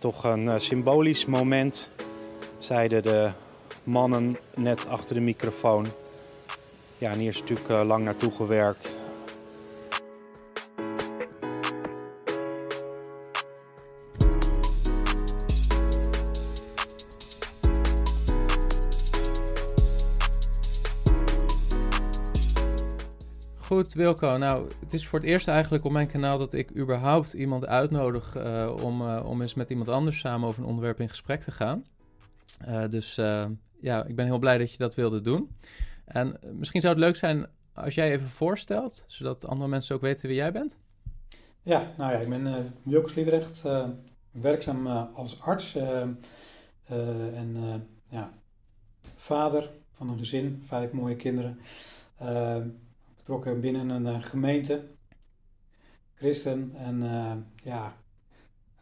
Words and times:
toch 0.00 0.24
een 0.24 0.44
uh, 0.44 0.54
symbolisch 0.56 1.26
moment, 1.26 1.90
zeiden 2.58 3.02
de 3.02 3.30
mannen 3.84 4.38
net 4.54 4.86
achter 4.88 5.14
de 5.14 5.20
microfoon. 5.20 5.86
Ja, 6.98 7.10
en 7.10 7.18
hier 7.18 7.28
is 7.28 7.40
natuurlijk 7.40 7.68
uh, 7.68 7.82
lang 7.84 8.04
naartoe 8.04 8.30
gewerkt. 8.30 8.98
Goed, 23.90 23.98
Wilco. 23.98 24.36
Nou, 24.36 24.68
het 24.80 24.92
is 24.92 25.06
voor 25.06 25.18
het 25.18 25.28
eerst 25.28 25.48
eigenlijk 25.48 25.84
op 25.84 25.92
mijn 25.92 26.06
kanaal 26.06 26.38
dat 26.38 26.52
ik 26.52 26.76
überhaupt 26.76 27.32
iemand 27.32 27.66
uitnodig 27.66 28.36
uh, 28.36 28.76
om, 28.82 29.02
uh, 29.02 29.22
om 29.24 29.40
eens 29.40 29.54
met 29.54 29.70
iemand 29.70 29.88
anders 29.88 30.18
samen 30.18 30.48
over 30.48 30.62
een 30.62 30.68
onderwerp 30.68 31.00
in 31.00 31.08
gesprek 31.08 31.42
te 31.42 31.50
gaan. 31.50 31.84
Uh, 32.68 32.88
dus 32.88 33.14
ja, 33.80 34.04
ik 34.04 34.16
ben 34.16 34.24
heel 34.24 34.38
blij 34.38 34.58
dat 34.58 34.72
je 34.72 34.78
dat 34.78 34.94
wilde 34.94 35.20
doen. 35.20 35.56
En 36.04 36.38
misschien 36.52 36.80
zou 36.80 36.94
het 36.94 37.02
leuk 37.02 37.16
zijn 37.16 37.46
als 37.74 37.94
jij 37.94 38.12
even 38.12 38.28
voorstelt, 38.28 39.04
zodat 39.06 39.46
andere 39.46 39.70
mensen 39.70 39.94
ook 39.94 40.00
weten 40.00 40.28
wie 40.28 40.36
jij 40.36 40.52
bent. 40.52 40.78
Ja, 41.62 41.92
nou 41.96 42.12
ja, 42.12 42.18
ik 42.18 42.28
ben 42.28 42.74
Wilco 42.82 43.08
Sliedrecht, 43.08 43.62
werkzaam 44.30 44.86
als 44.86 45.40
arts 45.40 45.74
en 47.34 47.56
ja, 48.08 48.32
vader 49.16 49.70
van 49.90 50.08
een 50.08 50.18
gezin, 50.18 50.62
vijf 50.66 50.92
mooie 50.92 51.16
kinderen 51.16 51.58
binnen 53.60 53.88
een 53.88 54.06
uh, 54.06 54.22
gemeente, 54.22 54.84
christen 56.14 56.72
en 56.76 57.02
uh, 57.02 57.32
ja, 57.64 57.96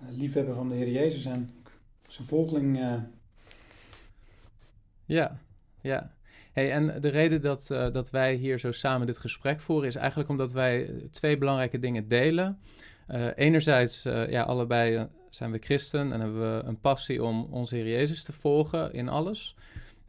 liefhebber 0.09 0.55
van 0.55 0.69
de 0.69 0.74
Heer 0.74 0.91
Jezus 0.91 1.24
en 1.24 1.51
zijn 2.07 2.27
volgeling. 2.27 2.79
Uh. 2.79 2.95
Ja, 5.05 5.38
ja. 5.80 6.13
Hey, 6.52 6.73
en 6.73 7.01
de 7.01 7.09
reden 7.09 7.40
dat, 7.43 7.66
dat 7.68 8.10
wij 8.10 8.35
hier 8.35 8.59
zo 8.59 8.73
samen 8.73 9.07
dit 9.07 9.18
gesprek 9.18 9.60
voeren 9.60 9.88
is 9.88 9.95
eigenlijk 9.95 10.29
omdat 10.29 10.52
wij 10.52 11.09
twee 11.10 11.38
belangrijke 11.38 11.79
dingen 11.79 12.09
delen. 12.09 12.59
enerzijds, 13.35 14.02
ja, 14.02 14.43
allebei 14.43 15.09
zijn 15.30 15.51
we 15.51 15.59
christen 15.59 16.12
en 16.12 16.21
hebben 16.21 16.57
we 16.57 16.65
een 16.65 16.80
passie 16.80 17.24
om 17.24 17.49
onze 17.51 17.77
Heer 17.77 17.88
Jezus 17.88 18.23
te 18.23 18.33
volgen 18.33 18.93
in 18.93 19.09
alles. 19.09 19.57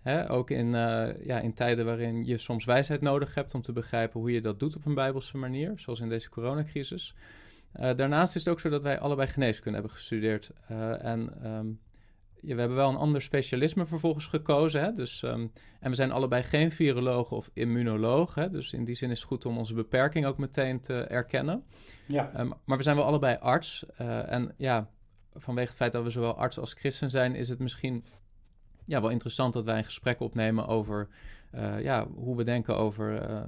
Hè, 0.01 0.31
ook 0.31 0.49
in, 0.49 0.67
uh, 0.67 1.25
ja, 1.25 1.39
in 1.39 1.53
tijden 1.53 1.85
waarin 1.85 2.25
je 2.25 2.37
soms 2.37 2.65
wijsheid 2.65 3.01
nodig 3.01 3.33
hebt 3.33 3.53
om 3.53 3.61
te 3.61 3.71
begrijpen 3.71 4.19
hoe 4.19 4.31
je 4.31 4.41
dat 4.41 4.59
doet 4.59 4.75
op 4.75 4.85
een 4.85 4.93
bijbelse 4.93 5.37
manier, 5.37 5.73
zoals 5.75 5.99
in 5.99 6.09
deze 6.09 6.29
coronacrisis. 6.29 7.15
Uh, 7.79 7.95
daarnaast 7.95 8.35
is 8.35 8.43
het 8.43 8.53
ook 8.53 8.59
zo 8.59 8.69
dat 8.69 8.83
wij 8.83 8.99
allebei 8.99 9.27
geneeskunde 9.27 9.77
hebben 9.77 9.95
gestudeerd. 9.95 10.51
Uh, 10.71 11.03
en 11.03 11.49
um, 11.51 11.79
ja, 12.41 12.53
we 12.53 12.59
hebben 12.59 12.77
wel 12.77 12.89
een 12.89 12.95
ander 12.95 13.21
specialisme 13.21 13.85
vervolgens 13.85 14.25
gekozen. 14.25 14.81
Hè? 14.81 14.93
Dus, 14.93 15.21
um, 15.21 15.51
en 15.79 15.89
we 15.89 15.95
zijn 15.95 16.11
allebei 16.11 16.43
geen 16.43 16.71
virologen 16.71 17.37
of 17.37 17.49
immunologen. 17.53 18.51
Dus 18.51 18.73
in 18.73 18.85
die 18.85 18.95
zin 18.95 19.09
is 19.09 19.19
het 19.19 19.27
goed 19.27 19.45
om 19.45 19.57
onze 19.57 19.73
beperking 19.73 20.25
ook 20.25 20.37
meteen 20.37 20.79
te 20.81 21.01
erkennen. 21.01 21.63
Ja. 22.05 22.39
Um, 22.39 22.53
maar 22.65 22.77
we 22.77 22.83
zijn 22.83 22.95
wel 22.95 23.05
allebei 23.05 23.37
arts. 23.39 23.85
en 23.97 24.53
ja, 24.57 24.89
vanwege 25.33 25.67
het 25.67 25.77
feit 25.77 25.91
dat 25.91 26.03
we 26.03 26.09
zowel 26.09 26.37
arts 26.37 26.59
als 26.59 26.73
christen 26.73 27.09
zijn, 27.09 27.35
is 27.35 27.49
het 27.49 27.59
misschien 27.59 28.05
ja, 28.89 29.01
wel 29.01 29.09
interessant 29.09 29.53
dat 29.53 29.63
wij 29.63 29.77
een 29.77 29.83
gesprek 29.83 30.19
opnemen 30.19 30.67
over 30.67 31.07
uh, 31.55 31.81
ja, 31.81 32.07
hoe 32.07 32.35
we 32.35 32.43
denken 32.43 32.77
over 32.77 33.29
uh, 33.29 33.41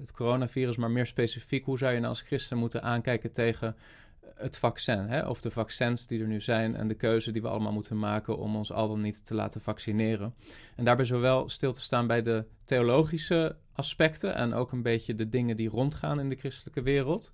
het 0.00 0.12
coronavirus, 0.12 0.76
maar 0.76 0.90
meer 0.90 1.06
specifiek, 1.06 1.64
hoe 1.64 1.78
zou 1.78 1.92
je 1.92 1.98
nou 1.98 2.08
als 2.08 2.22
christen 2.22 2.58
moeten 2.58 2.82
aankijken 2.82 3.32
tegen 3.32 3.76
het 4.34 4.58
vaccin, 4.58 4.98
hè? 4.98 5.26
of 5.26 5.40
de 5.40 5.50
vaccins 5.50 6.06
die 6.06 6.20
er 6.20 6.26
nu 6.26 6.40
zijn 6.40 6.76
en 6.76 6.88
de 6.88 6.94
keuze 6.94 7.32
die 7.32 7.42
we 7.42 7.48
allemaal 7.48 7.72
moeten 7.72 7.98
maken 7.98 8.38
om 8.38 8.56
ons 8.56 8.72
al 8.72 8.88
dan 8.88 9.00
niet 9.00 9.24
te 9.24 9.34
laten 9.34 9.60
vaccineren. 9.60 10.34
En 10.76 10.84
daarbij 10.84 11.04
zowel 11.04 11.48
stil 11.48 11.72
te 11.72 11.80
staan 11.80 12.06
bij 12.06 12.22
de 12.22 12.44
theologische 12.64 13.56
aspecten 13.72 14.34
en 14.34 14.54
ook 14.54 14.72
een 14.72 14.82
beetje 14.82 15.14
de 15.14 15.28
dingen 15.28 15.56
die 15.56 15.68
rondgaan 15.68 16.20
in 16.20 16.28
de 16.28 16.36
christelijke 16.36 16.82
wereld, 16.82 17.32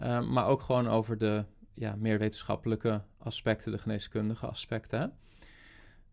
uh, 0.00 0.28
maar 0.28 0.46
ook 0.46 0.60
gewoon 0.60 0.88
over 0.88 1.18
de 1.18 1.44
ja, 1.74 1.94
meer 1.98 2.18
wetenschappelijke 2.18 3.02
aspecten, 3.18 3.72
de 3.72 3.78
geneeskundige 3.78 4.46
aspecten. 4.46 5.12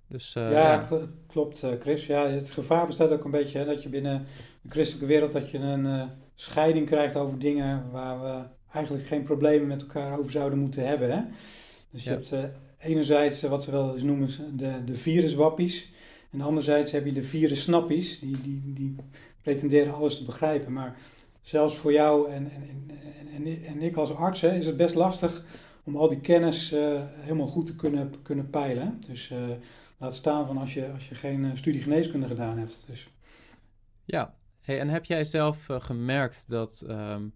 Dus, 0.07 0.35
uh, 0.35 0.51
ja, 0.51 0.87
ja, 0.89 1.07
klopt 1.27 1.63
uh, 1.63 1.71
Chris. 1.79 2.05
Ja, 2.05 2.27
het 2.27 2.49
gevaar 2.49 2.85
bestaat 2.85 3.11
ook 3.11 3.23
een 3.23 3.31
beetje 3.31 3.59
hè, 3.59 3.65
dat 3.65 3.83
je 3.83 3.89
binnen 3.89 4.25
de 4.61 4.69
christelijke 4.69 5.07
wereld 5.07 5.31
dat 5.31 5.49
je 5.49 5.57
een 5.57 5.85
uh, 5.85 6.03
scheiding 6.35 6.85
krijgt 6.85 7.15
over 7.15 7.39
dingen 7.39 7.91
waar 7.91 8.21
we 8.21 8.43
eigenlijk 8.71 9.05
geen 9.05 9.23
problemen 9.23 9.67
met 9.67 9.81
elkaar 9.81 10.19
over 10.19 10.31
zouden 10.31 10.59
moeten 10.59 10.87
hebben. 10.87 11.11
Hè? 11.11 11.21
Dus 11.91 12.03
je 12.03 12.09
hebt 12.09 12.33
enerzijds 12.77 13.41
wat 13.41 13.65
we 13.65 13.71
wel 13.71 13.93
eens 13.93 14.03
noemen 14.03 14.29
de, 14.57 14.83
de 14.85 14.97
viruswappies. 14.97 15.93
En 16.31 16.41
anderzijds 16.41 16.91
heb 16.91 17.05
je 17.05 17.11
de 17.11 17.23
virussnappies, 17.23 18.19
die, 18.19 18.41
die, 18.41 18.73
die 18.73 18.95
pretenderen 19.41 19.93
alles 19.93 20.17
te 20.17 20.23
begrijpen. 20.23 20.73
Maar 20.73 20.97
zelfs 21.41 21.75
voor 21.75 21.91
jou 21.91 22.31
en, 22.31 22.51
en, 22.51 22.89
en, 23.35 23.45
en, 23.45 23.63
en 23.63 23.81
ik 23.81 23.95
als 23.95 24.15
arts 24.15 24.41
hè, 24.41 24.55
is 24.55 24.65
het 24.65 24.77
best 24.77 24.95
lastig 24.95 25.45
om 25.83 25.97
al 25.97 26.09
die 26.09 26.21
kennis 26.21 26.69
helemaal 27.11 27.47
goed 27.47 27.65
te 27.65 27.75
kunnen, 27.75 28.13
kunnen 28.23 28.49
peilen. 28.49 28.99
Dus 29.07 29.31
Laat 30.05 30.15
staan 30.15 30.47
van 30.47 30.57
als 30.57 30.73
je, 30.73 30.91
als 30.91 31.09
je 31.09 31.15
geen 31.15 31.43
uh, 31.43 31.51
studie 31.53 31.81
geneeskunde 31.81 32.27
gedaan 32.27 32.57
hebt. 32.57 32.77
Dus. 32.85 33.07
Ja, 34.03 34.35
hey, 34.61 34.79
en 34.79 34.89
heb 34.89 35.05
jij 35.05 35.23
zelf 35.23 35.69
uh, 35.69 35.81
gemerkt 35.81 36.49
dat 36.49 36.85
um, 36.89 37.33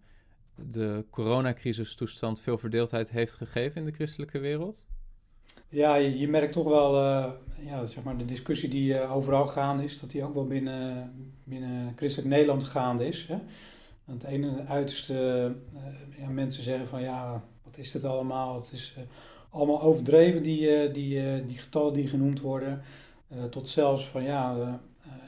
de 0.55 1.05
coronacrisistoestand 1.09 2.39
veel 2.39 2.57
verdeeldheid 2.57 3.09
heeft 3.09 3.33
gegeven 3.33 3.75
in 3.75 3.85
de 3.85 3.91
christelijke 3.91 4.39
wereld? 4.39 4.85
Ja, 5.69 5.95
je, 5.95 6.19
je 6.19 6.27
merkt 6.27 6.53
toch 6.53 6.67
wel, 6.67 6.95
uh, 6.95 7.31
ja, 7.65 7.85
zeg 7.85 8.03
maar 8.03 8.17
de 8.17 8.25
discussie 8.25 8.69
die 8.69 8.99
overal 8.99 9.47
gaande 9.47 9.83
is, 9.83 9.99
dat 9.99 10.11
die 10.11 10.23
ook 10.23 10.33
wel 10.33 10.47
binnen, 10.47 11.11
binnen 11.43 11.93
christelijk 11.95 12.29
Nederland 12.29 12.63
gaande 12.63 13.07
is. 13.07 13.27
Hè? 13.27 13.39
Aan 14.07 14.13
het 14.13 14.23
ene 14.23 14.65
uiterste, 14.65 15.55
ja, 16.17 16.29
mensen 16.29 16.63
zeggen 16.63 16.87
van 16.87 17.01
ja, 17.01 17.43
wat 17.63 17.77
is 17.77 17.91
dit 17.91 18.03
allemaal? 18.03 18.55
Het 18.55 18.71
is 18.71 18.95
allemaal 19.49 19.81
overdreven, 19.81 20.43
die, 20.43 20.69
eh, 20.69 20.93
die, 20.93 21.19
eh, 21.19 21.47
die 21.47 21.57
getallen 21.57 21.93
die 21.93 22.07
genoemd 22.07 22.39
worden. 22.39 22.81
Eh, 23.27 23.43
tot 23.43 23.69
zelfs 23.69 24.07
van 24.07 24.23
ja, 24.23 24.79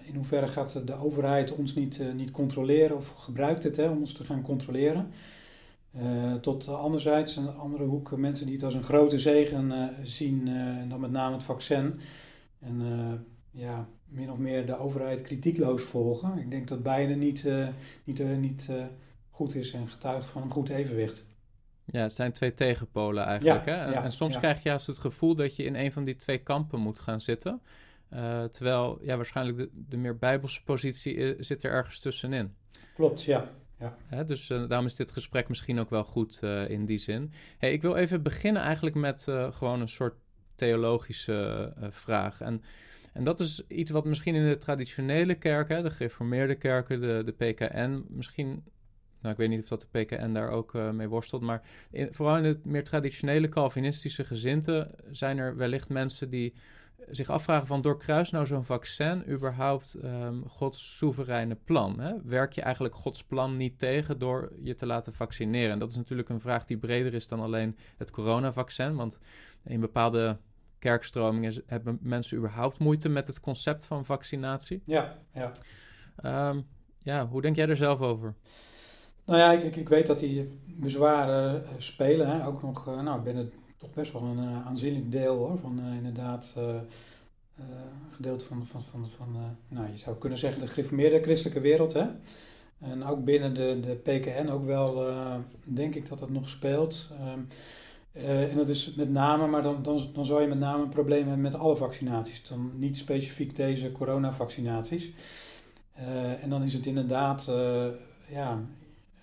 in 0.05 0.15
hoeverre 0.15 0.47
gaat 0.47 0.81
de 0.87 0.95
overheid 0.95 1.55
ons 1.55 1.75
niet, 1.75 1.99
niet 2.15 2.31
controleren 2.31 2.97
of 2.97 3.09
gebruikt 3.09 3.63
het 3.63 3.75
hè, 3.75 3.89
om 3.89 3.99
ons 3.99 4.13
te 4.13 4.23
gaan 4.23 4.41
controleren. 4.41 5.11
Tot 6.41 6.67
anderzijds, 6.67 7.35
een 7.35 7.55
andere 7.55 7.83
hoek, 7.83 8.17
mensen 8.17 8.45
die 8.45 8.55
het 8.55 8.63
als 8.63 8.75
een 8.75 8.83
grote 8.83 9.19
zegen 9.19 9.89
zien, 10.03 10.47
en 10.47 10.89
dan 10.89 10.99
met 10.99 11.11
name 11.11 11.35
het 11.35 11.43
vaccin. 11.43 11.99
En 12.59 12.81
ja, 13.51 13.87
min 14.07 14.31
of 14.31 14.37
meer 14.37 14.65
de 14.65 14.77
overheid 14.77 15.21
kritiekloos 15.21 15.83
volgen. 15.83 16.37
Ik 16.37 16.51
denk 16.51 16.67
dat 16.67 16.83
beide 16.83 17.15
niet, 17.15 17.47
niet, 18.03 18.37
niet 18.39 18.69
goed 19.29 19.55
is 19.55 19.73
en 19.73 19.87
getuigt 19.87 20.25
van 20.25 20.41
een 20.41 20.49
goed 20.49 20.69
evenwicht. 20.69 21.25
Ja, 21.91 22.01
het 22.01 22.13
zijn 22.13 22.31
twee 22.31 22.53
tegenpolen 22.53 23.23
eigenlijk. 23.23 23.65
hè? 23.65 23.75
En, 23.75 24.11
soms 24.11 24.37
krijg 24.37 24.63
je 24.63 24.69
juist 24.69 24.87
het 24.87 24.97
gevoel 24.97 25.35
dat 25.35 25.55
je 25.55 25.63
in 25.63 25.75
een 25.75 25.91
van 25.91 26.03
die 26.03 26.15
twee 26.15 26.37
kampen 26.37 26.79
moet 26.79 26.99
gaan 26.99 27.21
zitten. 27.21 27.61
Uh, 28.13 28.43
terwijl 28.43 28.99
ja, 29.01 29.15
waarschijnlijk 29.15 29.57
de, 29.57 29.69
de 29.73 29.97
meer 29.97 30.17
bijbelse 30.17 30.63
positie 30.63 31.35
zit 31.39 31.63
er 31.63 31.71
ergens 31.71 31.99
tussenin. 31.99 32.55
Klopt, 32.95 33.23
ja. 33.23 33.51
ja. 33.79 33.95
Hè, 34.05 34.25
dus 34.25 34.49
uh, 34.49 34.67
daarom 34.67 34.85
is 34.85 34.95
dit 34.95 35.11
gesprek 35.11 35.49
misschien 35.49 35.79
ook 35.79 35.89
wel 35.89 36.03
goed 36.03 36.39
uh, 36.43 36.69
in 36.69 36.85
die 36.85 36.97
zin. 36.97 37.31
Hey, 37.57 37.71
ik 37.71 37.81
wil 37.81 37.95
even 37.95 38.23
beginnen 38.23 38.61
eigenlijk 38.61 38.95
met 38.95 39.27
gewoon 39.51 39.81
een 39.81 39.89
soort 39.89 40.15
theologische 40.55 41.73
vraag. 41.89 42.41
En, 42.41 42.63
en 43.13 43.23
dat 43.23 43.39
is 43.39 43.67
iets 43.67 43.91
wat 43.91 44.05
misschien 44.05 44.35
in 44.35 44.49
de 44.49 44.57
traditionele 44.57 45.35
kerken, 45.35 45.83
de 45.83 45.91
gereformeerde 45.91 46.55
kerken, 46.55 47.01
de, 47.01 47.21
de 47.25 47.31
PKN, 47.31 48.05
misschien 48.09 48.63
nou, 49.21 49.33
ik 49.33 49.37
weet 49.37 49.49
niet 49.49 49.61
of 49.61 49.67
dat 49.67 49.87
de 49.91 49.99
PKN 49.99 50.33
daar 50.33 50.49
ook 50.49 50.73
uh, 50.73 50.89
mee 50.89 51.07
worstelt. 51.07 51.41
Maar 51.41 51.61
in, 51.91 52.13
vooral 52.13 52.37
in 52.37 52.43
het 52.43 52.65
meer 52.65 52.83
traditionele 52.83 53.49
Calvinistische 53.49 54.23
gezinten 54.23 54.91
zijn 55.11 55.37
er 55.37 55.55
wellicht 55.55 55.89
mensen 55.89 56.29
die 56.29 56.53
zich 57.09 57.29
afvragen 57.29 57.67
van 57.67 57.81
doorkruist 57.81 58.31
nou 58.31 58.45
zo'n 58.45 58.65
vaccin 58.65 59.29
überhaupt 59.29 59.97
um, 60.03 60.43
Gods 60.47 60.97
soevereine 60.97 61.55
plan? 61.55 61.99
Hè? 61.99 62.13
Werk 62.23 62.53
je 62.53 62.61
eigenlijk 62.61 62.95
Gods 62.95 63.23
plan 63.23 63.57
niet 63.57 63.79
tegen 63.79 64.19
door 64.19 64.51
je 64.61 64.75
te 64.75 64.85
laten 64.85 65.13
vaccineren? 65.13 65.71
En 65.71 65.79
dat 65.79 65.89
is 65.89 65.95
natuurlijk 65.95 66.29
een 66.29 66.39
vraag 66.39 66.65
die 66.65 66.77
breder 66.77 67.13
is 67.13 67.27
dan 67.27 67.39
alleen 67.39 67.77
het 67.97 68.11
coronavaccin. 68.11 68.95
Want 68.95 69.19
in 69.63 69.79
bepaalde 69.79 70.37
kerkstromingen 70.79 71.63
hebben 71.65 71.99
mensen 72.01 72.37
überhaupt 72.37 72.77
moeite 72.77 73.09
met 73.09 73.27
het 73.27 73.39
concept 73.39 73.85
van 73.85 74.05
vaccinatie. 74.05 74.81
Ja, 74.85 75.17
ja. 75.33 75.51
Um, 76.49 76.67
ja, 77.03 77.27
hoe 77.27 77.41
denk 77.41 77.55
jij 77.55 77.67
er 77.67 77.77
zelf 77.77 77.99
over? 77.99 78.35
Nou 79.31 79.43
ja, 79.43 79.51
ik, 79.51 79.75
ik 79.75 79.89
weet 79.89 80.07
dat 80.07 80.19
die 80.19 80.59
bezwaren 80.65 81.65
eh, 81.65 81.71
spelen. 81.77 82.27
Hè. 82.27 82.45
Ook 82.45 82.61
nog, 82.61 82.87
uh, 82.87 83.01
nou, 83.01 83.17
ik 83.17 83.23
ben 83.23 83.35
het 83.35 83.53
toch 83.77 83.93
best 83.93 84.11
wel 84.11 84.21
een 84.21 84.43
uh, 84.43 84.67
aanzienlijk 84.67 85.11
deel 85.11 85.37
hoor, 85.37 85.59
van 85.59 85.79
inderdaad 85.97 86.55
gedeelte 88.11 88.45
van, 88.45 88.67
van, 88.67 88.81
van, 88.91 89.07
van 89.17 89.35
nou, 89.67 89.87
je 89.91 89.97
zou 89.97 90.15
kunnen 90.17 90.37
zeggen 90.37 90.61
de 90.61 90.67
gereformeerde 90.67 91.21
christelijke 91.21 91.59
wereld. 91.59 91.93
Hè. 91.93 92.05
En 92.79 93.03
ook 93.03 93.23
binnen 93.23 93.53
de, 93.53 93.79
de 93.79 93.95
PKN 93.95 94.47
ook 94.47 94.65
wel, 94.65 95.13
denk 95.63 95.95
ik 95.95 96.09
dat 96.09 96.19
dat 96.19 96.29
nog 96.29 96.49
speelt. 96.49 97.09
Ehm, 97.19 97.39
en 98.49 98.57
dat 98.57 98.69
is 98.69 98.93
met 98.95 99.09
name, 99.09 99.47
maar 99.47 99.63
dan, 99.63 99.83
dan, 99.83 100.09
dan 100.13 100.25
zou 100.25 100.41
je 100.41 100.47
met 100.47 100.59
name 100.59 100.83
een 100.83 100.89
probleem 100.89 101.25
hebben 101.25 101.41
met 101.41 101.55
alle 101.55 101.75
vaccinaties. 101.75 102.47
Dan 102.47 102.71
niet 102.75 102.97
specifiek 102.97 103.55
deze 103.55 103.91
coronavaccinaties. 103.91 105.11
en 106.41 106.49
dan 106.49 106.63
is 106.63 106.73
het 106.73 106.85
inderdaad, 106.85 107.51
ja, 108.29 108.61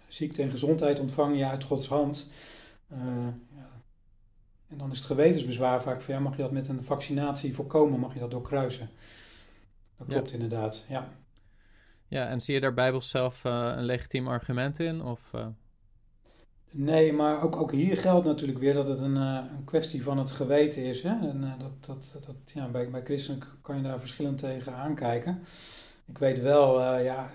ziekte 0.08 0.42
en 0.42 0.50
gezondheid 0.50 1.00
ontvang 1.00 1.38
je 1.38 1.46
uit 1.46 1.64
Gods 1.64 1.88
hand. 1.88 2.26
ja. 2.88 3.68
En 4.68 4.78
dan 4.78 4.90
is 4.90 4.96
het 4.96 5.06
gewetensbezwaar 5.06 5.82
vaak 5.82 6.00
van 6.00 6.14
ja, 6.14 6.20
mag 6.20 6.36
je 6.36 6.42
dat 6.42 6.52
met 6.52 6.68
een 6.68 6.84
vaccinatie 6.84 7.54
voorkomen, 7.54 8.00
mag 8.00 8.14
je 8.14 8.20
dat 8.20 8.30
doorkruisen. 8.30 8.90
Dat 9.96 10.08
klopt 10.08 10.32
inderdaad, 10.32 10.84
ja. 10.88 11.08
Ja, 12.06 12.28
en 12.28 12.40
zie 12.40 12.54
je 12.54 12.60
daar 12.60 12.74
Bijbels 12.74 13.10
zelf 13.10 13.44
uh, 13.44 13.72
een 13.76 13.84
legitiem 13.84 14.28
argument 14.28 14.78
in? 14.78 15.02
Of, 15.02 15.20
uh... 15.34 15.46
Nee, 16.70 17.12
maar 17.12 17.42
ook, 17.42 17.56
ook 17.56 17.72
hier 17.72 17.96
geldt 17.96 18.26
natuurlijk 18.26 18.58
weer 18.58 18.74
dat 18.74 18.88
het 18.88 19.00
een, 19.00 19.16
een 19.16 19.64
kwestie 19.64 20.02
van 20.02 20.18
het 20.18 20.30
geweten 20.30 20.82
is. 20.82 21.02
Hè? 21.02 21.28
En 21.28 21.54
dat, 21.58 21.84
dat, 21.86 22.18
dat, 22.26 22.36
ja, 22.44 22.68
bij, 22.68 22.90
bij 22.90 23.02
christenen 23.04 23.42
kan 23.62 23.76
je 23.76 23.82
daar 23.82 23.98
verschillend 23.98 24.38
tegen 24.38 24.74
aankijken. 24.74 25.42
Ik 26.06 26.18
weet 26.18 26.40
wel, 26.40 26.98
ja, 26.98 27.30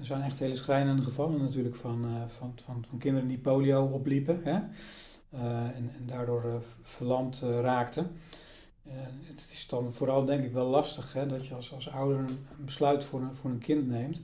er 0.00 0.06
zijn 0.06 0.22
echt 0.22 0.38
hele 0.38 0.56
schrijnende 0.56 1.02
gevallen 1.02 1.40
natuurlijk 1.40 1.76
van, 1.76 2.06
van, 2.38 2.52
van, 2.64 2.84
van 2.88 2.98
kinderen 2.98 3.28
die 3.28 3.38
polio 3.38 3.84
opliepen. 3.84 4.40
Hè? 4.44 4.58
en, 5.74 5.90
en 5.98 6.06
daardoor 6.06 6.62
verlamd 6.82 7.42
raakten. 7.60 8.10
Het 9.22 9.48
is 9.52 9.66
dan 9.66 9.92
vooral 9.92 10.24
denk 10.24 10.44
ik 10.44 10.52
wel 10.52 10.66
lastig 10.66 11.12
hè, 11.12 11.26
dat 11.26 11.46
je 11.46 11.54
als, 11.54 11.72
als 11.74 11.90
ouder 11.90 12.18
een, 12.18 12.46
besluit 12.58 13.04
voor 13.04 13.20
een, 13.20 13.34
voor 13.34 13.50
een 13.50 13.58
kind 13.58 13.88
neemt. 13.88 14.20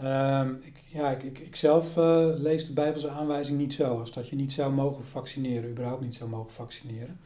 Uh, 0.00 0.48
ik, 0.60 0.82
ja, 0.86 1.10
ik, 1.10 1.22
ik, 1.22 1.38
ik 1.38 1.56
zelf 1.56 1.96
lees 2.36 2.66
de 2.66 2.72
Bijbelse 2.72 3.08
aanwijzing 3.08 3.58
niet 3.58 3.74
zo, 3.74 3.98
als 3.98 4.12
dat 4.12 4.28
je 4.28 4.36
niet 4.36 4.52
zou 4.52 4.72
mogen 4.72 5.04
vaccineren, 5.04 5.70
überhaupt 5.70 6.02
niet 6.02 6.14
zou 6.14 6.30
mogen 6.30 6.52
vaccineren. 6.52 7.20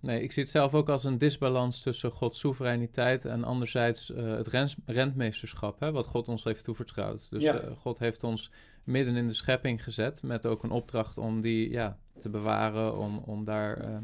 Nee, 0.00 0.22
ik 0.22 0.32
zie 0.32 0.42
het 0.42 0.52
zelf 0.52 0.74
ook 0.74 0.88
als 0.88 1.04
een 1.04 1.18
disbalans 1.18 1.80
tussen 1.80 2.10
Gods 2.10 2.38
soevereiniteit 2.38 3.24
en 3.24 3.44
anderzijds 3.44 4.10
uh, 4.10 4.36
het 4.36 4.76
rentmeesterschap, 4.86 5.80
hè, 5.80 5.92
wat 5.92 6.06
God 6.06 6.28
ons 6.28 6.44
heeft 6.44 6.64
toevertrouwd. 6.64 7.30
Dus 7.30 7.42
ja. 7.42 7.62
God 7.76 7.98
heeft 7.98 8.24
ons 8.24 8.50
midden 8.84 9.16
in 9.16 9.26
de 9.26 9.34
schepping 9.34 9.84
gezet 9.84 10.22
met 10.22 10.46
ook 10.46 10.62
een 10.62 10.70
opdracht 10.70 11.18
om 11.18 11.40
die 11.40 11.70
ja, 11.70 11.98
te 12.18 12.28
bewaren, 12.28 12.98
om, 12.98 13.18
om 13.18 13.44
daar 13.44 13.76
eh, 13.76 13.96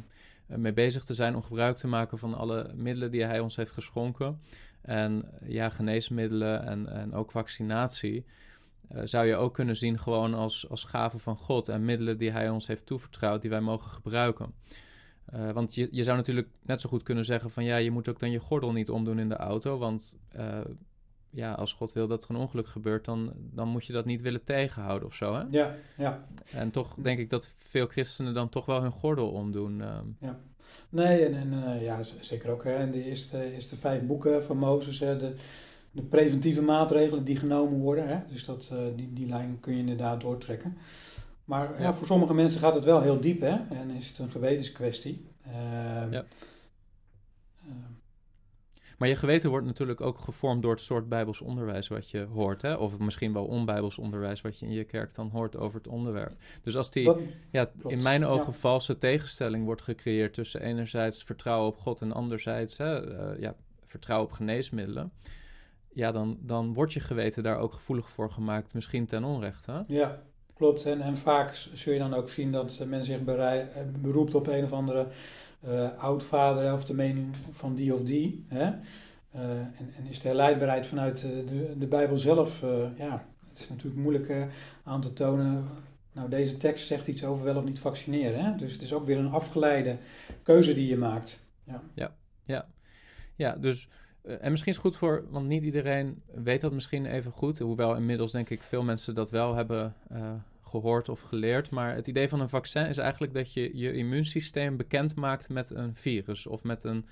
mee 0.57 0.73
bezig 0.73 1.05
te 1.05 1.15
zijn 1.15 1.35
om 1.35 1.43
gebruik 1.43 1.77
te 1.77 1.87
maken 1.87 2.19
van 2.19 2.35
alle 2.35 2.71
middelen 2.75 3.11
die 3.11 3.25
hij 3.25 3.41
ons 3.41 3.57
heeft 3.57 3.73
geschonken. 3.73 4.41
En 4.83 5.25
ja, 5.47 5.71
geneesmiddelen 5.71 6.67
en, 6.67 6.89
en 6.89 7.15
ook 7.15 7.31
vaccinatie. 7.31 8.25
Uh, 8.93 9.01
zou 9.05 9.27
je 9.27 9.37
ook 9.37 9.55
kunnen 9.55 9.77
zien 9.77 9.99
gewoon 9.99 10.35
als, 10.35 10.69
als 10.71 10.85
gave 10.85 11.19
van 11.19 11.37
God 11.37 11.69
en 11.69 11.85
middelen 11.85 12.19
die 12.19 12.31
hij 12.31 12.49
ons 12.49 12.67
heeft 12.67 12.87
toevertrouwd, 12.87 13.41
die 13.41 13.51
wij 13.51 13.61
mogen 13.61 13.91
gebruiken. 13.91 14.55
Uh, 15.35 15.51
want 15.51 15.75
je, 15.75 15.89
je 15.91 16.03
zou 16.03 16.17
natuurlijk 16.17 16.49
net 16.63 16.81
zo 16.81 16.89
goed 16.89 17.03
kunnen 17.03 17.25
zeggen 17.25 17.51
van 17.51 17.65
ja, 17.65 17.77
je 17.77 17.91
moet 17.91 18.09
ook 18.09 18.19
dan 18.19 18.31
je 18.31 18.39
gordel 18.39 18.73
niet 18.73 18.91
omdoen 18.91 19.19
in 19.19 19.29
de 19.29 19.37
auto, 19.37 19.79
want 19.79 20.17
uh, 20.37 20.61
ja, 21.31 21.53
als 21.53 21.73
God 21.73 21.93
wil 21.93 22.07
dat 22.07 22.25
er 22.25 22.31
een 22.31 22.37
ongeluk 22.37 22.69
gebeurt, 22.69 23.05
dan, 23.05 23.33
dan 23.37 23.69
moet 23.69 23.87
je 23.87 23.93
dat 23.93 24.05
niet 24.05 24.21
willen 24.21 24.45
tegenhouden 24.45 25.09
of 25.09 25.15
zo. 25.15 25.35
Hè? 25.35 25.43
Ja, 25.51 25.75
ja. 25.97 26.27
En 26.53 26.71
toch 26.71 26.95
denk 26.95 27.19
ik 27.19 27.31
dat 27.31 27.53
veel 27.57 27.87
christenen 27.87 28.35
dan 28.35 28.49
toch 28.49 28.67
wel 28.67 28.83
hun 28.83 28.91
gordel 28.91 29.31
omdoen. 29.31 29.83
Ehm. 29.83 30.07
Ja. 30.21 30.41
Nee, 30.89 31.25
en, 31.25 31.35
en 31.35 31.53
uh, 31.53 31.83
ja, 31.83 32.03
zeker 32.21 32.51
ook 32.51 32.65
hè, 32.65 32.83
in 32.83 32.91
de 32.91 33.05
eerste, 33.05 33.53
eerste 33.53 33.77
vijf 33.77 34.03
boeken 34.03 34.45
van 34.45 34.59
Mozes, 34.59 34.99
hè, 34.99 35.17
de, 35.17 35.35
de 35.91 36.03
preventieve 36.03 36.63
maatregelen 36.63 37.25
die 37.25 37.37
genomen 37.37 37.79
worden. 37.79 38.09
Hè, 38.09 38.19
dus 38.33 38.45
dat, 38.45 38.73
die, 38.97 39.13
die 39.13 39.27
lijn 39.27 39.61
kun 39.61 39.73
je 39.73 39.79
inderdaad 39.79 40.21
doortrekken. 40.21 40.77
Maar 41.45 41.73
ja. 41.73 41.81
ja. 41.81 41.95
voor 41.95 42.07
sommige 42.07 42.35
mensen 42.35 42.61
gaat 42.61 42.75
het 42.75 42.85
wel 42.85 43.01
heel 43.01 43.21
diep 43.21 43.41
hè, 43.41 43.57
en 43.71 43.91
is 43.91 44.09
het 44.09 44.19
een 44.19 44.31
gewetenskwestie. 44.31 45.29
Uh, 45.47 46.13
ja. 46.13 46.25
Maar 48.99 49.09
je 49.09 49.17
geweten 49.17 49.51
wordt 49.51 49.67
natuurlijk 49.67 50.01
ook 50.01 50.19
gevormd 50.19 50.63
door 50.63 50.71
het 50.71 50.81
soort 50.81 51.09
bijbels 51.09 51.41
onderwijs 51.41 51.89
wat 51.89 52.11
je 52.11 52.27
hoort. 52.33 52.63
Hè? 52.63 52.75
Of 52.75 52.99
misschien 52.99 53.33
wel 53.33 53.45
onbijbels 53.45 53.99
onderwijs 53.99 54.41
wat 54.41 54.59
je 54.59 54.67
in 54.67 54.73
je 54.73 54.85
kerk 54.85 55.15
dan 55.15 55.31
hoort 55.31 55.57
over 55.57 55.77
het 55.79 55.89
onderwerp. 55.89 56.33
Dus 56.63 56.77
als 56.77 56.91
die, 56.91 57.13
ja, 57.51 57.71
in 57.87 58.03
mijn 58.03 58.25
ogen, 58.27 58.55
valse 58.55 58.99
tegenstelling 58.99 59.65
wordt 59.65 59.83
gecreëerd 59.83 60.35
tussen 60.35 60.61
enerzijds 60.61 61.23
vertrouwen 61.23 61.69
op 61.69 61.79
God 61.79 62.01
en 62.01 62.13
anderzijds 62.13 62.79
hè, 62.79 63.15
uh, 63.35 63.41
ja, 63.41 63.55
vertrouwen 63.85 64.29
op 64.29 64.35
geneesmiddelen. 64.35 65.13
Ja, 65.93 66.13
dan, 66.13 66.39
dan 66.41 66.73
wordt 66.73 66.93
je 66.93 67.01
geweten 67.01 67.43
daar 67.43 67.59
ook 67.59 67.73
gevoelig 67.73 68.09
voor 68.09 68.31
gemaakt, 68.31 68.75
misschien 68.75 69.07
ten 69.07 69.25
onrechte. 69.25 69.85
Ja, 69.87 70.23
klopt. 70.55 70.85
En, 70.85 71.01
en 71.01 71.17
vaak 71.17 71.55
zul 71.55 71.93
je 71.93 71.99
dan 71.99 72.15
ook 72.15 72.31
zien 72.31 72.53
dat 72.53 72.83
men 72.87 73.05
zich 73.05 73.25
eh, 73.25 73.61
beroept 74.01 74.35
op 74.35 74.47
een 74.47 74.65
of 74.65 74.73
andere 74.73 75.07
uh, 75.69 75.99
oudvader 75.99 76.73
of 76.73 76.85
de 76.85 76.95
mening 76.95 77.37
van 77.53 77.75
die 77.75 77.95
of 77.95 78.03
die. 78.03 78.45
Hè? 78.49 78.73
En, 79.33 79.75
en, 79.97 80.07
is 80.09 80.19
de 80.19 80.29
herleidbaarheid 80.29 80.87
vanuit 80.87 81.21
de, 81.21 81.75
de 81.79 81.87
Bijbel 81.87 82.19
zelf, 82.19 82.61
ja, 82.97 83.27
het 83.49 83.59
is 83.59 83.69
natuurlijk 83.69 84.03
moeilijk 84.03 84.33
aan 84.85 85.01
te 85.01 85.13
tonen. 85.13 85.65
Nou, 86.13 86.29
deze 86.29 86.57
tekst 86.57 86.87
zegt 86.87 87.09
iets 87.09 87.25
over 87.25 87.45
wel 87.45 87.57
of 87.57 87.65
niet 87.65 87.79
vaccineren. 87.79 88.45
Hè? 88.45 88.57
Dus 88.57 88.73
het 88.73 88.83
is 88.83 88.93
ook 88.93 89.05
weer 89.05 89.19
een 89.19 89.31
afgeleide 89.31 89.97
keuze 90.43 90.75
die 90.75 90.89
je 90.89 90.97
maakt. 90.97 91.41
Ja, 91.65 91.83
ja, 91.95 92.15
ja. 92.45 92.67
ja 93.37 93.57
dus. 93.57 93.89
En 94.25 94.51
misschien 94.51 94.73
is 94.73 94.79
het 94.79 94.87
goed 94.87 94.97
voor, 94.97 95.25
want 95.31 95.47
niet 95.47 95.63
iedereen 95.63 96.23
weet 96.35 96.61
dat 96.61 96.73
misschien 96.73 97.07
even 97.07 97.33
goed. 97.33 97.59
Hoewel 97.59 97.97
inmiddels 97.97 98.33
denk 98.33 98.51
ik 98.51 98.63
veel 98.63 98.83
mensen 98.83 99.15
dat 99.15 99.31
wel 99.31 99.55
hebben 99.55 99.95
gehoord 100.75 101.09
of 101.09 101.21
geleerd. 101.21 101.71
Maar 101.71 101.95
het 101.95 102.07
idee 102.07 102.29
van 102.29 102.41
een 102.41 102.49
vaccin 102.49 102.87
is 102.87 102.99
eigenlijk 102.99 103.35
dat 103.35 103.53
je 103.53 103.77
je 103.77 103.93
immuunsysteem 103.93 104.77
bekend 104.77 105.15
maakt 105.15 105.49
met 105.49 105.71
een 105.71 105.95
virus 105.95 106.47
of 106.47 106.63
met 106.63 106.85
een, 106.85 107.07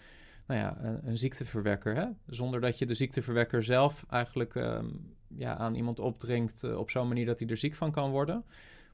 nou 0.47 0.61
ja, 0.61 0.77
een, 0.81 1.09
een 1.09 1.19
ziekteverwekker. 1.19 1.95
Hè? 1.95 2.07
Zonder 2.27 2.61
dat 2.61 2.79
je 2.79 2.87
de 2.87 2.95
ziekteverwekker 2.95 3.63
zelf 3.63 4.05
eigenlijk 4.11 4.55
um, 4.55 5.15
ja, 5.29 5.57
aan 5.57 5.75
iemand 5.75 6.01
opdringt 6.01 6.63
uh, 6.65 6.79
op 6.79 6.91
zo'n 6.91 7.09
manier 7.09 7.27
dat 7.27 7.39
hij 7.39 7.49
er 7.49 7.57
ziek 7.57 7.75
van 7.75 7.91
kan 7.93 8.11
worden. 8.11 8.45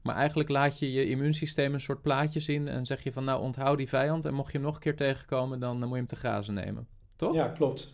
Maar 0.01 0.15
eigenlijk 0.15 0.49
laat 0.49 0.79
je 0.79 0.91
je 0.91 1.05
immuunsysteem 1.05 1.73
een 1.73 1.81
soort 1.81 2.01
plaatje 2.01 2.39
zien 2.39 2.67
en 2.67 2.85
zeg 2.85 3.03
je 3.03 3.11
van 3.11 3.23
nou 3.23 3.41
onthoud 3.41 3.77
die 3.77 3.89
vijand 3.89 4.25
en 4.25 4.33
mocht 4.33 4.51
je 4.51 4.57
hem 4.57 4.65
nog 4.65 4.75
een 4.75 4.81
keer 4.81 4.95
tegenkomen, 4.95 5.59
dan 5.59 5.77
moet 5.77 5.89
je 5.89 5.95
hem 5.95 6.05
te 6.05 6.15
grazen 6.15 6.53
nemen. 6.53 6.87
Toch? 7.19 7.33
Ja, 7.33 7.47
klopt. 7.47 7.93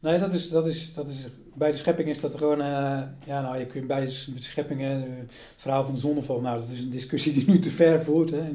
Nee, 0.00 0.18
dat 0.18 0.32
is, 0.32 0.50
dat 0.50 0.66
is, 0.66 0.94
dat 0.94 1.08
is, 1.08 1.28
bij 1.54 1.70
de 1.70 1.76
schepping 1.76 2.08
is 2.08 2.20
dat 2.20 2.34
gewoon, 2.34 2.60
uh, 2.60 3.02
ja 3.24 3.40
nou, 3.42 3.58
je 3.58 3.66
kunt 3.66 3.86
bij 3.86 4.04
de 4.04 4.10
schepping, 4.36 4.80
het 4.80 5.32
verhaal 5.56 5.84
van 5.84 5.94
de 5.94 6.00
zonneval, 6.00 6.40
nou 6.40 6.60
dat 6.60 6.68
is 6.68 6.82
een 6.82 6.90
discussie 6.90 7.32
die 7.32 7.46
nu 7.46 7.58
te 7.58 7.70
ver 7.70 8.04
voert, 8.04 8.30
hè, 8.30 8.50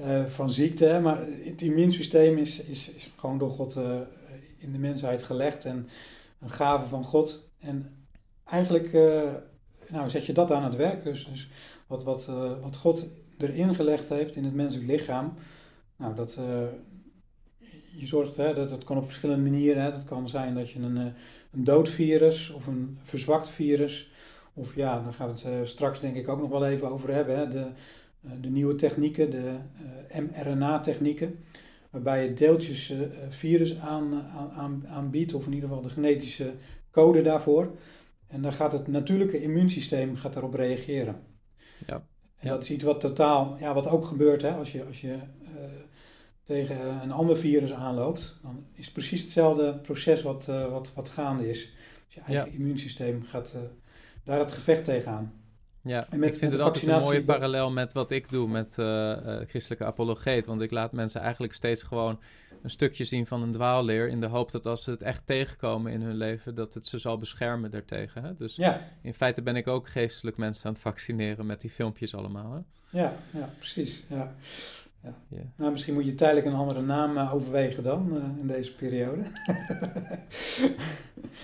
uh, 0.00 0.24
van 0.26 0.50
ziekte, 0.50 0.84
hè, 0.84 1.00
maar 1.00 1.26
het 1.44 1.62
immuunsysteem 1.62 2.38
is, 2.38 2.60
is, 2.60 2.90
is 2.90 3.10
gewoon 3.16 3.38
door 3.38 3.50
God 3.50 3.76
in 4.58 4.72
de 4.72 4.78
mensheid 4.78 5.22
gelegd 5.22 5.64
en 5.64 5.88
een 6.40 6.50
gave 6.50 6.86
van 6.86 7.04
God. 7.04 7.48
En 7.58 8.06
eigenlijk, 8.44 8.92
nou 9.88 10.08
zet 10.08 10.26
je 10.26 10.32
dat 10.32 10.52
aan 10.52 10.64
het 10.64 10.76
werk, 10.76 11.04
dus, 11.04 11.26
dus 11.30 11.48
wat, 11.86 12.04
wat, 12.04 12.26
wat 12.62 12.76
God 12.76 13.06
erin 13.38 13.74
gelegd 13.74 14.08
heeft 14.08 14.36
in 14.36 14.44
het 14.44 14.54
menselijk 14.54 14.90
lichaam, 14.90 15.34
nou 15.96 16.14
dat 16.14 16.38
je 18.00 18.06
zorgt, 18.06 18.36
hè, 18.36 18.54
dat, 18.54 18.68
dat 18.68 18.84
kan 18.84 18.96
op 18.96 19.04
verschillende 19.04 19.50
manieren. 19.50 19.82
Hè. 19.82 19.90
Dat 19.90 20.04
kan 20.04 20.28
zijn 20.28 20.54
dat 20.54 20.70
je 20.70 20.78
een, 20.78 20.96
eh, 20.96 21.06
een 21.52 21.64
dood 21.64 21.88
virus 21.88 22.50
of 22.50 22.66
een 22.66 22.98
verzwakt 23.02 23.50
virus, 23.50 24.10
of 24.54 24.74
ja, 24.74 25.02
daar 25.02 25.12
gaan 25.12 25.26
we 25.28 25.32
het 25.32 25.44
uh, 25.44 25.64
straks 25.64 26.00
denk 26.00 26.16
ik 26.16 26.28
ook 26.28 26.40
nog 26.40 26.50
wel 26.50 26.66
even 26.66 26.90
over 26.90 27.14
hebben. 27.14 27.38
Hè. 27.38 27.48
De, 27.48 27.66
uh, 28.24 28.32
de 28.40 28.48
nieuwe 28.48 28.74
technieken, 28.74 29.30
de 29.30 29.54
mRNA-technieken, 30.12 31.38
waarbij 31.90 32.24
je 32.24 32.34
deeltjes 32.34 32.94
virus 33.28 33.78
aan, 33.78 34.14
aan, 34.54 34.84
aanbiedt, 34.88 35.34
of 35.34 35.46
in 35.46 35.52
ieder 35.52 35.68
geval 35.68 35.84
de 35.84 35.88
genetische 35.88 36.52
code 36.90 37.22
daarvoor. 37.22 37.70
En 38.26 38.42
dan 38.42 38.52
gaat 38.52 38.72
het 38.72 38.86
natuurlijke 38.86 39.42
immuunsysteem 39.42 40.16
gaat 40.16 40.32
daarop 40.32 40.54
reageren. 40.54 41.16
Ja. 41.86 41.94
En 42.38 42.48
ja. 42.48 42.48
dat 42.48 42.62
is 42.62 42.70
iets 42.70 42.84
wat 42.84 43.00
totaal, 43.00 43.56
ja, 43.60 43.74
wat 43.74 43.86
ook 43.86 44.04
gebeurt 44.04 44.42
hè, 44.42 44.52
als 44.54 44.72
je, 44.72 44.84
als 44.84 45.00
je 45.00 45.16
tegen 46.48 47.02
een 47.02 47.12
ander 47.12 47.36
virus 47.36 47.72
aanloopt, 47.72 48.38
dan 48.42 48.64
is 48.72 48.84
het 48.84 48.94
precies 48.94 49.20
hetzelfde 49.20 49.74
proces 49.74 50.22
wat, 50.22 50.46
uh, 50.50 50.70
wat, 50.70 50.92
wat 50.94 51.08
gaande 51.08 51.48
is. 51.48 51.72
Dus 52.06 52.14
je 52.14 52.20
eigen 52.20 52.52
immuunsysteem 52.52 53.24
gaat 53.24 53.52
uh, 53.56 53.62
daar 54.24 54.38
het 54.38 54.52
gevecht 54.52 54.84
tegenaan. 54.84 55.32
Ja, 55.82 56.06
en 56.10 56.18
met, 56.18 56.32
ik 56.32 56.38
vind 56.38 56.52
het 56.52 56.62
altijd 56.62 56.86
een 56.86 57.00
mooie 57.00 57.24
parallel 57.24 57.70
met 57.70 57.92
wat 57.92 58.10
ik 58.10 58.30
doe 58.30 58.48
met 58.48 58.76
uh, 58.78 59.16
christelijke 59.46 59.84
apologeet. 59.84 60.46
Want 60.46 60.60
ik 60.60 60.70
laat 60.70 60.92
mensen 60.92 61.20
eigenlijk 61.20 61.52
steeds 61.52 61.82
gewoon 61.82 62.20
een 62.62 62.70
stukje 62.70 63.04
zien 63.04 63.26
van 63.26 63.42
een 63.42 63.52
dwaalleer... 63.52 64.08
in 64.08 64.20
de 64.20 64.26
hoop 64.26 64.50
dat 64.50 64.66
als 64.66 64.84
ze 64.84 64.90
het 64.90 65.02
echt 65.02 65.26
tegenkomen 65.26 65.92
in 65.92 66.00
hun 66.00 66.16
leven... 66.16 66.54
dat 66.54 66.74
het 66.74 66.86
ze 66.86 66.98
zal 66.98 67.18
beschermen 67.18 67.70
daartegen. 67.70 68.24
Hè? 68.24 68.34
Dus 68.34 68.56
ja. 68.56 68.88
in 69.02 69.14
feite 69.14 69.42
ben 69.42 69.56
ik 69.56 69.68
ook 69.68 69.88
geestelijk 69.88 70.36
mensen 70.36 70.66
aan 70.66 70.72
het 70.72 70.82
vaccineren 70.82 71.46
met 71.46 71.60
die 71.60 71.70
filmpjes 71.70 72.14
allemaal. 72.14 72.52
Hè? 72.52 72.60
Ja, 73.00 73.12
ja, 73.30 73.50
precies. 73.58 74.04
Ja. 74.08 74.34
Ja. 75.02 75.12
Nou, 75.56 75.70
misschien 75.70 75.94
moet 75.94 76.04
je 76.04 76.14
tijdelijk 76.14 76.46
een 76.46 76.54
andere 76.54 76.82
naam 76.82 77.16
uh, 77.16 77.34
overwegen 77.34 77.82
dan 77.82 78.16
uh, 78.16 78.22
in 78.40 78.46
deze 78.46 78.74
periode. 78.74 79.22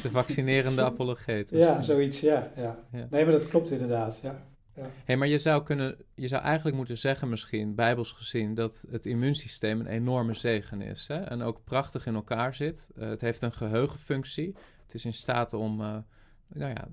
de 0.02 0.10
vaccinerende 0.10 0.82
apologeet. 0.92 1.50
Ja, 1.50 1.82
zoiets, 1.82 2.20
ja, 2.20 2.50
ja, 2.56 2.78
Nee, 3.10 3.24
maar 3.24 3.32
dat 3.32 3.48
klopt 3.48 3.70
inderdaad, 3.70 4.18
ja. 4.22 4.36
Ja. 4.76 4.86
Hey, 5.04 5.16
maar 5.16 5.28
je 5.28 5.38
zou, 5.38 5.62
kunnen, 5.62 5.96
je 6.14 6.28
zou 6.28 6.42
eigenlijk 6.42 6.76
moeten 6.76 6.98
zeggen 6.98 7.28
misschien, 7.28 7.74
bijbels 7.74 8.12
gezien, 8.12 8.54
dat 8.54 8.84
het 8.90 9.06
immuunsysteem 9.06 9.80
een 9.80 9.86
enorme 9.86 10.34
zegen 10.34 10.80
is. 10.80 11.08
Hè? 11.08 11.20
En 11.20 11.42
ook 11.42 11.64
prachtig 11.64 12.06
in 12.06 12.14
elkaar 12.14 12.54
zit. 12.54 12.88
Uh, 12.98 13.08
het 13.08 13.20
heeft 13.20 13.42
een 13.42 13.52
geheugenfunctie. 13.52 14.54
Het 14.82 14.94
is 14.94 15.04
in 15.04 15.12
staat 15.12 15.52
om 15.52 15.80
uh, 15.80 15.96
nou 16.48 16.70
ja, 16.70 16.88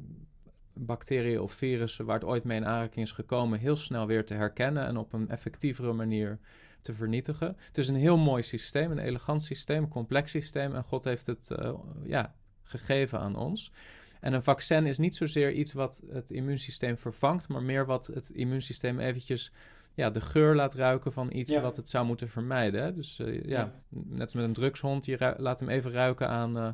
bacteriën 0.74 1.40
of 1.40 1.52
virussen 1.52 2.06
waar 2.06 2.16
het 2.16 2.26
ooit 2.26 2.44
mee 2.44 2.58
in 2.58 2.66
aanraking 2.66 3.06
is 3.06 3.12
gekomen, 3.12 3.60
heel 3.60 3.76
snel 3.76 4.08
weer 4.08 4.26
te 4.26 4.34
herkennen 4.34 4.86
en 4.86 4.98
op 4.98 5.14
een 5.14 5.30
effectievere 5.30 5.94
manier 5.94 6.40
te 6.82 6.94
vernietigen. 6.94 7.58
Het 7.68 7.78
is 7.78 7.88
een 7.88 7.96
heel 7.96 8.18
mooi 8.18 8.44
systeem, 8.44 8.92
een 8.92 9.00
elegant 9.00 9.44
systeem, 9.44 9.84
een 9.84 9.90
complex 9.90 10.32
systeem. 10.32 10.76
En 10.76 10.84
God 10.84 11.04
heeft 11.04 11.26
het 11.26 11.50
uh, 11.60 11.74
ja, 12.04 12.36
gegeven 12.64 13.20
aan 13.20 13.36
ons. 13.36 13.72
En 14.20 14.34
een 14.34 14.44
vaccin 14.44 14.86
is 14.86 14.98
niet 14.98 15.16
zozeer 15.16 15.52
iets 15.52 15.74
wat 15.74 16.02
het 16.10 16.32
immuunsysteem 16.32 16.98
vervangt, 16.98 17.48
maar 17.48 17.64
meer 17.64 17.86
wat 17.86 18.08
het 18.08 18.30
immuunsysteem 18.30 19.00
eventjes 19.00 19.52
ja, 19.94 20.10
de 20.10 20.22
geur 20.22 20.56
laat 20.56 20.74
ruiken 20.74 21.12
van 21.12 21.34
iets 21.34 21.60
wat 21.60 21.76
het 21.76 21.90
zou 21.90 22.06
moeten 22.06 22.30
vermijden. 22.30 22.96
Dus 22.96 23.20
uh, 23.20 23.44
ja, 23.44 23.72
net 23.90 24.22
als 24.22 24.34
met 24.34 24.44
een 24.44 24.54
drugshond, 24.54 25.06
je 25.06 25.36
laat 25.38 25.60
hem 25.60 25.70
even 25.70 25.92
ruiken 25.92 26.30
aan 26.30 26.58
uh, 26.58 26.70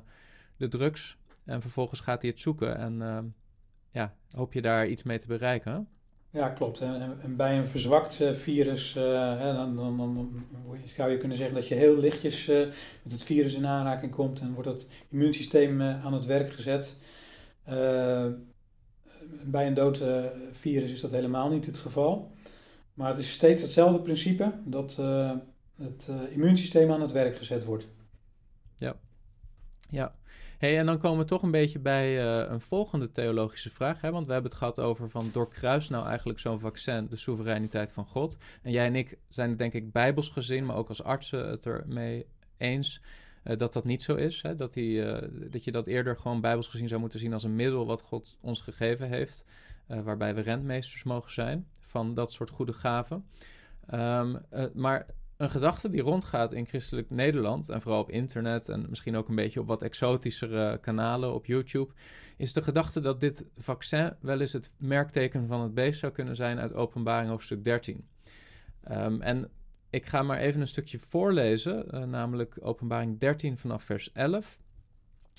de 0.58 0.68
drugs. 0.68 1.18
En 1.46 1.62
vervolgens 1.62 2.00
gaat 2.00 2.22
hij 2.22 2.30
het 2.30 2.40
zoeken 2.40 2.78
en 2.78 3.34
ja, 3.98 4.14
hoop 4.32 4.54
je 4.54 4.62
daar 4.62 4.88
iets 4.88 5.04
mee 5.04 5.20
te 5.20 5.28
bereiken. 5.28 5.88
Ja, 6.30 6.50
klopt. 6.50 6.82
En, 6.82 7.18
en 7.22 7.36
bij 7.36 7.58
een 7.58 7.66
verzwakt 7.66 8.24
virus, 8.34 8.94
hè, 8.94 9.54
dan, 9.54 9.76
dan, 9.76 9.98
dan, 9.98 10.46
zou 10.96 11.12
je 11.12 11.18
kunnen 11.18 11.38
zeggen 11.38 11.56
dat 11.56 11.68
je 11.68 11.76
heel 11.76 11.98
lichtjes 11.98 12.48
met 13.04 13.12
het 13.12 13.24
virus 13.24 13.54
in 13.54 13.66
aanraking 13.66 14.12
komt 14.12 14.40
en 14.40 14.54
wordt 14.54 14.70
het 14.70 14.88
immuunsysteem 15.10 15.82
aan 15.82 16.14
het 16.14 16.26
werk 16.26 16.54
gezet. 16.54 16.96
Bij 19.44 19.68
een 19.68 19.74
dood 19.74 20.04
virus 20.52 20.92
is 20.92 21.02
dat 21.02 21.12
helemaal 21.12 21.50
niet 21.50 21.66
het 21.66 21.78
geval. 21.78 22.32
Maar 22.94 23.10
het 23.10 23.20
is 23.20 23.32
steeds 23.32 23.62
hetzelfde 23.62 24.02
principe 24.02 24.52
dat 24.66 25.02
het 25.76 26.10
immuunsysteem 26.30 26.92
aan 26.92 27.02
het 27.02 27.12
werk 27.12 27.38
gezet 27.38 27.64
wordt. 27.64 27.88
Ja, 28.76 28.96
ja. 29.90 30.16
Hey, 30.58 30.78
en 30.78 30.86
dan 30.86 30.98
komen 30.98 31.20
we 31.20 31.26
toch 31.26 31.44
een 31.44 31.52
beetje 31.52 31.80
bij 31.80 32.26
een 32.50 32.62
volgende 32.62 33.12
theologische 33.12 33.70
vraag. 33.70 34.02
Hè? 34.02 34.12
Want 34.12 34.28
we 34.28 34.34
hebben 34.34 34.52
het 34.52 34.60
gehad 34.60 34.80
over 34.80 35.10
van 35.10 35.30
doorkruist 35.34 35.90
nou 35.90 36.08
eigenlijk 36.08 36.40
zo'n 36.40 36.60
vaccin 36.60 37.08
de 37.10 37.16
soevereiniteit 37.16 37.92
van 37.92 38.06
God. 38.06 38.38
En 38.62 38.72
jij 38.72 38.86
en 38.86 38.96
ik 38.96 39.18
zijn 39.30 39.50
het 39.50 39.58
denk 39.58 39.74
ik 39.74 39.92
bijbels 39.92 40.30
gezien, 40.30 40.66
maar 40.66 40.76
ook 40.76 40.90
als 40.90 41.04
artsen 41.04 41.50
het 41.50 41.66
ermee 41.66 42.26
eens 42.58 43.02
uh, 43.44 43.58
dat 43.58 43.74
dat 43.74 43.84
niet 43.84 44.04
zo 44.04 44.16
is. 44.16 44.42
Hè? 44.42 44.56
Dat, 44.56 44.74
die, 44.74 44.98
uh, 44.98 45.18
dat 45.52 45.64
je 45.64 45.72
dat 45.72 45.88
eerder 45.88 46.18
gewoon 46.18 46.42
bijbels 46.42 46.68
gezien 46.68 46.88
zou 46.88 47.00
moeten 47.00 47.20
zien 47.20 47.34
als 47.34 47.44
een 47.44 47.56
middel 47.56 47.86
wat 47.86 48.02
God 48.02 48.38
ons 48.42 48.62
gegeven 48.62 49.08
heeft. 49.08 49.46
Waarbij 49.88 50.36
we 50.36 50.42
rentmeesters 50.42 51.04
mogen 51.04 51.32
zijn 51.32 51.68
van 51.80 52.14
dat 52.14 52.32
soort 52.32 52.50
goede 52.50 52.74
gaven. 52.74 53.26
Um, 53.94 54.38
maar 54.74 55.06
een 55.38 55.50
gedachte 55.50 55.90
die 55.90 56.02
rondgaat 56.02 56.54
in 56.54 56.66
christelijk 56.66 57.10
Nederland 57.10 57.70
en 57.70 57.82
vooral 57.82 58.02
op 58.02 58.12
internet 58.12 58.70
en 58.70 58.86
misschien 58.90 59.16
ook 59.16 59.30
een 59.30 59.36
beetje 59.36 59.60
op 59.60 59.68
wat 59.68 59.84
exotischere 59.84 60.78
kanalen 60.78 61.34
op 61.34 61.46
YouTube, 61.46 61.94
is 62.38 62.54
de 62.54 62.62
gedachte 62.62 63.00
dat 63.00 63.20
dit 63.20 63.46
vaccin 63.58 64.14
wel 64.22 64.40
eens 64.40 64.54
het 64.54 64.72
merkteken 64.78 65.48
van 65.48 65.62
het 65.62 65.74
beest 65.74 66.00
zou 66.00 66.12
kunnen 66.12 66.36
zijn 66.36 66.60
uit 66.60 66.74
Openbaring 66.74 67.30
hoofdstuk 67.30 67.64
13. 67.64 68.08
Um, 68.92 69.22
en 69.22 69.50
ik 69.90 70.06
ga 70.06 70.22
maar 70.22 70.38
even 70.38 70.62
een 70.62 70.68
stukje 70.68 71.00
voorlezen, 71.00 71.86
uh, 71.96 72.04
namelijk 72.04 72.58
Openbaring 72.62 73.20
13 73.20 73.58
vanaf 73.58 73.84
vers 73.84 74.12
11. 74.12 74.60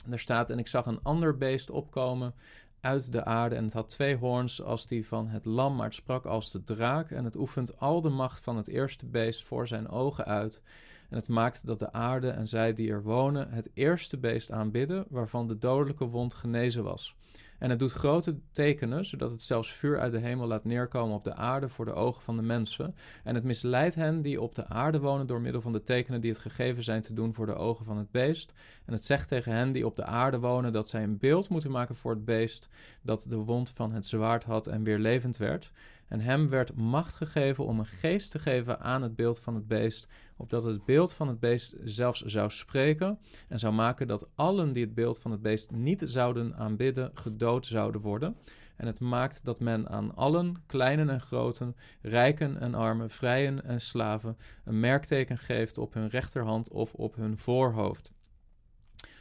Daar 0.07 0.19
staat: 0.19 0.50
En 0.50 0.59
ik 0.59 0.69
zag 0.69 0.87
een 0.87 1.02
ander 1.02 1.37
beest 1.37 1.71
opkomen 1.71 2.35
uit 2.80 3.12
de 3.12 3.25
aarde. 3.25 3.54
En 3.54 3.64
het 3.64 3.73
had 3.73 3.88
twee 3.88 4.16
hoorns 4.16 4.62
als 4.62 4.87
die 4.87 5.06
van 5.06 5.28
het 5.28 5.44
lam, 5.44 5.76
maar 5.76 5.85
het 5.85 5.94
sprak 5.94 6.25
als 6.25 6.52
de 6.52 6.64
draak. 6.64 7.11
En 7.11 7.25
het 7.25 7.37
oefent 7.37 7.80
al 7.80 8.00
de 8.00 8.08
macht 8.08 8.44
van 8.44 8.56
het 8.56 8.68
eerste 8.68 9.06
beest 9.06 9.44
voor 9.44 9.68
zijn 9.68 9.88
ogen 9.88 10.25
uit. 10.25 10.62
En 11.11 11.16
het 11.16 11.28
maakt 11.28 11.66
dat 11.66 11.78
de 11.78 11.92
aarde 11.92 12.30
en 12.30 12.49
zij 12.49 12.75
die 12.75 12.90
er 12.90 13.02
wonen 13.02 13.50
het 13.50 13.70
eerste 13.75 14.18
beest 14.18 14.50
aanbidden, 14.50 15.06
waarvan 15.08 15.47
de 15.47 15.58
dodelijke 15.58 16.04
wond 16.04 16.35
genezen 16.35 16.85
was. 16.85 17.16
En 17.58 17.70
het 17.70 17.78
doet 17.78 17.92
grote 17.92 18.38
tekenen, 18.52 19.04
zodat 19.04 19.30
het 19.30 19.42
zelfs 19.42 19.72
vuur 19.72 20.00
uit 20.00 20.12
de 20.12 20.18
hemel 20.18 20.46
laat 20.46 20.64
neerkomen 20.64 21.16
op 21.16 21.24
de 21.24 21.34
aarde 21.34 21.68
voor 21.68 21.84
de 21.84 21.92
ogen 21.92 22.22
van 22.22 22.36
de 22.36 22.42
mensen. 22.42 22.94
En 23.24 23.34
het 23.34 23.44
misleidt 23.44 23.94
hen 23.94 24.22
die 24.22 24.40
op 24.40 24.54
de 24.54 24.66
aarde 24.66 25.00
wonen 25.00 25.26
door 25.26 25.40
middel 25.40 25.60
van 25.60 25.72
de 25.72 25.82
tekenen 25.82 26.20
die 26.20 26.30
het 26.30 26.40
gegeven 26.40 26.82
zijn 26.82 27.02
te 27.02 27.12
doen 27.12 27.34
voor 27.34 27.46
de 27.46 27.54
ogen 27.54 27.84
van 27.84 27.96
het 27.96 28.10
beest. 28.10 28.52
En 28.84 28.92
het 28.92 29.04
zegt 29.04 29.28
tegen 29.28 29.52
hen 29.52 29.72
die 29.72 29.86
op 29.86 29.96
de 29.96 30.04
aarde 30.04 30.38
wonen 30.38 30.72
dat 30.72 30.88
zij 30.88 31.02
een 31.02 31.18
beeld 31.18 31.48
moeten 31.48 31.70
maken 31.70 31.96
voor 31.96 32.10
het 32.10 32.24
beest 32.24 32.68
dat 33.02 33.26
de 33.28 33.36
wond 33.36 33.70
van 33.74 33.92
het 33.92 34.06
zwaard 34.06 34.44
had 34.44 34.66
en 34.66 34.82
weer 34.82 34.98
levend 34.98 35.36
werd. 35.36 35.72
En 36.08 36.20
hem 36.20 36.48
werd 36.48 36.74
macht 36.74 37.14
gegeven 37.14 37.64
om 37.64 37.78
een 37.78 37.86
geest 37.86 38.30
te 38.30 38.38
geven 38.38 38.80
aan 38.80 39.02
het 39.02 39.16
beeld 39.16 39.38
van 39.38 39.54
het 39.54 39.66
beest, 39.66 40.08
opdat 40.36 40.62
het 40.62 40.84
beeld 40.84 41.12
van 41.12 41.28
het 41.28 41.40
beest 41.40 41.74
zelfs 41.84 42.22
zou 42.22 42.50
spreken 42.50 43.18
en 43.48 43.58
zou 43.58 43.74
maken 43.74 44.06
dat 44.06 44.28
allen 44.34 44.72
die 44.72 44.84
het 44.84 44.94
beeld 44.94 45.20
van 45.20 45.30
het 45.30 45.42
beest 45.42 45.70
niet 45.70 46.02
zouden 46.04 46.56
aanbidden, 46.56 47.10
gedood 47.14 47.66
zouden 47.66 48.00
worden. 48.00 48.36
En 48.76 48.86
het 48.86 49.00
maakt 49.00 49.44
dat 49.44 49.60
men 49.60 49.88
aan 49.88 50.14
allen, 50.14 50.62
kleinen 50.66 51.10
en 51.10 51.20
groten, 51.20 51.76
rijken 52.00 52.60
en 52.60 52.74
armen, 52.74 53.10
vrijen 53.10 53.64
en 53.64 53.80
slaven, 53.80 54.36
een 54.64 54.80
merkteken 54.80 55.38
geeft 55.38 55.78
op 55.78 55.94
hun 55.94 56.08
rechterhand 56.08 56.70
of 56.70 56.94
op 56.94 57.14
hun 57.14 57.38
voorhoofd 57.38 58.12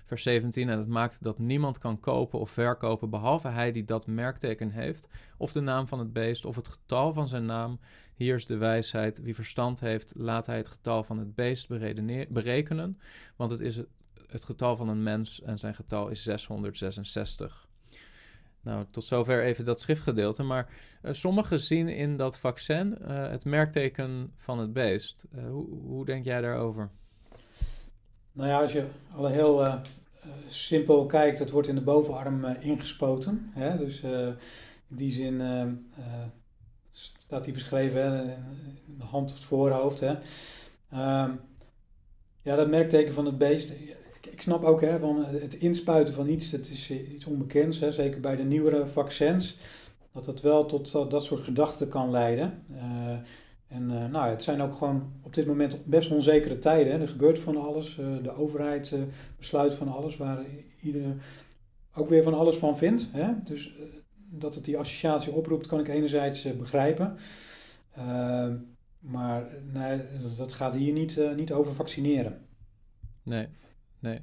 vers 0.08 0.24
17. 0.24 0.70
En 0.70 0.78
het 0.78 0.88
maakt 0.88 1.24
dat 1.24 1.40
niemand 1.40 1.78
kan 1.78 2.00
kopen 2.00 2.40
of 2.40 2.50
verkopen 2.50 3.10
behalve 3.10 3.48
hij 3.48 3.72
die 3.72 3.86
dat 3.86 4.08
merkteken 4.08 4.70
heeft, 4.70 5.10
of 5.38 5.52
de 5.52 5.60
naam 5.60 5.88
van 5.88 6.00
het 6.00 6.14
beest, 6.14 6.46
of 6.46 6.56
het 6.56 6.68
getal 6.68 7.14
van 7.14 7.28
zijn 7.28 7.46
naam. 7.46 7.80
Hier 8.16 8.36
is 8.36 8.46
de 8.46 8.58
wijsheid. 8.58 9.22
Wie 9.22 9.36
verstand 9.36 9.80
heeft, 9.80 10.14
laat 10.16 10.46
hij 10.46 10.58
het 10.58 10.68
getal 10.68 11.04
van 11.04 11.18
het 11.18 11.36
beest 11.36 11.68
berekenen, 12.30 13.00
want 13.36 13.52
het 13.52 13.60
is 13.60 13.76
het, 14.28 14.46
getal 14.46 14.76
van 14.76 14.88
een 14.88 15.04
mens 15.04 15.42
en 15.42 15.60
zijn 15.60 15.76
getal 15.76 16.08
is 16.08 16.24
666. 16.24 17.68
Nou, 18.62 18.86
tot 18.92 19.04
zover 19.04 19.44
even 19.44 19.66
dat 19.66 19.80
schriftgedeelte. 19.80 20.44
Maar 20.44 20.70
uh, 21.04 21.14
sommigen 21.14 21.60
zien 21.60 21.90
in 21.90 22.18
dat 22.18 22.40
vaccin 22.40 22.98
uh, 23.02 23.30
het 23.30 23.46
merkteken 23.46 24.34
van 24.36 24.60
het 24.60 24.74
beest. 24.74 25.26
Uh, 25.36 25.50
hoe, 25.50 25.68
hoe 25.70 26.06
denk 26.06 26.26
jij 26.26 26.42
daarover? 26.42 26.92
Nou 28.38 28.50
ja, 28.50 28.62
als 28.62 28.72
je 28.72 28.86
al 29.16 29.26
heel 29.26 29.66
uh, 29.66 29.74
simpel 30.48 31.06
kijkt, 31.06 31.40
het 31.40 31.52
wordt 31.52 31.68
in 31.68 31.76
de 31.76 31.82
bovenarm 31.82 32.44
uh, 32.44 32.52
ingespoten. 32.60 33.52
Hè? 33.54 33.78
Dus 33.78 34.04
uh, 34.04 34.28
in 34.88 34.96
die 34.96 35.12
zin 35.12 35.42
staat 36.92 37.44
die 37.44 37.54
beschreven, 37.54 38.02
hè? 38.02 38.26
de 38.98 39.04
hand 39.04 39.32
op 39.32 39.38
voorhoofd. 39.38 40.00
Hè? 40.00 40.16
Ehm, 40.92 41.32
ja, 42.42 42.56
dat 42.56 42.70
merkteken 42.70 43.14
van 43.14 43.26
het 43.26 43.38
beest. 43.38 43.74
Ik, 44.32 44.42
snap 44.42 44.64
ook 44.64 44.82
hè, 44.82 45.00
van 45.00 45.26
het 45.26 45.54
inspuiten 45.54 46.14
van 46.14 46.28
iets, 46.28 46.50
dat 46.50 46.68
is 46.68 46.92
iets 46.92 47.26
onbekends. 47.26 47.80
Hè? 47.80 47.92
Zeker 47.92 48.20
bij 48.20 48.36
de 48.36 48.44
nieuwere 48.44 48.88
vaccins. 48.88 49.58
Dat 50.14 50.26
dat 50.26 50.42
wel 50.42 50.66
tot 50.66 50.92
dat 50.92 51.24
soort 51.24 51.42
gedachten 51.42 51.88
kan 51.88 52.12
leiden. 52.12 52.64
En 53.68 53.92
uh, 53.92 54.06
nou, 54.06 54.30
het 54.30 54.44
zijn 54.44 54.62
ook 54.62 54.76
gewoon 54.76 55.14
op 55.22 55.34
dit 55.34 55.46
moment 55.46 55.86
best 55.86 56.12
onzekere 56.12 56.60
tijden. 56.60 56.94
Hè. 56.94 57.00
Er 57.00 57.08
gebeurt 57.08 57.40
van 57.40 57.58
alles. 57.58 57.98
Uh, 57.98 58.24
de 58.24 58.32
overheid 58.32 58.92
uh, 58.92 59.00
besluit 59.38 59.74
van 59.74 59.88
alles, 59.88 60.18
waar 60.18 60.46
iedereen 60.82 61.22
ook 61.94 62.10
weer 62.10 62.24
van 62.24 62.34
alles 62.34 62.56
van 62.56 62.78
vindt. 62.78 63.08
Hè. 63.12 63.34
Dus 63.44 63.74
dat 64.30 64.56
het 64.56 64.66
die 64.66 64.78
associatie 64.78 65.32
oproept, 65.32 65.68
kan 65.68 65.80
ik 65.80 65.88
enerzijds 65.88 66.58
begrijpen. 66.58 67.18
maar 69.00 69.46
nee, 69.74 70.02
dat 70.38 70.54
gaat 70.54 70.74
hier 70.74 70.94
niet, 70.94 71.20
niet 71.36 71.52
over 71.52 71.74
vaccineren. 71.74 72.46
Nee, 73.24 73.48
nee. 74.00 74.20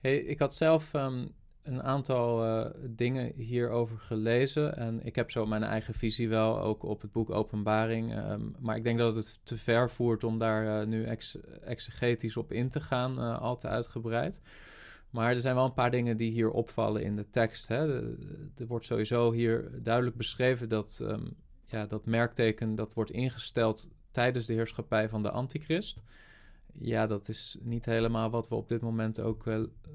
Hey, 0.00 0.16
ik 0.16 0.38
had 0.38 0.54
zelf 0.54 0.92
um, 0.94 1.34
een 1.70 1.82
aantal 1.82 2.46
uh, 2.46 2.66
dingen 2.86 3.32
hierover 3.36 3.98
gelezen. 3.98 4.76
En 4.76 5.04
ik 5.06 5.16
heb 5.16 5.30
zo 5.30 5.46
mijn 5.46 5.62
eigen 5.62 5.94
visie 5.94 6.28
wel, 6.28 6.60
ook 6.60 6.82
op 6.82 7.02
het 7.02 7.12
boek 7.12 7.30
Openbaring. 7.30 8.16
Um, 8.16 8.54
maar 8.58 8.76
ik 8.76 8.84
denk 8.84 8.98
dat 8.98 9.16
het 9.16 9.40
te 9.42 9.56
ver 9.56 9.90
voert 9.90 10.24
om 10.24 10.38
daar 10.38 10.80
uh, 10.80 10.86
nu 10.86 11.04
ex 11.04 11.38
exegetisch 11.64 12.36
op 12.36 12.52
in 12.52 12.68
te 12.68 12.80
gaan, 12.80 13.18
uh, 13.18 13.40
al 13.40 13.56
te 13.56 13.68
uitgebreid. 13.68 14.40
Maar 15.10 15.32
er 15.32 15.40
zijn 15.40 15.54
wel 15.54 15.64
een 15.64 15.72
paar 15.72 15.90
dingen 15.90 16.16
die 16.16 16.30
hier 16.30 16.50
opvallen 16.50 17.02
in 17.02 17.16
de 17.16 17.30
tekst. 17.30 17.68
Hè. 17.68 18.02
Er 18.56 18.66
wordt 18.66 18.86
sowieso 18.86 19.32
hier 19.32 19.82
duidelijk 19.82 20.16
beschreven 20.16 20.68
dat 20.68 21.00
um, 21.02 21.36
ja, 21.64 21.86
dat 21.86 22.06
merkteken 22.06 22.74
dat 22.74 22.94
wordt 22.94 23.10
ingesteld 23.10 23.88
tijdens 24.10 24.46
de 24.46 24.54
heerschappij 24.54 25.08
van 25.08 25.22
de 25.22 25.30
antichrist. 25.30 26.02
Ja, 26.78 27.06
dat 27.06 27.28
is 27.28 27.58
niet 27.60 27.84
helemaal 27.84 28.30
wat 28.30 28.48
we 28.48 28.54
op 28.54 28.68
dit 28.68 28.80
moment 28.80 29.20
ook 29.20 29.44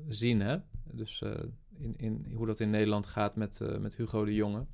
zien. 0.08 0.42
Hè? 0.42 0.58
Dus 0.92 1.22
uh, 1.22 1.32
in, 1.78 1.94
in, 1.98 2.26
hoe 2.34 2.46
dat 2.46 2.60
in 2.60 2.70
Nederland 2.70 3.06
gaat 3.06 3.36
met, 3.36 3.60
uh, 3.62 3.78
met 3.78 3.96
Hugo 3.96 4.26
de 4.26 4.34
Jonge. 4.34 4.66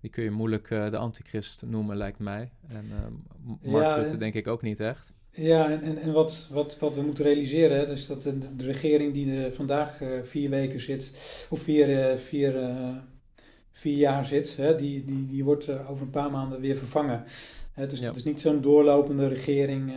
Die 0.00 0.10
kun 0.10 0.24
je 0.24 0.30
moeilijk 0.30 0.70
uh, 0.70 0.90
de 0.90 0.96
antichrist 0.96 1.62
noemen, 1.66 1.96
lijkt 1.96 2.18
mij. 2.18 2.50
En 2.68 2.84
Mark 3.62 3.84
ja, 3.84 3.94
Rutte 3.94 4.16
denk 4.16 4.34
ik 4.34 4.46
ook 4.46 4.62
niet 4.62 4.80
echt. 4.80 5.12
Ja, 5.30 5.70
en, 5.70 5.82
en, 5.82 5.96
en 5.96 6.12
wat, 6.12 6.48
wat, 6.52 6.78
wat 6.78 6.94
we 6.94 7.02
moeten 7.02 7.24
realiseren, 7.24 7.76
hè, 7.76 7.90
is 7.90 8.06
dat 8.06 8.22
de, 8.22 8.56
de 8.56 8.64
regering 8.64 9.12
die 9.12 9.32
er 9.32 9.52
vandaag 9.52 10.00
vier 10.22 10.50
weken 10.50 10.80
zit, 10.80 11.12
of 11.50 11.60
vier, 11.60 12.18
vier, 12.18 12.72
vier 13.72 13.96
jaar 13.96 14.24
zit, 14.24 14.56
hè, 14.56 14.74
die, 14.74 15.04
die, 15.04 15.26
die 15.26 15.44
wordt 15.44 15.68
over 15.86 16.02
een 16.02 16.10
paar 16.10 16.30
maanden 16.30 16.60
weer 16.60 16.76
vervangen. 16.76 17.24
Hè, 17.72 17.86
dus 17.86 18.00
het 18.00 18.16
is 18.16 18.24
niet 18.24 18.40
zo'n 18.40 18.60
doorlopende 18.60 19.28
regering 19.28 19.92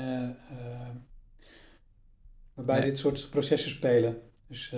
waarbij 2.53 2.81
dit 2.81 2.97
soort 2.97 3.27
processen 3.29 3.71
spelen. 3.71 4.21
Dus 4.47 4.73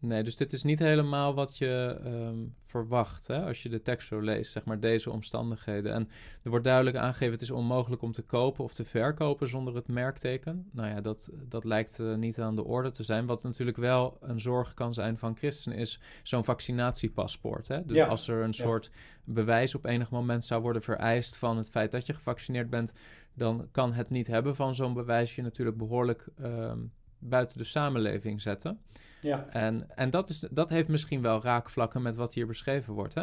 Nee, 0.00 0.22
dus 0.22 0.36
dit 0.36 0.52
is 0.52 0.62
niet 0.62 0.78
helemaal 0.78 1.34
wat 1.34 1.58
je 1.58 2.00
ehm, 2.04 2.38
verwacht 2.66 3.26
hè? 3.26 3.44
als 3.44 3.62
je 3.62 3.68
de 3.68 3.82
tekst 3.82 4.08
zo 4.08 4.20
leest, 4.20 4.52
zeg 4.52 4.64
maar 4.64 4.80
deze 4.80 5.10
omstandigheden. 5.10 5.92
En 5.92 6.08
er 6.42 6.50
wordt 6.50 6.64
duidelijk 6.64 6.96
aangegeven, 6.96 7.32
het 7.32 7.40
is 7.40 7.50
onmogelijk 7.50 8.02
om 8.02 8.12
te 8.12 8.22
kopen 8.22 8.64
of 8.64 8.74
te 8.74 8.84
verkopen 8.84 9.48
zonder 9.48 9.74
het 9.74 9.88
merkteken. 9.88 10.68
Nou 10.72 10.88
ja, 10.88 11.00
dat, 11.00 11.30
dat 11.48 11.64
lijkt 11.64 11.98
uh, 11.98 12.14
niet 12.14 12.40
aan 12.40 12.56
de 12.56 12.64
orde 12.64 12.90
te 12.90 13.02
zijn. 13.02 13.26
Wat 13.26 13.42
natuurlijk 13.42 13.76
wel 13.76 14.18
een 14.20 14.40
zorg 14.40 14.74
kan 14.74 14.94
zijn 14.94 15.18
van 15.18 15.36
christenen 15.36 15.78
is 15.78 16.00
zo'n 16.22 16.44
vaccinatiepaspoort. 16.44 17.68
Hè? 17.68 17.84
Dus 17.84 18.00
als 18.00 18.28
er 18.28 18.42
een 18.42 18.54
soort 18.54 18.90
bewijs 19.24 19.74
op 19.74 19.84
enig 19.84 20.10
moment 20.10 20.44
zou 20.44 20.62
worden 20.62 20.82
vereist 20.82 21.36
van 21.36 21.56
het 21.56 21.70
feit 21.70 21.90
dat 21.90 22.06
je 22.06 22.14
gevaccineerd 22.14 22.70
bent, 22.70 22.92
dan 23.34 23.68
kan 23.70 23.92
het 23.92 24.10
niet 24.10 24.26
hebben 24.26 24.56
van 24.56 24.74
zo'n 24.74 24.94
bewijs 24.94 25.34
je 25.34 25.42
natuurlijk 25.42 25.76
behoorlijk 25.76 26.26
ehm, 26.36 26.78
buiten 27.18 27.58
de 27.58 27.64
samenleving 27.64 28.42
zetten. 28.42 28.80
Ja. 29.20 29.46
En, 29.50 29.96
en 29.96 30.10
dat, 30.10 30.28
is, 30.28 30.38
dat 30.38 30.70
heeft 30.70 30.88
misschien 30.88 31.22
wel 31.22 31.42
raakvlakken 31.42 32.02
met 32.02 32.14
wat 32.14 32.34
hier 32.34 32.46
beschreven 32.46 32.94
wordt. 32.94 33.14
Hè? 33.14 33.22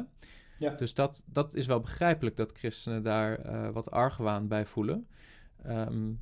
Ja. 0.58 0.72
Dus 0.72 0.94
dat, 0.94 1.24
dat 1.26 1.54
is 1.54 1.66
wel 1.66 1.80
begrijpelijk 1.80 2.38
dat 2.38 2.52
christenen 2.58 3.04
daar 3.04 3.46
uh, 3.46 3.70
wat 3.70 3.92
argwaan 3.92 4.48
bij 4.48 4.66
voelen. 4.66 5.08
Ehm, 5.64 6.14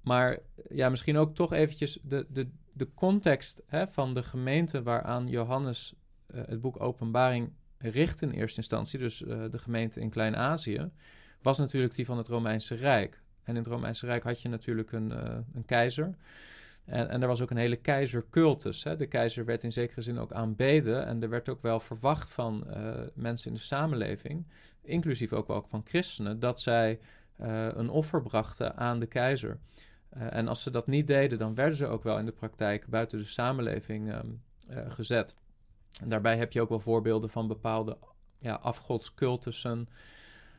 maar 0.00 0.38
ja, 0.68 0.88
misschien 0.88 1.16
ook 1.16 1.34
toch 1.34 1.52
eventjes 1.52 1.98
de, 2.02 2.26
de, 2.28 2.48
de 2.72 2.94
context 2.94 3.62
hè, 3.66 3.88
van 3.88 4.14
de 4.14 4.22
gemeente 4.22 4.82
waaraan 4.82 5.28
Johannes 5.28 5.94
uh, 6.34 6.40
het 6.46 6.60
boek 6.60 6.80
Openbaring 6.80 7.52
richt 7.78 8.22
in 8.22 8.30
eerste 8.30 8.56
instantie, 8.56 8.98
dus 8.98 9.22
uh, 9.22 9.44
de 9.50 9.58
gemeente 9.58 10.00
in 10.00 10.10
Klein-Azië, 10.10 10.90
was 11.42 11.58
natuurlijk 11.58 11.94
die 11.94 12.04
van 12.04 12.16
het 12.16 12.28
Romeinse 12.28 12.74
Rijk. 12.74 13.22
En 13.42 13.56
in 13.56 13.62
het 13.62 13.70
Romeinse 13.70 14.06
Rijk 14.06 14.22
had 14.22 14.42
je 14.42 14.48
natuurlijk 14.48 14.92
een, 14.92 15.10
een 15.54 15.64
keizer. 15.66 16.14
En, 16.84 17.08
en 17.08 17.22
er 17.22 17.28
was 17.28 17.40
ook 17.40 17.50
een 17.50 17.56
hele 17.56 17.76
keizercultus. 17.76 18.84
Hè? 18.84 18.96
De 18.96 19.06
keizer 19.06 19.44
werd 19.44 19.62
in 19.62 19.72
zekere 19.72 20.02
zin 20.02 20.18
ook 20.18 20.32
aanbeden. 20.32 21.06
En 21.06 21.22
er 21.22 21.28
werd 21.28 21.48
ook 21.48 21.62
wel 21.62 21.80
verwacht 21.80 22.32
van 22.32 22.64
uh, 22.66 23.00
mensen 23.14 23.50
in 23.50 23.56
de 23.56 23.62
samenleving, 23.62 24.46
inclusief 24.82 25.32
ook 25.32 25.46
wel 25.46 25.64
van 25.68 25.82
christenen, 25.84 26.38
dat 26.38 26.60
zij 26.60 26.98
uh, 27.40 27.68
een 27.72 27.88
offer 27.88 28.22
brachten 28.22 28.76
aan 28.76 28.98
de 28.98 29.06
keizer. 29.06 29.58
Uh, 30.16 30.34
en 30.34 30.48
als 30.48 30.62
ze 30.62 30.70
dat 30.70 30.86
niet 30.86 31.06
deden, 31.06 31.38
dan 31.38 31.54
werden 31.54 31.76
ze 31.76 31.86
ook 31.86 32.02
wel 32.02 32.18
in 32.18 32.24
de 32.24 32.32
praktijk 32.32 32.86
buiten 32.86 33.18
de 33.18 33.24
samenleving 33.24 34.14
um, 34.14 34.42
gezet. 34.68 35.34
En 36.00 36.08
daarbij 36.08 36.36
heb 36.36 36.52
je 36.52 36.60
ook 36.60 36.68
wel 36.68 36.80
voorbeelden 36.80 37.30
van 37.30 37.48
bepaalde 37.48 37.98
ja, 38.38 38.54
afgodscultussen, 38.54 39.88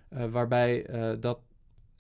waarbij 0.10 0.86
dat 1.20 1.40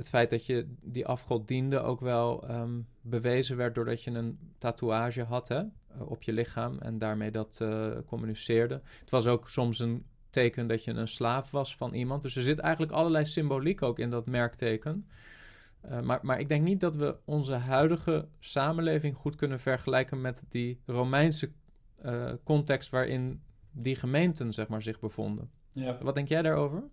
het 0.01 0.09
feit 0.09 0.29
dat 0.29 0.45
je 0.45 0.67
die 0.81 1.05
afgod 1.05 1.47
diende 1.47 1.79
ook 1.79 1.99
wel 1.99 2.47
ehm, 2.47 2.79
bewezen 3.01 3.57
werd 3.57 3.75
doordat 3.75 4.03
je 4.03 4.11
een 4.11 4.39
tatoeage 4.57 5.23
had 5.23 5.47
hè, 5.47 5.57
eh, 5.57 5.65
op 6.05 6.23
je 6.23 6.33
lichaam 6.33 6.79
en 6.79 6.97
daarmee 6.97 7.31
dat 7.31 7.59
uh, 7.61 7.91
communiceerde. 8.05 8.81
Het 8.99 9.09
was 9.09 9.27
ook 9.27 9.49
soms 9.49 9.79
een 9.79 10.05
teken 10.29 10.67
dat 10.67 10.83
je 10.83 10.91
een 10.91 11.07
slaaf 11.07 11.51
was 11.51 11.75
van 11.75 11.93
iemand. 11.93 12.21
Dus 12.21 12.35
er 12.35 12.41
zit 12.41 12.59
eigenlijk 12.59 12.93
allerlei 12.93 13.25
symboliek 13.25 13.81
ook 13.81 13.99
in 13.99 14.09
dat 14.09 14.25
merkteken. 14.25 15.07
Uh, 15.85 16.01
maar, 16.01 16.19
maar 16.21 16.39
ik 16.39 16.49
denk 16.49 16.63
niet 16.63 16.79
dat 16.79 16.95
we 16.95 17.17
onze 17.25 17.53
huidige 17.53 18.27
samenleving 18.39 19.15
goed 19.15 19.35
kunnen 19.35 19.59
vergelijken 19.59 20.21
met 20.21 20.45
die 20.49 20.81
Romeinse 20.85 21.51
context 22.43 22.89
waarin 22.89 23.41
die 23.71 23.95
gemeenten 23.95 24.53
zeg 24.53 24.67
maar, 24.67 24.81
zich 24.81 24.99
bevonden. 24.99 25.49
Ja. 25.71 25.97
Wat 26.01 26.15
denk 26.15 26.27
jij 26.27 26.41
daarover? 26.41 26.83